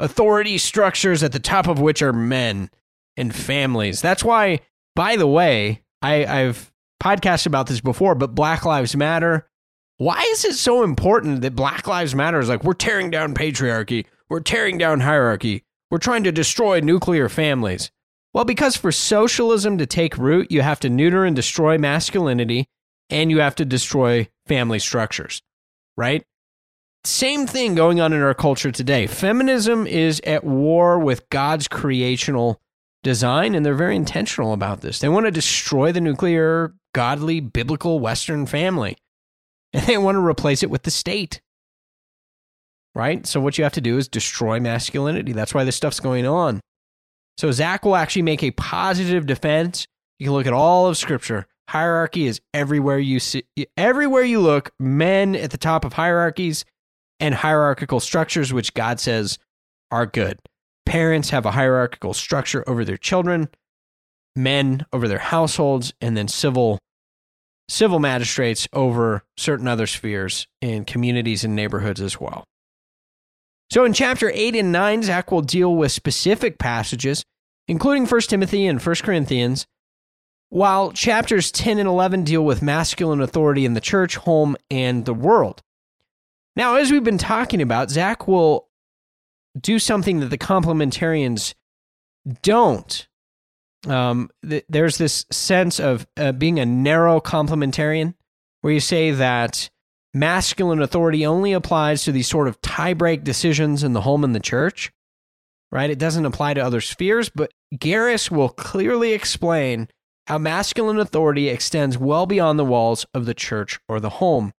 authority 0.00 0.58
structures 0.58 1.22
at 1.22 1.32
the 1.32 1.38
top 1.38 1.68
of 1.68 1.80
which 1.80 2.02
are 2.02 2.12
men 2.12 2.70
and 3.16 3.34
families. 3.34 4.00
That's 4.00 4.24
why, 4.24 4.60
by 4.96 5.16
the 5.16 5.26
way, 5.26 5.82
I, 6.02 6.24
I've 6.24 6.72
podcasted 7.02 7.46
about 7.46 7.66
this 7.66 7.80
before, 7.80 8.14
but 8.14 8.34
Black 8.34 8.64
Lives 8.64 8.96
Matter. 8.96 9.48
Why 9.98 10.20
is 10.30 10.44
it 10.44 10.54
so 10.54 10.82
important 10.82 11.42
that 11.42 11.54
Black 11.54 11.86
Lives 11.86 12.14
Matter 12.14 12.40
is 12.40 12.48
like, 12.48 12.64
we're 12.64 12.72
tearing 12.72 13.10
down 13.10 13.34
patriarchy, 13.34 14.06
we're 14.28 14.40
tearing 14.40 14.78
down 14.78 15.00
hierarchy, 15.00 15.64
we're 15.90 15.98
trying 15.98 16.24
to 16.24 16.32
destroy 16.32 16.80
nuclear 16.80 17.28
families? 17.28 17.90
Well, 18.32 18.44
because 18.44 18.76
for 18.76 18.92
socialism 18.92 19.76
to 19.78 19.86
take 19.86 20.16
root, 20.16 20.50
you 20.50 20.62
have 20.62 20.80
to 20.80 20.88
neuter 20.88 21.24
and 21.24 21.34
destroy 21.36 21.76
masculinity 21.78 22.68
and 23.10 23.30
you 23.30 23.40
have 23.40 23.56
to 23.56 23.64
destroy 23.64 24.28
family 24.46 24.78
structures, 24.78 25.42
right? 25.96 26.24
Same 27.04 27.46
thing 27.46 27.74
going 27.74 28.00
on 28.00 28.12
in 28.12 28.22
our 28.22 28.34
culture 28.34 28.70
today. 28.70 29.06
Feminism 29.06 29.86
is 29.86 30.20
at 30.26 30.44
war 30.44 30.98
with 30.98 31.28
God's 31.30 31.68
creational 31.68 32.60
design, 33.02 33.54
and 33.54 33.64
they're 33.64 33.74
very 33.74 33.96
intentional 33.96 34.52
about 34.52 34.82
this. 34.82 34.98
They 34.98 35.08
want 35.08 35.26
to 35.26 35.30
destroy 35.32 35.92
the 35.92 36.00
nuclear, 36.00 36.74
godly, 36.94 37.40
biblical 37.40 38.00
Western 38.00 38.44
family, 38.46 38.98
and 39.72 39.86
they 39.86 39.98
want 39.98 40.16
to 40.16 40.26
replace 40.26 40.62
it 40.62 40.70
with 40.70 40.82
the 40.82 40.90
state. 40.90 41.40
right? 42.94 43.26
So 43.26 43.40
what 43.40 43.56
you 43.56 43.64
have 43.64 43.72
to 43.74 43.80
do 43.80 43.96
is 43.98 44.08
destroy 44.08 44.60
masculinity. 44.60 45.32
That's 45.32 45.54
why 45.54 45.64
this 45.64 45.76
stuff's 45.76 46.00
going 46.00 46.26
on. 46.26 46.60
So 47.38 47.50
Zach 47.52 47.84
will 47.84 47.96
actually 47.96 48.22
make 48.22 48.42
a 48.42 48.50
positive 48.50 49.26
defense. 49.26 49.86
You 50.18 50.26
can 50.26 50.34
look 50.34 50.46
at 50.46 50.52
all 50.52 50.86
of 50.86 50.98
scripture. 50.98 51.46
Hierarchy 51.68 52.26
is 52.26 52.40
everywhere 52.52 52.98
you 52.98 53.20
see 53.20 53.44
everywhere 53.76 54.24
you 54.24 54.40
look, 54.40 54.72
men 54.78 55.36
at 55.36 55.50
the 55.50 55.56
top 55.56 55.84
of 55.84 55.94
hierarchies 55.94 56.64
and 57.20 57.34
hierarchical 57.34 58.00
structures 58.00 58.52
which 58.52 58.74
God 58.74 58.98
says 58.98 59.38
are 59.90 60.06
good. 60.06 60.40
Parents 60.86 61.30
have 61.30 61.46
a 61.46 61.52
hierarchical 61.52 62.14
structure 62.14 62.64
over 62.66 62.84
their 62.84 62.96
children, 62.96 63.48
men 64.34 64.86
over 64.92 65.06
their 65.06 65.18
households, 65.18 65.92
and 66.00 66.16
then 66.16 66.26
civil 66.26 66.78
civil 67.68 68.00
magistrates 68.00 68.66
over 68.72 69.22
certain 69.36 69.68
other 69.68 69.86
spheres 69.86 70.48
in 70.60 70.84
communities 70.84 71.44
and 71.44 71.54
neighborhoods 71.54 72.00
as 72.00 72.20
well. 72.20 72.42
So 73.70 73.84
in 73.84 73.92
chapter 73.92 74.32
8 74.34 74.56
and 74.56 74.72
9, 74.72 75.04
Zach 75.04 75.30
will 75.30 75.42
deal 75.42 75.76
with 75.76 75.92
specific 75.92 76.58
passages, 76.58 77.22
including 77.68 78.06
1 78.06 78.20
Timothy 78.22 78.66
and 78.66 78.84
1 78.84 78.96
Corinthians, 78.96 79.66
while 80.48 80.90
chapters 80.90 81.52
10 81.52 81.78
and 81.78 81.88
11 81.88 82.24
deal 82.24 82.44
with 82.44 82.60
masculine 82.60 83.20
authority 83.20 83.64
in 83.64 83.74
the 83.74 83.80
church, 83.80 84.16
home, 84.16 84.56
and 84.68 85.04
the 85.04 85.14
world. 85.14 85.62
Now, 86.56 86.76
as 86.76 86.90
we've 86.90 87.04
been 87.04 87.18
talking 87.18 87.62
about, 87.62 87.90
Zach 87.90 88.26
will 88.26 88.68
do 89.58 89.78
something 89.78 90.20
that 90.20 90.30
the 90.30 90.38
complementarians 90.38 91.54
don't 92.42 93.08
um, 93.88 94.30
th- 94.46 94.64
there's 94.68 94.98
this 94.98 95.26
sense 95.30 95.80
of 95.80 96.06
uh, 96.16 96.32
being 96.32 96.58
a 96.58 96.66
narrow 96.66 97.20
complementarian 97.20 98.14
where 98.60 98.72
you 98.72 98.80
say 98.80 99.10
that 99.12 99.70
masculine 100.12 100.82
authority 100.82 101.24
only 101.24 101.52
applies 101.52 102.04
to 102.04 102.12
these 102.12 102.28
sort 102.28 102.48
of 102.48 102.60
tie-break 102.60 103.24
decisions 103.24 103.82
in 103.82 103.92
the 103.92 104.02
home 104.02 104.24
and 104.24 104.34
the 104.34 104.40
church, 104.40 104.92
right? 105.72 105.90
It 105.90 105.98
doesn't 105.98 106.26
apply 106.26 106.54
to 106.54 106.64
other 106.64 106.80
spheres, 106.80 107.30
but 107.30 107.52
Garris 107.74 108.30
will 108.30 108.48
clearly 108.48 109.12
explain 109.12 109.88
how 110.26 110.38
masculine 110.38 110.98
authority 110.98 111.48
extends 111.48 111.96
well 111.96 112.26
beyond 112.26 112.58
the 112.58 112.64
walls 112.64 113.06
of 113.14 113.24
the 113.24 113.34
church 113.34 113.80
or 113.88 113.98
the 113.98 114.10
home. 114.10 114.52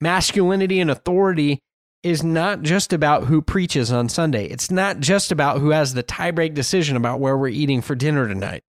Masculinity 0.00 0.80
and 0.80 0.90
authority 0.90 1.60
is 2.02 2.22
not 2.22 2.62
just 2.62 2.92
about 2.92 3.24
who 3.24 3.40
preaches 3.40 3.90
on 3.90 4.08
Sunday. 4.08 4.46
It's 4.46 4.70
not 4.70 5.00
just 5.00 5.32
about 5.32 5.58
who 5.58 5.70
has 5.70 5.94
the 5.94 6.02
tiebreak 6.02 6.52
decision 6.52 6.96
about 6.96 7.18
where 7.18 7.36
we're 7.36 7.48
eating 7.48 7.80
for 7.80 7.94
dinner 7.94 8.28
tonight. 8.28 8.62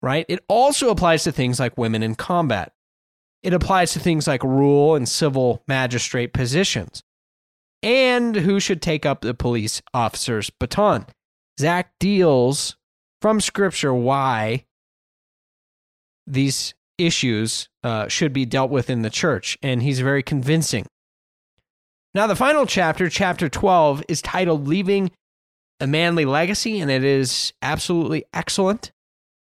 Right? 0.00 0.24
It 0.28 0.40
also 0.48 0.90
applies 0.90 1.24
to 1.24 1.32
things 1.32 1.58
like 1.58 1.76
women 1.76 2.02
in 2.02 2.14
combat. 2.14 2.72
It 3.42 3.52
applies 3.52 3.92
to 3.92 3.98
things 3.98 4.26
like 4.26 4.44
rule 4.44 4.94
and 4.94 5.08
civil 5.08 5.62
magistrate 5.66 6.32
positions. 6.32 7.02
And 7.82 8.36
who 8.36 8.60
should 8.60 8.82
take 8.82 9.04
up 9.04 9.22
the 9.22 9.34
police 9.34 9.82
officer's 9.92 10.50
baton. 10.50 11.06
Zach 11.58 11.92
deals 11.98 12.76
from 13.20 13.40
scripture 13.40 13.92
why 13.92 14.64
these 16.26 16.74
issues 17.06 17.68
uh, 17.82 18.08
should 18.08 18.32
be 18.32 18.44
dealt 18.44 18.70
with 18.70 18.90
in 18.90 19.02
the 19.02 19.10
church, 19.10 19.58
and 19.62 19.82
he's 19.82 20.00
very 20.00 20.22
convincing. 20.22 20.86
Now, 22.14 22.26
the 22.26 22.36
final 22.36 22.66
chapter, 22.66 23.08
chapter 23.08 23.48
12, 23.48 24.04
is 24.08 24.20
titled 24.20 24.66
Leaving 24.66 25.12
a 25.78 25.86
Manly 25.86 26.24
Legacy, 26.24 26.80
and 26.80 26.90
it 26.90 27.04
is 27.04 27.52
absolutely 27.62 28.24
excellent. 28.32 28.92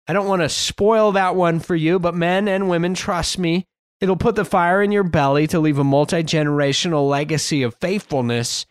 I 0.07 0.13
don't 0.13 0.27
want 0.27 0.41
to 0.41 0.49
spoil 0.49 1.11
that 1.13 1.35
one 1.35 1.59
for 1.59 1.75
you, 1.75 1.99
but 1.99 2.15
men 2.15 2.47
and 2.47 2.69
women, 2.69 2.93
trust 2.93 3.37
me, 3.37 3.65
it'll 3.99 4.15
put 4.15 4.35
the 4.35 4.45
fire 4.45 4.81
in 4.81 4.91
your 4.91 5.03
belly 5.03 5.47
to 5.47 5.59
leave 5.59 5.79
a 5.79 5.83
multi 5.83 6.23
generational 6.23 7.09
legacy 7.09 7.63
of 7.63 7.75
faithfulness 7.81 8.65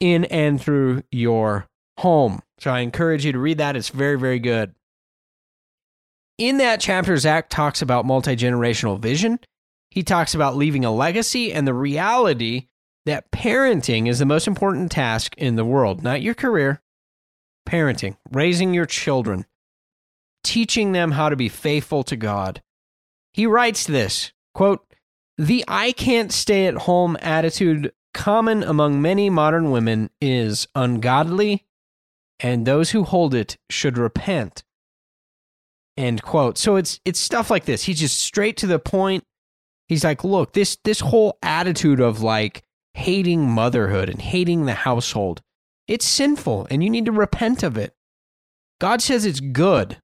in 0.00 0.24
and 0.26 0.60
through 0.60 1.02
your 1.10 1.66
home. 1.98 2.40
So 2.58 2.70
I 2.70 2.80
encourage 2.80 3.24
you 3.24 3.32
to 3.32 3.38
read 3.38 3.58
that. 3.58 3.76
It's 3.76 3.90
very, 3.90 4.18
very 4.18 4.38
good. 4.38 4.74
In 6.40 6.56
that 6.56 6.80
chapter, 6.80 7.18
Zach 7.18 7.50
talks 7.50 7.82
about 7.82 8.06
multi 8.06 8.34
generational 8.34 8.98
vision. 8.98 9.40
He 9.90 10.02
talks 10.02 10.34
about 10.34 10.56
leaving 10.56 10.86
a 10.86 10.90
legacy 10.90 11.52
and 11.52 11.66
the 11.66 11.74
reality 11.74 12.68
that 13.04 13.30
parenting 13.30 14.08
is 14.08 14.20
the 14.20 14.24
most 14.24 14.48
important 14.48 14.90
task 14.90 15.34
in 15.36 15.56
the 15.56 15.66
world, 15.66 16.02
not 16.02 16.22
your 16.22 16.32
career. 16.32 16.80
Parenting, 17.68 18.16
raising 18.30 18.72
your 18.72 18.86
children, 18.86 19.44
teaching 20.42 20.92
them 20.92 21.10
how 21.10 21.28
to 21.28 21.36
be 21.36 21.50
faithful 21.50 22.02
to 22.04 22.16
God. 22.16 22.62
He 23.34 23.44
writes 23.44 23.84
this 23.84 24.32
quote, 24.54 24.82
The 25.36 25.62
I 25.68 25.92
can't 25.92 26.32
stay 26.32 26.66
at 26.66 26.74
home 26.74 27.18
attitude 27.20 27.92
common 28.14 28.62
among 28.62 29.02
many 29.02 29.28
modern 29.28 29.72
women 29.72 30.08
is 30.22 30.68
ungodly, 30.74 31.66
and 32.38 32.64
those 32.64 32.92
who 32.92 33.04
hold 33.04 33.34
it 33.34 33.58
should 33.68 33.98
repent. 33.98 34.64
End 35.96 36.22
quote. 36.22 36.56
So 36.58 36.76
it's 36.76 37.00
it's 37.04 37.20
stuff 37.20 37.50
like 37.50 37.64
this. 37.64 37.84
He's 37.84 38.00
just 38.00 38.18
straight 38.18 38.56
to 38.58 38.66
the 38.66 38.78
point. 38.78 39.24
He's 39.88 40.04
like, 40.04 40.24
look, 40.24 40.52
this 40.52 40.78
this 40.84 41.00
whole 41.00 41.38
attitude 41.42 42.00
of 42.00 42.22
like 42.22 42.62
hating 42.94 43.50
motherhood 43.50 44.08
and 44.08 44.20
hating 44.20 44.66
the 44.66 44.74
household. 44.74 45.42
It's 45.88 46.06
sinful 46.06 46.68
and 46.70 46.84
you 46.84 46.90
need 46.90 47.06
to 47.06 47.12
repent 47.12 47.62
of 47.62 47.76
it. 47.76 47.94
God 48.80 49.02
says 49.02 49.24
it's 49.24 49.40
good. 49.40 49.98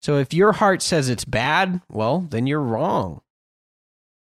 So 0.00 0.16
if 0.16 0.32
your 0.32 0.52
heart 0.52 0.82
says 0.82 1.08
it's 1.08 1.24
bad, 1.24 1.82
well, 1.88 2.26
then 2.30 2.46
you're 2.46 2.62
wrong. 2.62 3.20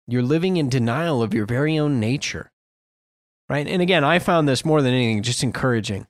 You're 0.07 0.23
living 0.23 0.57
in 0.57 0.69
denial 0.69 1.21
of 1.21 1.33
your 1.33 1.45
very 1.45 1.77
own 1.77 1.99
nature. 1.99 2.51
Right? 3.49 3.67
And 3.67 3.81
again, 3.81 4.03
I 4.03 4.19
found 4.19 4.47
this 4.47 4.65
more 4.65 4.81
than 4.81 4.93
anything 4.93 5.23
just 5.23 5.43
encouraging. 5.43 6.07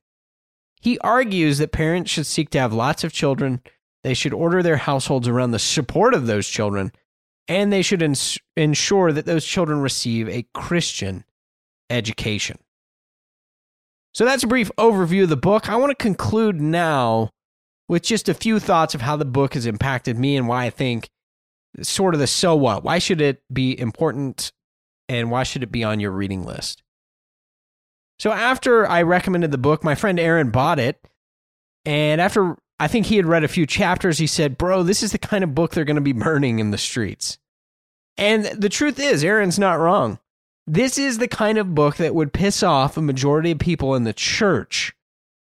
He 0.81 0.97
argues 0.99 1.57
that 1.57 1.71
parents 1.71 2.11
should 2.11 2.25
seek 2.25 2.49
to 2.51 2.59
have 2.59 2.73
lots 2.73 3.03
of 3.03 3.13
children. 3.13 3.61
They 4.07 4.13
should 4.13 4.33
order 4.33 4.63
their 4.63 4.77
households 4.77 5.27
around 5.27 5.51
the 5.51 5.59
support 5.59 6.13
of 6.13 6.27
those 6.27 6.47
children, 6.47 6.93
and 7.49 7.73
they 7.73 7.81
should 7.81 8.01
ins- 8.01 8.37
ensure 8.55 9.11
that 9.11 9.25
those 9.25 9.43
children 9.43 9.81
receive 9.81 10.29
a 10.29 10.47
Christian 10.53 11.25
education. 11.89 12.57
So 14.13 14.23
that's 14.23 14.43
a 14.43 14.47
brief 14.47 14.71
overview 14.77 15.23
of 15.23 15.29
the 15.29 15.35
book. 15.35 15.69
I 15.69 15.75
want 15.75 15.89
to 15.89 16.01
conclude 16.01 16.61
now 16.61 17.31
with 17.89 18.01
just 18.01 18.29
a 18.29 18.33
few 18.33 18.61
thoughts 18.61 18.95
of 18.95 19.01
how 19.01 19.17
the 19.17 19.25
book 19.25 19.55
has 19.55 19.65
impacted 19.65 20.17
me 20.17 20.37
and 20.37 20.47
why 20.47 20.63
I 20.63 20.69
think 20.69 21.09
sort 21.81 22.13
of 22.13 22.21
the 22.21 22.27
so 22.27 22.55
what. 22.55 22.85
Why 22.85 22.99
should 22.99 23.19
it 23.19 23.41
be 23.51 23.77
important 23.77 24.53
and 25.09 25.29
why 25.29 25.43
should 25.43 25.63
it 25.63 25.71
be 25.73 25.83
on 25.83 25.99
your 25.99 26.11
reading 26.11 26.45
list? 26.45 26.81
So 28.19 28.31
after 28.31 28.87
I 28.87 29.01
recommended 29.01 29.51
the 29.51 29.57
book, 29.57 29.83
my 29.83 29.95
friend 29.95 30.17
Aaron 30.17 30.49
bought 30.49 30.79
it. 30.79 30.97
And 31.83 32.21
after 32.21 32.55
I 32.79 32.87
think 32.87 33.07
he 33.07 33.17
had 33.17 33.25
read 33.25 33.43
a 33.43 33.47
few 33.47 33.65
chapters, 33.65 34.19
he 34.19 34.27
said, 34.27 34.57
Bro, 34.57 34.83
this 34.83 35.01
is 35.01 35.11
the 35.11 35.17
kind 35.17 35.43
of 35.43 35.55
book 35.55 35.71
they're 35.71 35.85
going 35.85 35.95
to 35.95 36.01
be 36.01 36.13
burning 36.13 36.59
in 36.59 36.71
the 36.71 36.77
streets. 36.77 37.39
And 38.17 38.45
the 38.45 38.69
truth 38.69 38.99
is, 38.99 39.23
Aaron's 39.23 39.59
not 39.59 39.79
wrong. 39.79 40.19
This 40.65 40.97
is 40.97 41.17
the 41.17 41.27
kind 41.27 41.57
of 41.57 41.75
book 41.75 41.95
that 41.97 42.13
would 42.13 42.33
piss 42.33 42.61
off 42.61 42.97
a 42.97 43.01
majority 43.01 43.51
of 43.51 43.59
people 43.59 43.95
in 43.95 44.03
the 44.03 44.13
church 44.13 44.93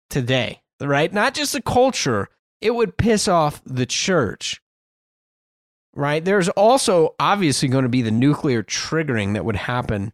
today, 0.10 0.62
right? 0.82 1.14
Not 1.14 1.34
just 1.34 1.54
the 1.54 1.62
culture, 1.62 2.30
it 2.62 2.74
would 2.74 2.98
piss 2.98 3.28
off 3.28 3.62
the 3.66 3.86
church, 3.86 4.62
right? 5.94 6.24
There's 6.24 6.50
also 6.50 7.16
obviously 7.20 7.68
going 7.68 7.84
to 7.84 7.90
be 7.90 8.02
the 8.02 8.12
nuclear 8.12 8.64
triggering 8.64 9.34
that 9.34 9.46
would 9.46 9.56
happen 9.56 10.14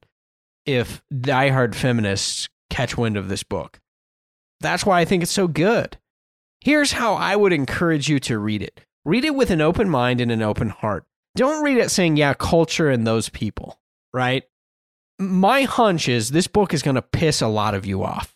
if 0.66 1.02
diehard 1.14 1.76
feminists 1.76 2.50
catch 2.70 2.98
wind 2.98 3.18
of 3.18 3.30
this 3.30 3.44
book. 3.44 3.80
That's 4.60 4.86
why 4.86 5.00
I 5.00 5.06
think 5.06 5.24
it's 5.24 5.32
so 5.32 5.48
good. 5.48 5.98
Here's 6.62 6.94
how 6.94 7.14
I 7.14 7.36
would 7.36 7.54
encourage 7.54 8.10
you 8.10 8.20
to 8.22 8.38
read 8.38 8.62
it 8.62 8.82
read 9.06 9.26
it 9.26 9.36
with 9.36 9.50
an 9.50 9.62
open 9.62 9.90
mind 9.90 10.22
and 10.22 10.32
an 10.32 10.42
open 10.42 10.70
heart. 10.70 11.06
Don't 11.36 11.64
read 11.64 11.78
it 11.78 11.90
saying, 11.90 12.18
yeah, 12.18 12.34
culture 12.34 12.90
and 12.90 13.08
those 13.08 13.30
people, 13.30 13.80
right? 14.14 14.44
my 15.20 15.64
hunch 15.64 16.08
is 16.08 16.32
this 16.32 16.48
book 16.48 16.74
is 16.74 16.82
going 16.82 16.96
to 16.96 17.02
piss 17.02 17.42
a 17.42 17.48
lot 17.48 17.76
of 17.76 17.86
you 17.86 18.04
off. 18.04 18.34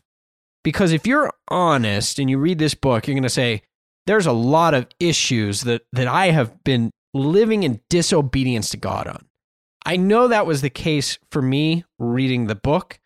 Because 0.63 0.91
if 0.91 1.07
you're 1.07 1.31
honest 1.47 2.19
and 2.19 2.29
you 2.29 2.37
read 2.37 2.59
this 2.59 2.75
book, 2.75 3.07
you're 3.07 3.15
going 3.15 3.23
to 3.23 3.29
say, 3.29 3.61
there's 4.05 4.25
a 4.25 4.33
lot 4.33 4.73
of 4.73 4.87
issues 4.99 5.61
that, 5.61 5.83
that 5.93 6.07
I 6.07 6.31
have 6.31 6.63
been 6.63 6.91
living 7.13 7.63
in 7.63 7.79
disobedience 7.89 8.69
to 8.71 8.77
God 8.77 9.07
on. 9.07 9.25
I 9.85 9.97
know 9.97 10.27
that 10.27 10.45
was 10.45 10.61
the 10.61 10.69
case 10.69 11.17
for 11.31 11.41
me 11.41 11.83
reading 11.99 12.47
the 12.47 12.55
book, 12.55 12.99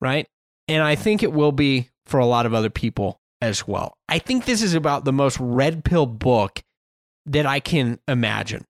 right? 0.00 0.26
And 0.68 0.82
I 0.82 0.94
think 0.94 1.22
it 1.22 1.32
will 1.32 1.52
be 1.52 1.90
for 2.06 2.18
a 2.18 2.26
lot 2.26 2.46
of 2.46 2.54
other 2.54 2.70
people 2.70 3.20
as 3.42 3.68
well. 3.68 3.98
I 4.08 4.20
think 4.20 4.44
this 4.44 4.62
is 4.62 4.72
about 4.72 5.04
the 5.04 5.12
most 5.12 5.38
red 5.38 5.84
pill 5.84 6.06
book 6.06 6.62
that 7.26 7.44
I 7.44 7.60
can 7.60 7.98
imagine. 8.08 8.64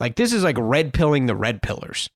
Like, 0.00 0.16
this 0.16 0.32
is 0.32 0.42
like 0.42 0.56
red 0.58 0.92
pilling 0.92 1.26
the 1.26 1.36
red 1.36 1.62
pillars. 1.62 2.10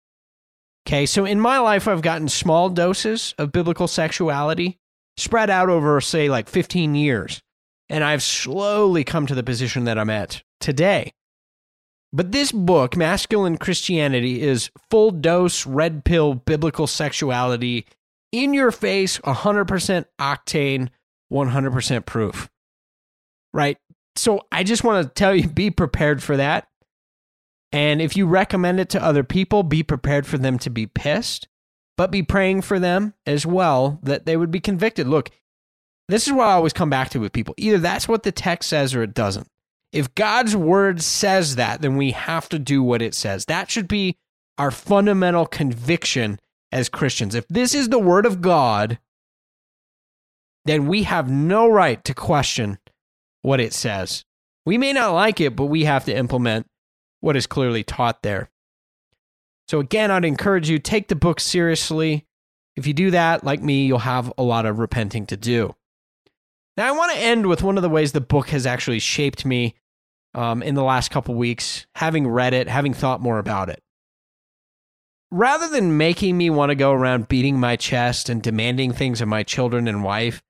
Okay, 0.86 1.06
so 1.06 1.24
in 1.24 1.40
my 1.40 1.58
life, 1.58 1.86
I've 1.86 2.02
gotten 2.02 2.28
small 2.28 2.68
doses 2.68 3.34
of 3.38 3.52
biblical 3.52 3.86
sexuality 3.86 4.78
spread 5.16 5.48
out 5.48 5.70
over, 5.70 6.00
say, 6.00 6.28
like 6.28 6.48
15 6.48 6.94
years. 6.94 7.40
And 7.88 8.02
I've 8.02 8.22
slowly 8.22 9.04
come 9.04 9.26
to 9.26 9.34
the 9.34 9.42
position 9.42 9.84
that 9.84 9.98
I'm 9.98 10.10
at 10.10 10.42
today. 10.60 11.12
But 12.12 12.32
this 12.32 12.50
book, 12.50 12.96
Masculine 12.96 13.58
Christianity, 13.58 14.42
is 14.42 14.70
full 14.90 15.12
dose, 15.12 15.66
red 15.66 16.04
pill, 16.04 16.34
biblical 16.34 16.86
sexuality, 16.86 17.86
in 18.32 18.54
your 18.54 18.72
face, 18.72 19.18
100% 19.18 20.04
octane, 20.18 20.88
100% 21.32 22.06
proof. 22.06 22.50
Right? 23.52 23.78
So 24.16 24.46
I 24.52 24.62
just 24.62 24.84
want 24.84 25.06
to 25.06 25.14
tell 25.14 25.34
you 25.34 25.48
be 25.48 25.70
prepared 25.70 26.22
for 26.22 26.36
that. 26.36 26.68
And 27.72 28.02
if 28.02 28.16
you 28.16 28.26
recommend 28.26 28.80
it 28.80 28.90
to 28.90 29.02
other 29.02 29.24
people, 29.24 29.62
be 29.62 29.82
prepared 29.82 30.26
for 30.26 30.36
them 30.36 30.58
to 30.58 30.70
be 30.70 30.86
pissed, 30.86 31.48
but 31.96 32.10
be 32.10 32.22
praying 32.22 32.62
for 32.62 32.78
them 32.78 33.14
as 33.26 33.46
well 33.46 33.98
that 34.02 34.26
they 34.26 34.36
would 34.36 34.50
be 34.50 34.60
convicted. 34.60 35.06
Look, 35.08 35.30
this 36.08 36.26
is 36.26 36.32
what 36.32 36.48
I 36.48 36.52
always 36.52 36.74
come 36.74 36.90
back 36.90 37.08
to 37.10 37.20
with 37.20 37.32
people. 37.32 37.54
Either 37.56 37.78
that's 37.78 38.06
what 38.06 38.22
the 38.22 38.32
text 38.32 38.68
says 38.68 38.94
or 38.94 39.02
it 39.02 39.14
doesn't. 39.14 39.48
If 39.92 40.14
God's 40.14 40.54
word 40.54 41.02
says 41.02 41.56
that, 41.56 41.80
then 41.80 41.96
we 41.96 42.12
have 42.12 42.48
to 42.50 42.58
do 42.58 42.82
what 42.82 43.02
it 43.02 43.14
says. 43.14 43.46
That 43.46 43.70
should 43.70 43.88
be 43.88 44.16
our 44.58 44.70
fundamental 44.70 45.46
conviction 45.46 46.38
as 46.70 46.88
Christians. 46.88 47.34
If 47.34 47.46
this 47.48 47.74
is 47.74 47.88
the 47.88 47.98
word 47.98 48.26
of 48.26 48.40
God, 48.40 48.98
then 50.64 50.86
we 50.86 51.02
have 51.04 51.30
no 51.30 51.68
right 51.68 52.02
to 52.04 52.14
question 52.14 52.78
what 53.42 53.60
it 53.60 53.72
says. 53.72 54.24
We 54.64 54.78
may 54.78 54.92
not 54.92 55.12
like 55.12 55.40
it, 55.40 55.56
but 55.56 55.66
we 55.66 55.84
have 55.84 56.04
to 56.04 56.16
implement 56.16 56.66
what 57.20 57.36
is 57.36 57.46
clearly 57.46 57.82
taught 57.82 58.22
there. 58.22 58.50
So 59.68 59.80
again, 59.80 60.10
I'd 60.10 60.24
encourage 60.24 60.68
you 60.68 60.78
take 60.78 61.08
the 61.08 61.16
book 61.16 61.40
seriously. 61.40 62.26
If 62.76 62.86
you 62.86 62.94
do 62.94 63.10
that, 63.10 63.44
like 63.44 63.62
me, 63.62 63.86
you'll 63.86 63.98
have 63.98 64.32
a 64.38 64.42
lot 64.42 64.66
of 64.66 64.78
repenting 64.78 65.26
to 65.26 65.36
do. 65.36 65.74
Now, 66.76 66.88
I 66.88 66.96
want 66.96 67.12
to 67.12 67.18
end 67.18 67.46
with 67.46 67.62
one 67.62 67.76
of 67.76 67.82
the 67.82 67.88
ways 67.88 68.12
the 68.12 68.20
book 68.20 68.48
has 68.48 68.66
actually 68.66 68.98
shaped 68.98 69.44
me 69.44 69.74
um, 70.34 70.62
in 70.62 70.74
the 70.74 70.82
last 70.82 71.10
couple 71.10 71.34
weeks, 71.34 71.86
having 71.94 72.26
read 72.26 72.54
it, 72.54 72.68
having 72.68 72.94
thought 72.94 73.20
more 73.20 73.38
about 73.38 73.68
it. 73.68 73.82
Rather 75.30 75.68
than 75.68 75.96
making 75.96 76.36
me 76.36 76.50
want 76.50 76.70
to 76.70 76.74
go 76.74 76.92
around 76.92 77.28
beating 77.28 77.58
my 77.58 77.76
chest 77.76 78.28
and 78.28 78.42
demanding 78.42 78.92
things 78.92 79.20
of 79.20 79.28
my 79.28 79.42
children 79.42 79.86
and 79.88 80.04
wife, 80.04 80.42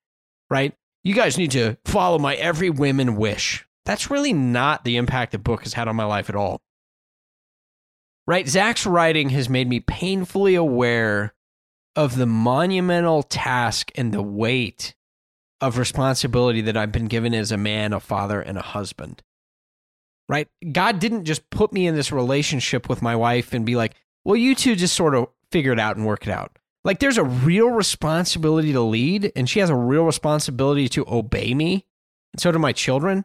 right? 0.52 0.74
You 1.02 1.14
guys 1.14 1.38
need 1.38 1.52
to 1.52 1.78
follow 1.86 2.18
my 2.18 2.34
every 2.34 2.68
women 2.68 3.16
wish. 3.16 3.66
That's 3.86 4.10
really 4.10 4.34
not 4.34 4.84
the 4.84 4.98
impact 4.98 5.32
the 5.32 5.38
book 5.38 5.62
has 5.62 5.72
had 5.72 5.88
on 5.88 5.96
my 5.96 6.04
life 6.04 6.28
at 6.28 6.36
all. 6.36 6.60
Right? 8.26 8.46
Zach's 8.46 8.86
writing 8.86 9.30
has 9.30 9.48
made 9.48 9.66
me 9.66 9.80
painfully 9.80 10.54
aware 10.54 11.32
of 11.96 12.16
the 12.16 12.26
monumental 12.26 13.22
task 13.22 13.90
and 13.94 14.12
the 14.12 14.22
weight 14.22 14.94
of 15.62 15.78
responsibility 15.78 16.60
that 16.60 16.76
I've 16.76 16.92
been 16.92 17.06
given 17.06 17.32
as 17.32 17.50
a 17.50 17.56
man, 17.56 17.94
a 17.94 17.98
father, 17.98 18.42
and 18.42 18.58
a 18.58 18.62
husband. 18.62 19.22
Right? 20.28 20.48
God 20.70 20.98
didn't 20.98 21.24
just 21.24 21.48
put 21.48 21.72
me 21.72 21.86
in 21.86 21.94
this 21.96 22.12
relationship 22.12 22.90
with 22.90 23.00
my 23.00 23.16
wife 23.16 23.54
and 23.54 23.64
be 23.64 23.74
like, 23.74 23.94
well, 24.22 24.36
you 24.36 24.54
two 24.54 24.76
just 24.76 24.94
sort 24.94 25.14
of 25.14 25.28
figure 25.50 25.72
it 25.72 25.80
out 25.80 25.96
and 25.96 26.04
work 26.04 26.26
it 26.26 26.30
out. 26.30 26.58
Like, 26.84 26.98
there's 26.98 27.18
a 27.18 27.24
real 27.24 27.70
responsibility 27.70 28.72
to 28.72 28.80
lead, 28.80 29.30
and 29.36 29.48
she 29.48 29.60
has 29.60 29.70
a 29.70 29.74
real 29.76 30.04
responsibility 30.04 30.88
to 30.90 31.06
obey 31.08 31.54
me, 31.54 31.86
and 32.32 32.40
so 32.40 32.50
do 32.50 32.58
my 32.58 32.72
children. 32.72 33.24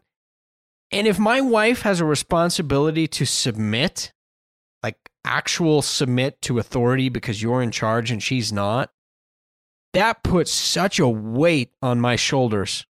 And 0.92 1.08
if 1.08 1.20
my 1.20 1.42
wife 1.42 1.82
has 1.82 2.00
a 2.00 2.06
responsibility 2.06 3.08
to 3.08 3.26
submit, 3.26 4.14
like 4.84 4.98
actual 5.26 5.82
submit 5.82 6.42
to 6.44 6.60
authority 6.60 7.10
because 7.10 7.42
you're 7.42 7.62
in 7.62 7.72
charge 7.72 8.12
and 8.12 8.24
she's 8.24 8.54
not, 8.54 8.92
that 9.94 10.24
puts 10.24 10.52
such 10.52 11.00
a 11.00 11.08
weight 11.08 11.72
on 11.82 12.00
my 12.00 12.16
shoulders. 12.16 12.86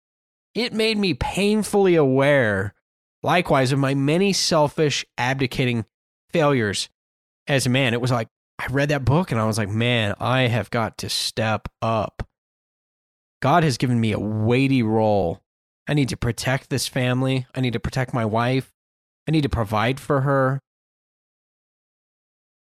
It 0.55 0.73
made 0.73 0.97
me 0.97 1.15
painfully 1.15 1.97
aware, 1.97 2.75
likewise, 3.23 3.73
of 3.73 3.79
my 3.79 3.95
many 3.95 4.33
selfish, 4.33 5.05
abdicating 5.19 5.85
failures 6.31 6.89
as 7.47 7.67
a 7.67 7.71
man. 7.71 7.95
It 7.95 8.01
was 8.01 8.13
like, 8.13 8.29
I 8.63 8.67
read 8.71 8.91
that 8.91 9.05
book 9.05 9.33
and 9.33 9.41
I 9.41 9.45
was 9.45 9.59
like, 9.59 9.69
man, 9.69 10.15
I 10.21 10.43
have 10.43 10.71
got 10.71 10.99
to 10.99 11.09
step 11.09 11.69
up. 11.81 12.23
God 13.41 13.65
has 13.65 13.77
given 13.77 14.01
me 14.01 14.13
a 14.13 14.21
weighty 14.21 14.85
role. 14.85 15.43
I 15.89 15.95
need 15.95 16.11
to 16.11 16.17
protect 16.17 16.71
this 16.71 16.87
family. 16.87 17.47
I 17.57 17.61
need 17.61 17.73
to 17.73 17.81
protect 17.81 18.15
my 18.15 18.25
wife. 18.25 18.73
I 19.27 19.33
need 19.33 19.43
to 19.43 19.49
provide 19.49 19.99
for 19.99 20.21
her 20.21 20.61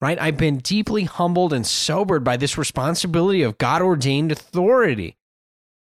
right? 0.02 0.20
I've 0.20 0.38
been 0.38 0.58
deeply 0.58 1.06
humbled 1.06 1.54
and 1.54 1.66
sobered 1.66 2.24
by 2.24 2.38
this 2.38 2.58
responsibility 2.58 3.42
of 3.42 3.58
God 3.58 3.82
ordained 3.82 4.32
authority. 4.32 5.18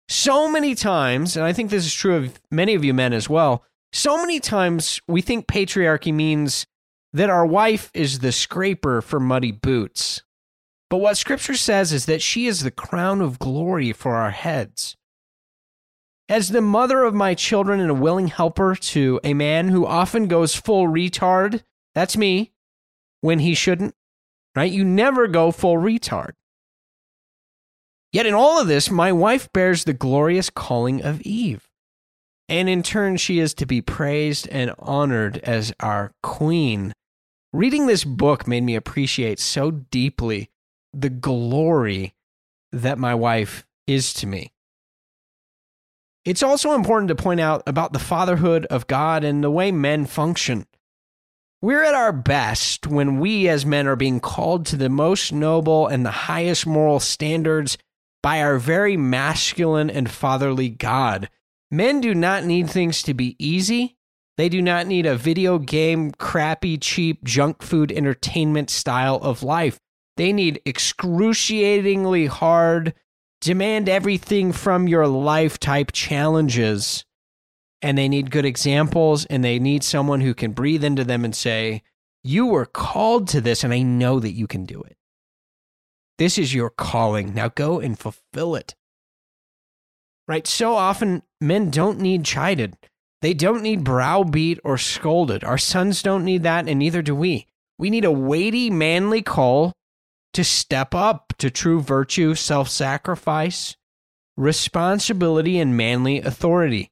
So 0.08 0.50
many 0.50 0.74
times, 0.74 1.36
and 1.36 1.44
I 1.44 1.52
think 1.52 1.70
this 1.70 1.84
is 1.84 1.92
true 1.92 2.16
of 2.16 2.40
many 2.50 2.74
of 2.74 2.84
you 2.84 2.94
men 2.94 3.12
as 3.12 3.28
well, 3.28 3.64
so 3.92 4.16
many 4.16 4.40
times 4.40 5.00
we 5.08 5.20
think 5.20 5.46
patriarchy 5.46 6.14
means 6.14 6.66
that 7.16 7.30
our 7.30 7.46
wife 7.46 7.90
is 7.94 8.18
the 8.18 8.30
scraper 8.30 9.00
for 9.00 9.18
muddy 9.18 9.50
boots. 9.50 10.22
But 10.90 10.98
what 10.98 11.16
scripture 11.16 11.54
says 11.54 11.90
is 11.90 12.04
that 12.04 12.20
she 12.20 12.46
is 12.46 12.60
the 12.60 12.70
crown 12.70 13.22
of 13.22 13.38
glory 13.38 13.92
for 13.92 14.16
our 14.16 14.32
heads. 14.32 14.98
As 16.28 16.50
the 16.50 16.60
mother 16.60 17.04
of 17.04 17.14
my 17.14 17.32
children 17.34 17.80
and 17.80 17.90
a 17.90 17.94
willing 17.94 18.28
helper 18.28 18.74
to 18.74 19.18
a 19.24 19.32
man 19.32 19.68
who 19.68 19.86
often 19.86 20.28
goes 20.28 20.54
full 20.54 20.86
retard, 20.88 21.62
that's 21.94 22.18
me, 22.18 22.52
when 23.22 23.38
he 23.38 23.54
shouldn't, 23.54 23.94
right? 24.54 24.70
You 24.70 24.84
never 24.84 25.26
go 25.26 25.52
full 25.52 25.76
retard. 25.76 26.32
Yet 28.12 28.26
in 28.26 28.34
all 28.34 28.60
of 28.60 28.68
this, 28.68 28.90
my 28.90 29.10
wife 29.10 29.50
bears 29.54 29.84
the 29.84 29.94
glorious 29.94 30.50
calling 30.50 31.02
of 31.02 31.22
Eve. 31.22 31.66
And 32.46 32.68
in 32.68 32.82
turn, 32.82 33.16
she 33.16 33.38
is 33.38 33.54
to 33.54 33.66
be 33.66 33.80
praised 33.80 34.46
and 34.48 34.74
honored 34.78 35.38
as 35.38 35.72
our 35.80 36.12
queen. 36.22 36.92
Reading 37.56 37.86
this 37.86 38.04
book 38.04 38.46
made 38.46 38.64
me 38.64 38.76
appreciate 38.76 39.38
so 39.38 39.70
deeply 39.70 40.50
the 40.92 41.08
glory 41.08 42.14
that 42.70 42.98
my 42.98 43.14
wife 43.14 43.64
is 43.86 44.12
to 44.12 44.26
me. 44.26 44.52
It's 46.26 46.42
also 46.42 46.74
important 46.74 47.08
to 47.08 47.14
point 47.14 47.40
out 47.40 47.62
about 47.66 47.94
the 47.94 47.98
fatherhood 47.98 48.66
of 48.66 48.86
God 48.86 49.24
and 49.24 49.42
the 49.42 49.50
way 49.50 49.72
men 49.72 50.04
function. 50.04 50.66
We're 51.62 51.82
at 51.82 51.94
our 51.94 52.12
best 52.12 52.86
when 52.88 53.20
we 53.20 53.48
as 53.48 53.64
men 53.64 53.86
are 53.86 53.96
being 53.96 54.20
called 54.20 54.66
to 54.66 54.76
the 54.76 54.90
most 54.90 55.32
noble 55.32 55.86
and 55.86 56.04
the 56.04 56.10
highest 56.10 56.66
moral 56.66 57.00
standards 57.00 57.78
by 58.22 58.42
our 58.42 58.58
very 58.58 58.98
masculine 58.98 59.88
and 59.88 60.10
fatherly 60.10 60.68
God. 60.68 61.30
Men 61.70 62.02
do 62.02 62.14
not 62.14 62.44
need 62.44 62.68
things 62.68 63.02
to 63.04 63.14
be 63.14 63.34
easy. 63.38 63.96
They 64.36 64.48
do 64.48 64.60
not 64.60 64.86
need 64.86 65.06
a 65.06 65.16
video 65.16 65.58
game, 65.58 66.12
crappy, 66.12 66.76
cheap, 66.76 67.24
junk 67.24 67.62
food 67.62 67.90
entertainment 67.90 68.70
style 68.70 69.16
of 69.16 69.42
life. 69.42 69.78
They 70.16 70.32
need 70.32 70.60
excruciatingly 70.66 72.26
hard, 72.26 72.94
demand 73.40 73.88
everything 73.88 74.52
from 74.52 74.88
your 74.88 75.06
life 75.06 75.58
type 75.58 75.92
challenges 75.92 77.04
and 77.82 77.96
they 77.96 78.08
need 78.08 78.30
good 78.30 78.44
examples 78.44 79.26
and 79.26 79.44
they 79.44 79.58
need 79.58 79.84
someone 79.84 80.20
who 80.20 80.34
can 80.34 80.52
breathe 80.52 80.84
into 80.84 81.04
them 81.04 81.24
and 81.24 81.34
say, 81.34 81.82
You 82.24 82.46
were 82.46 82.66
called 82.66 83.28
to 83.28 83.40
this, 83.40 83.62
and 83.62 83.72
I 83.72 83.82
know 83.82 84.18
that 84.18 84.32
you 84.32 84.46
can 84.46 84.64
do 84.64 84.82
it. 84.82 84.96
This 86.18 86.38
is 86.38 86.54
your 86.54 86.70
calling. 86.70 87.34
Now 87.34 87.48
go 87.48 87.78
and 87.78 87.98
fulfill 87.98 88.56
it. 88.56 88.74
Right? 90.26 90.46
So 90.46 90.74
often, 90.74 91.22
men 91.40 91.70
don't 91.70 92.00
need 92.00 92.24
chided. 92.24 92.76
They 93.22 93.34
don't 93.34 93.62
need 93.62 93.84
browbeat 93.84 94.60
or 94.62 94.78
scolded. 94.78 95.42
Our 95.42 95.58
sons 95.58 96.02
don't 96.02 96.24
need 96.24 96.42
that, 96.42 96.68
and 96.68 96.78
neither 96.78 97.02
do 97.02 97.14
we. 97.14 97.46
We 97.78 97.90
need 97.90 98.04
a 98.04 98.10
weighty, 98.10 98.70
manly 98.70 99.22
call 99.22 99.72
to 100.34 100.44
step 100.44 100.94
up 100.94 101.32
to 101.38 101.50
true 101.50 101.80
virtue, 101.80 102.34
self 102.34 102.68
sacrifice, 102.68 103.76
responsibility, 104.36 105.58
and 105.58 105.76
manly 105.76 106.20
authority. 106.20 106.90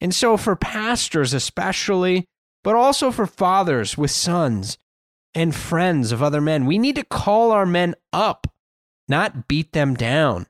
And 0.00 0.14
so, 0.14 0.36
for 0.36 0.56
pastors 0.56 1.34
especially, 1.34 2.26
but 2.64 2.74
also 2.74 3.10
for 3.10 3.26
fathers 3.26 3.96
with 3.96 4.10
sons 4.10 4.78
and 5.34 5.54
friends 5.54 6.10
of 6.10 6.22
other 6.22 6.40
men, 6.40 6.66
we 6.66 6.78
need 6.78 6.96
to 6.96 7.04
call 7.04 7.52
our 7.52 7.66
men 7.66 7.94
up, 8.12 8.46
not 9.08 9.46
beat 9.46 9.72
them 9.72 9.94
down. 9.94 10.46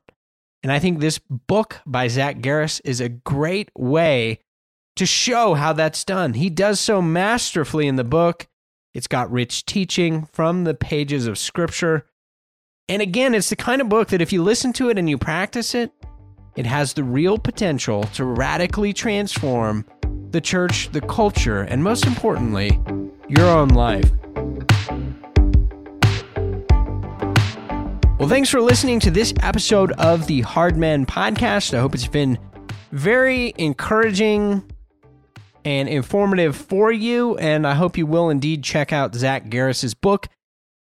And 0.63 0.71
I 0.71 0.79
think 0.79 0.99
this 0.99 1.19
book 1.19 1.81
by 1.85 2.07
Zach 2.07 2.39
Garris 2.39 2.81
is 2.83 2.99
a 2.99 3.09
great 3.09 3.69
way 3.75 4.39
to 4.97 5.05
show 5.05 5.53
how 5.53 5.73
that's 5.73 6.03
done. 6.03 6.33
He 6.33 6.49
does 6.49 6.79
so 6.79 7.01
masterfully 7.01 7.87
in 7.87 7.95
the 7.95 8.03
book. 8.03 8.47
It's 8.93 9.07
got 9.07 9.31
rich 9.31 9.65
teaching 9.65 10.25
from 10.33 10.63
the 10.63 10.73
pages 10.73 11.27
of 11.27 11.37
scripture. 11.37 12.07
And 12.89 13.01
again, 13.01 13.33
it's 13.33 13.49
the 13.49 13.55
kind 13.55 13.81
of 13.81 13.89
book 13.89 14.09
that 14.09 14.21
if 14.21 14.33
you 14.33 14.43
listen 14.43 14.73
to 14.73 14.89
it 14.89 14.97
and 14.97 15.09
you 15.09 15.17
practice 15.17 15.75
it, 15.75 15.91
it 16.55 16.65
has 16.65 16.93
the 16.93 17.03
real 17.03 17.37
potential 17.37 18.03
to 18.15 18.25
radically 18.25 18.91
transform 18.91 19.85
the 20.31 20.41
church, 20.41 20.89
the 20.91 21.01
culture, 21.01 21.61
and 21.61 21.83
most 21.83 22.05
importantly, 22.05 22.79
your 23.27 23.45
own 23.45 23.69
life. 23.69 24.09
Well, 28.19 28.27
thanks 28.27 28.49
for 28.49 28.61
listening 28.61 28.99
to 29.01 29.11
this 29.11 29.31
episode 29.41 29.91
of 29.93 30.25
the 30.25 30.41
Hard 30.41 30.75
Men 30.75 31.05
podcast. 31.05 31.75
I 31.75 31.79
hope 31.79 31.93
it's 31.93 32.07
been 32.07 32.39
very 32.91 33.53
encouraging 33.59 34.63
and 35.67 35.89
informative 35.89 36.55
for 36.55 36.93
you. 36.93 37.35
And 37.35 37.67
I 37.67 37.73
hope 37.75 37.97
you 37.97 38.05
will 38.05 38.29
indeed 38.29 38.63
check 38.63 38.93
out 38.93 39.13
Zach 39.13 39.49
Garris's 39.49 39.93
book, 39.93 40.29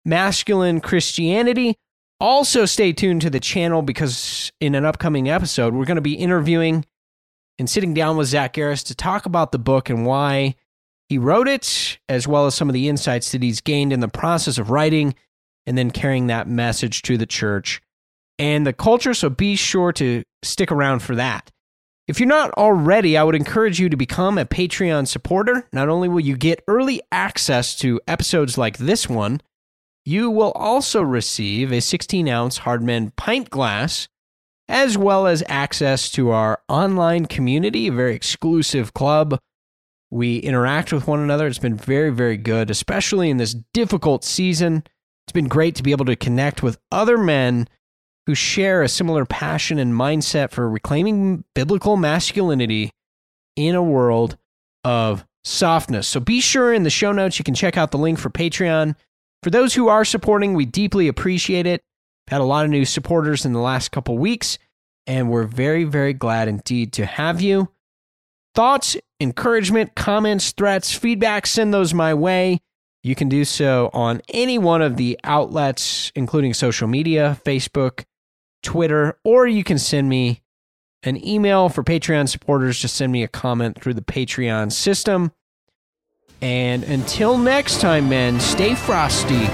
Masculine 0.05 0.79
Christianity. 0.79 1.75
Also, 2.19 2.65
stay 2.65 2.93
tuned 2.93 3.23
to 3.23 3.31
the 3.31 3.39
channel 3.39 3.81
because 3.81 4.51
in 4.61 4.75
an 4.75 4.85
upcoming 4.85 5.27
episode, 5.27 5.73
we're 5.73 5.85
going 5.85 5.95
to 5.95 6.01
be 6.01 6.13
interviewing 6.13 6.85
and 7.57 7.67
sitting 7.67 7.95
down 7.95 8.15
with 8.15 8.27
Zach 8.27 8.53
Garris 8.53 8.85
to 8.85 8.93
talk 8.93 9.25
about 9.25 9.51
the 9.51 9.57
book 9.57 9.89
and 9.89 10.05
why 10.05 10.53
he 11.09 11.17
wrote 11.17 11.47
it, 11.47 11.97
as 12.07 12.27
well 12.27 12.45
as 12.45 12.53
some 12.53 12.69
of 12.69 12.73
the 12.73 12.87
insights 12.87 13.31
that 13.31 13.41
he's 13.41 13.61
gained 13.61 13.91
in 13.91 14.01
the 14.01 14.07
process 14.07 14.59
of 14.59 14.69
writing 14.69 15.15
and 15.65 15.75
then 15.75 15.89
carrying 15.89 16.27
that 16.27 16.47
message 16.47 17.01
to 17.01 17.17
the 17.17 17.25
church 17.25 17.81
and 18.37 18.67
the 18.67 18.73
culture. 18.73 19.15
So 19.15 19.31
be 19.31 19.55
sure 19.55 19.91
to 19.93 20.21
stick 20.43 20.71
around 20.71 20.99
for 20.99 21.15
that. 21.15 21.49
If 22.07 22.19
you're 22.19 22.29
not 22.29 22.51
already, 22.51 23.17
I 23.17 23.23
would 23.23 23.33
encourage 23.33 23.79
you 23.79 23.89
to 23.89 23.97
become 23.97 24.37
a 24.37 24.45
Patreon 24.45 25.07
supporter. 25.07 25.67
Not 25.73 25.89
only 25.89 26.07
will 26.07 26.19
you 26.19 26.37
get 26.37 26.63
early 26.67 27.01
access 27.11 27.75
to 27.77 27.99
episodes 28.07 28.59
like 28.59 28.77
this 28.77 29.09
one, 29.09 29.41
you 30.03 30.29
will 30.29 30.51
also 30.51 31.01
receive 31.01 31.71
a 31.71 31.81
16 31.81 32.27
ounce 32.27 32.59
Hard 32.59 32.83
Men 32.83 33.11
pint 33.17 33.49
glass, 33.49 34.07
as 34.69 34.95
well 34.95 35.25
as 35.25 35.43
access 35.47 36.11
to 36.11 36.29
our 36.29 36.61
online 36.69 37.25
community, 37.25 37.87
a 37.87 37.91
very 37.91 38.13
exclusive 38.13 38.93
club. 38.93 39.39
We 40.11 40.37
interact 40.37 40.93
with 40.93 41.07
one 41.07 41.21
another. 41.21 41.47
It's 41.47 41.57
been 41.57 41.75
very, 41.75 42.11
very 42.11 42.37
good, 42.37 42.69
especially 42.69 43.31
in 43.31 43.37
this 43.37 43.55
difficult 43.73 44.23
season. 44.23 44.83
It's 45.25 45.33
been 45.33 45.47
great 45.47 45.73
to 45.75 45.83
be 45.83 45.91
able 45.91 46.05
to 46.05 46.15
connect 46.15 46.61
with 46.61 46.77
other 46.91 47.17
men 47.17 47.67
who 48.25 48.35
share 48.35 48.81
a 48.81 48.89
similar 48.89 49.25
passion 49.25 49.77
and 49.77 49.93
mindset 49.93 50.51
for 50.51 50.69
reclaiming 50.69 51.43
biblical 51.53 51.95
masculinity 51.97 52.91
in 53.55 53.75
a 53.75 53.83
world 53.83 54.37
of 54.83 55.25
softness. 55.43 56.07
So 56.07 56.19
be 56.19 56.41
sure 56.41 56.73
in 56.73 56.83
the 56.83 56.89
show 56.89 57.11
notes 57.11 57.37
you 57.37 57.45
can 57.45 57.53
check 57.53 57.77
out 57.77 57.91
the 57.91 57.97
link 57.97 58.19
for 58.19 58.29
Patreon. 58.29 58.95
For 59.43 59.49
those 59.49 59.75
who 59.75 59.87
are 59.87 60.03
supporting, 60.03 60.53
we 60.53 60.65
deeply 60.65 61.07
appreciate 61.07 61.67
it. 61.67 61.83
Had 62.27 62.41
a 62.41 62.45
lot 62.45 62.65
of 62.65 62.71
new 62.71 62.85
supporters 62.85 63.45
in 63.45 63.53
the 63.53 63.59
last 63.59 63.91
couple 63.91 64.17
weeks, 64.17 64.57
and 65.05 65.29
we're 65.29 65.43
very, 65.43 65.83
very 65.83 66.13
glad 66.13 66.47
indeed 66.47 66.93
to 66.93 67.05
have 67.05 67.41
you. 67.41 67.69
Thoughts, 68.55 68.97
encouragement, 69.19 69.93
comments, 69.93 70.51
threats, 70.51 70.91
feedback, 70.91 71.45
send 71.45 71.71
those 71.71 71.93
my 71.93 72.15
way. 72.15 72.61
You 73.03 73.13
can 73.13 73.29
do 73.29 73.45
so 73.45 73.91
on 73.93 74.23
any 74.29 74.57
one 74.57 74.81
of 74.81 74.97
the 74.97 75.19
outlets, 75.23 76.11
including 76.15 76.55
social 76.55 76.87
media, 76.87 77.39
Facebook, 77.45 78.05
Twitter, 78.65 79.17
or 79.23 79.47
you 79.47 79.63
can 79.63 79.77
send 79.77 80.09
me 80.09 80.41
an 81.03 81.25
email 81.25 81.69
for 81.69 81.83
Patreon 81.83 82.27
supporters. 82.27 82.79
Just 82.79 82.95
send 82.95 83.11
me 83.11 83.23
a 83.23 83.27
comment 83.27 83.79
through 83.81 83.93
the 83.93 84.01
Patreon 84.01 84.71
system. 84.71 85.31
And 86.41 86.83
until 86.83 87.37
next 87.37 87.79
time, 87.79 88.09
men, 88.09 88.39
stay 88.39 88.75
frosty, 88.75 89.45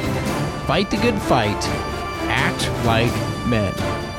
fight 0.66 0.89
the 0.89 0.97
good 0.97 1.22
fight, 1.22 1.64
act 2.28 2.68
like 2.86 3.14
men. 3.47 4.11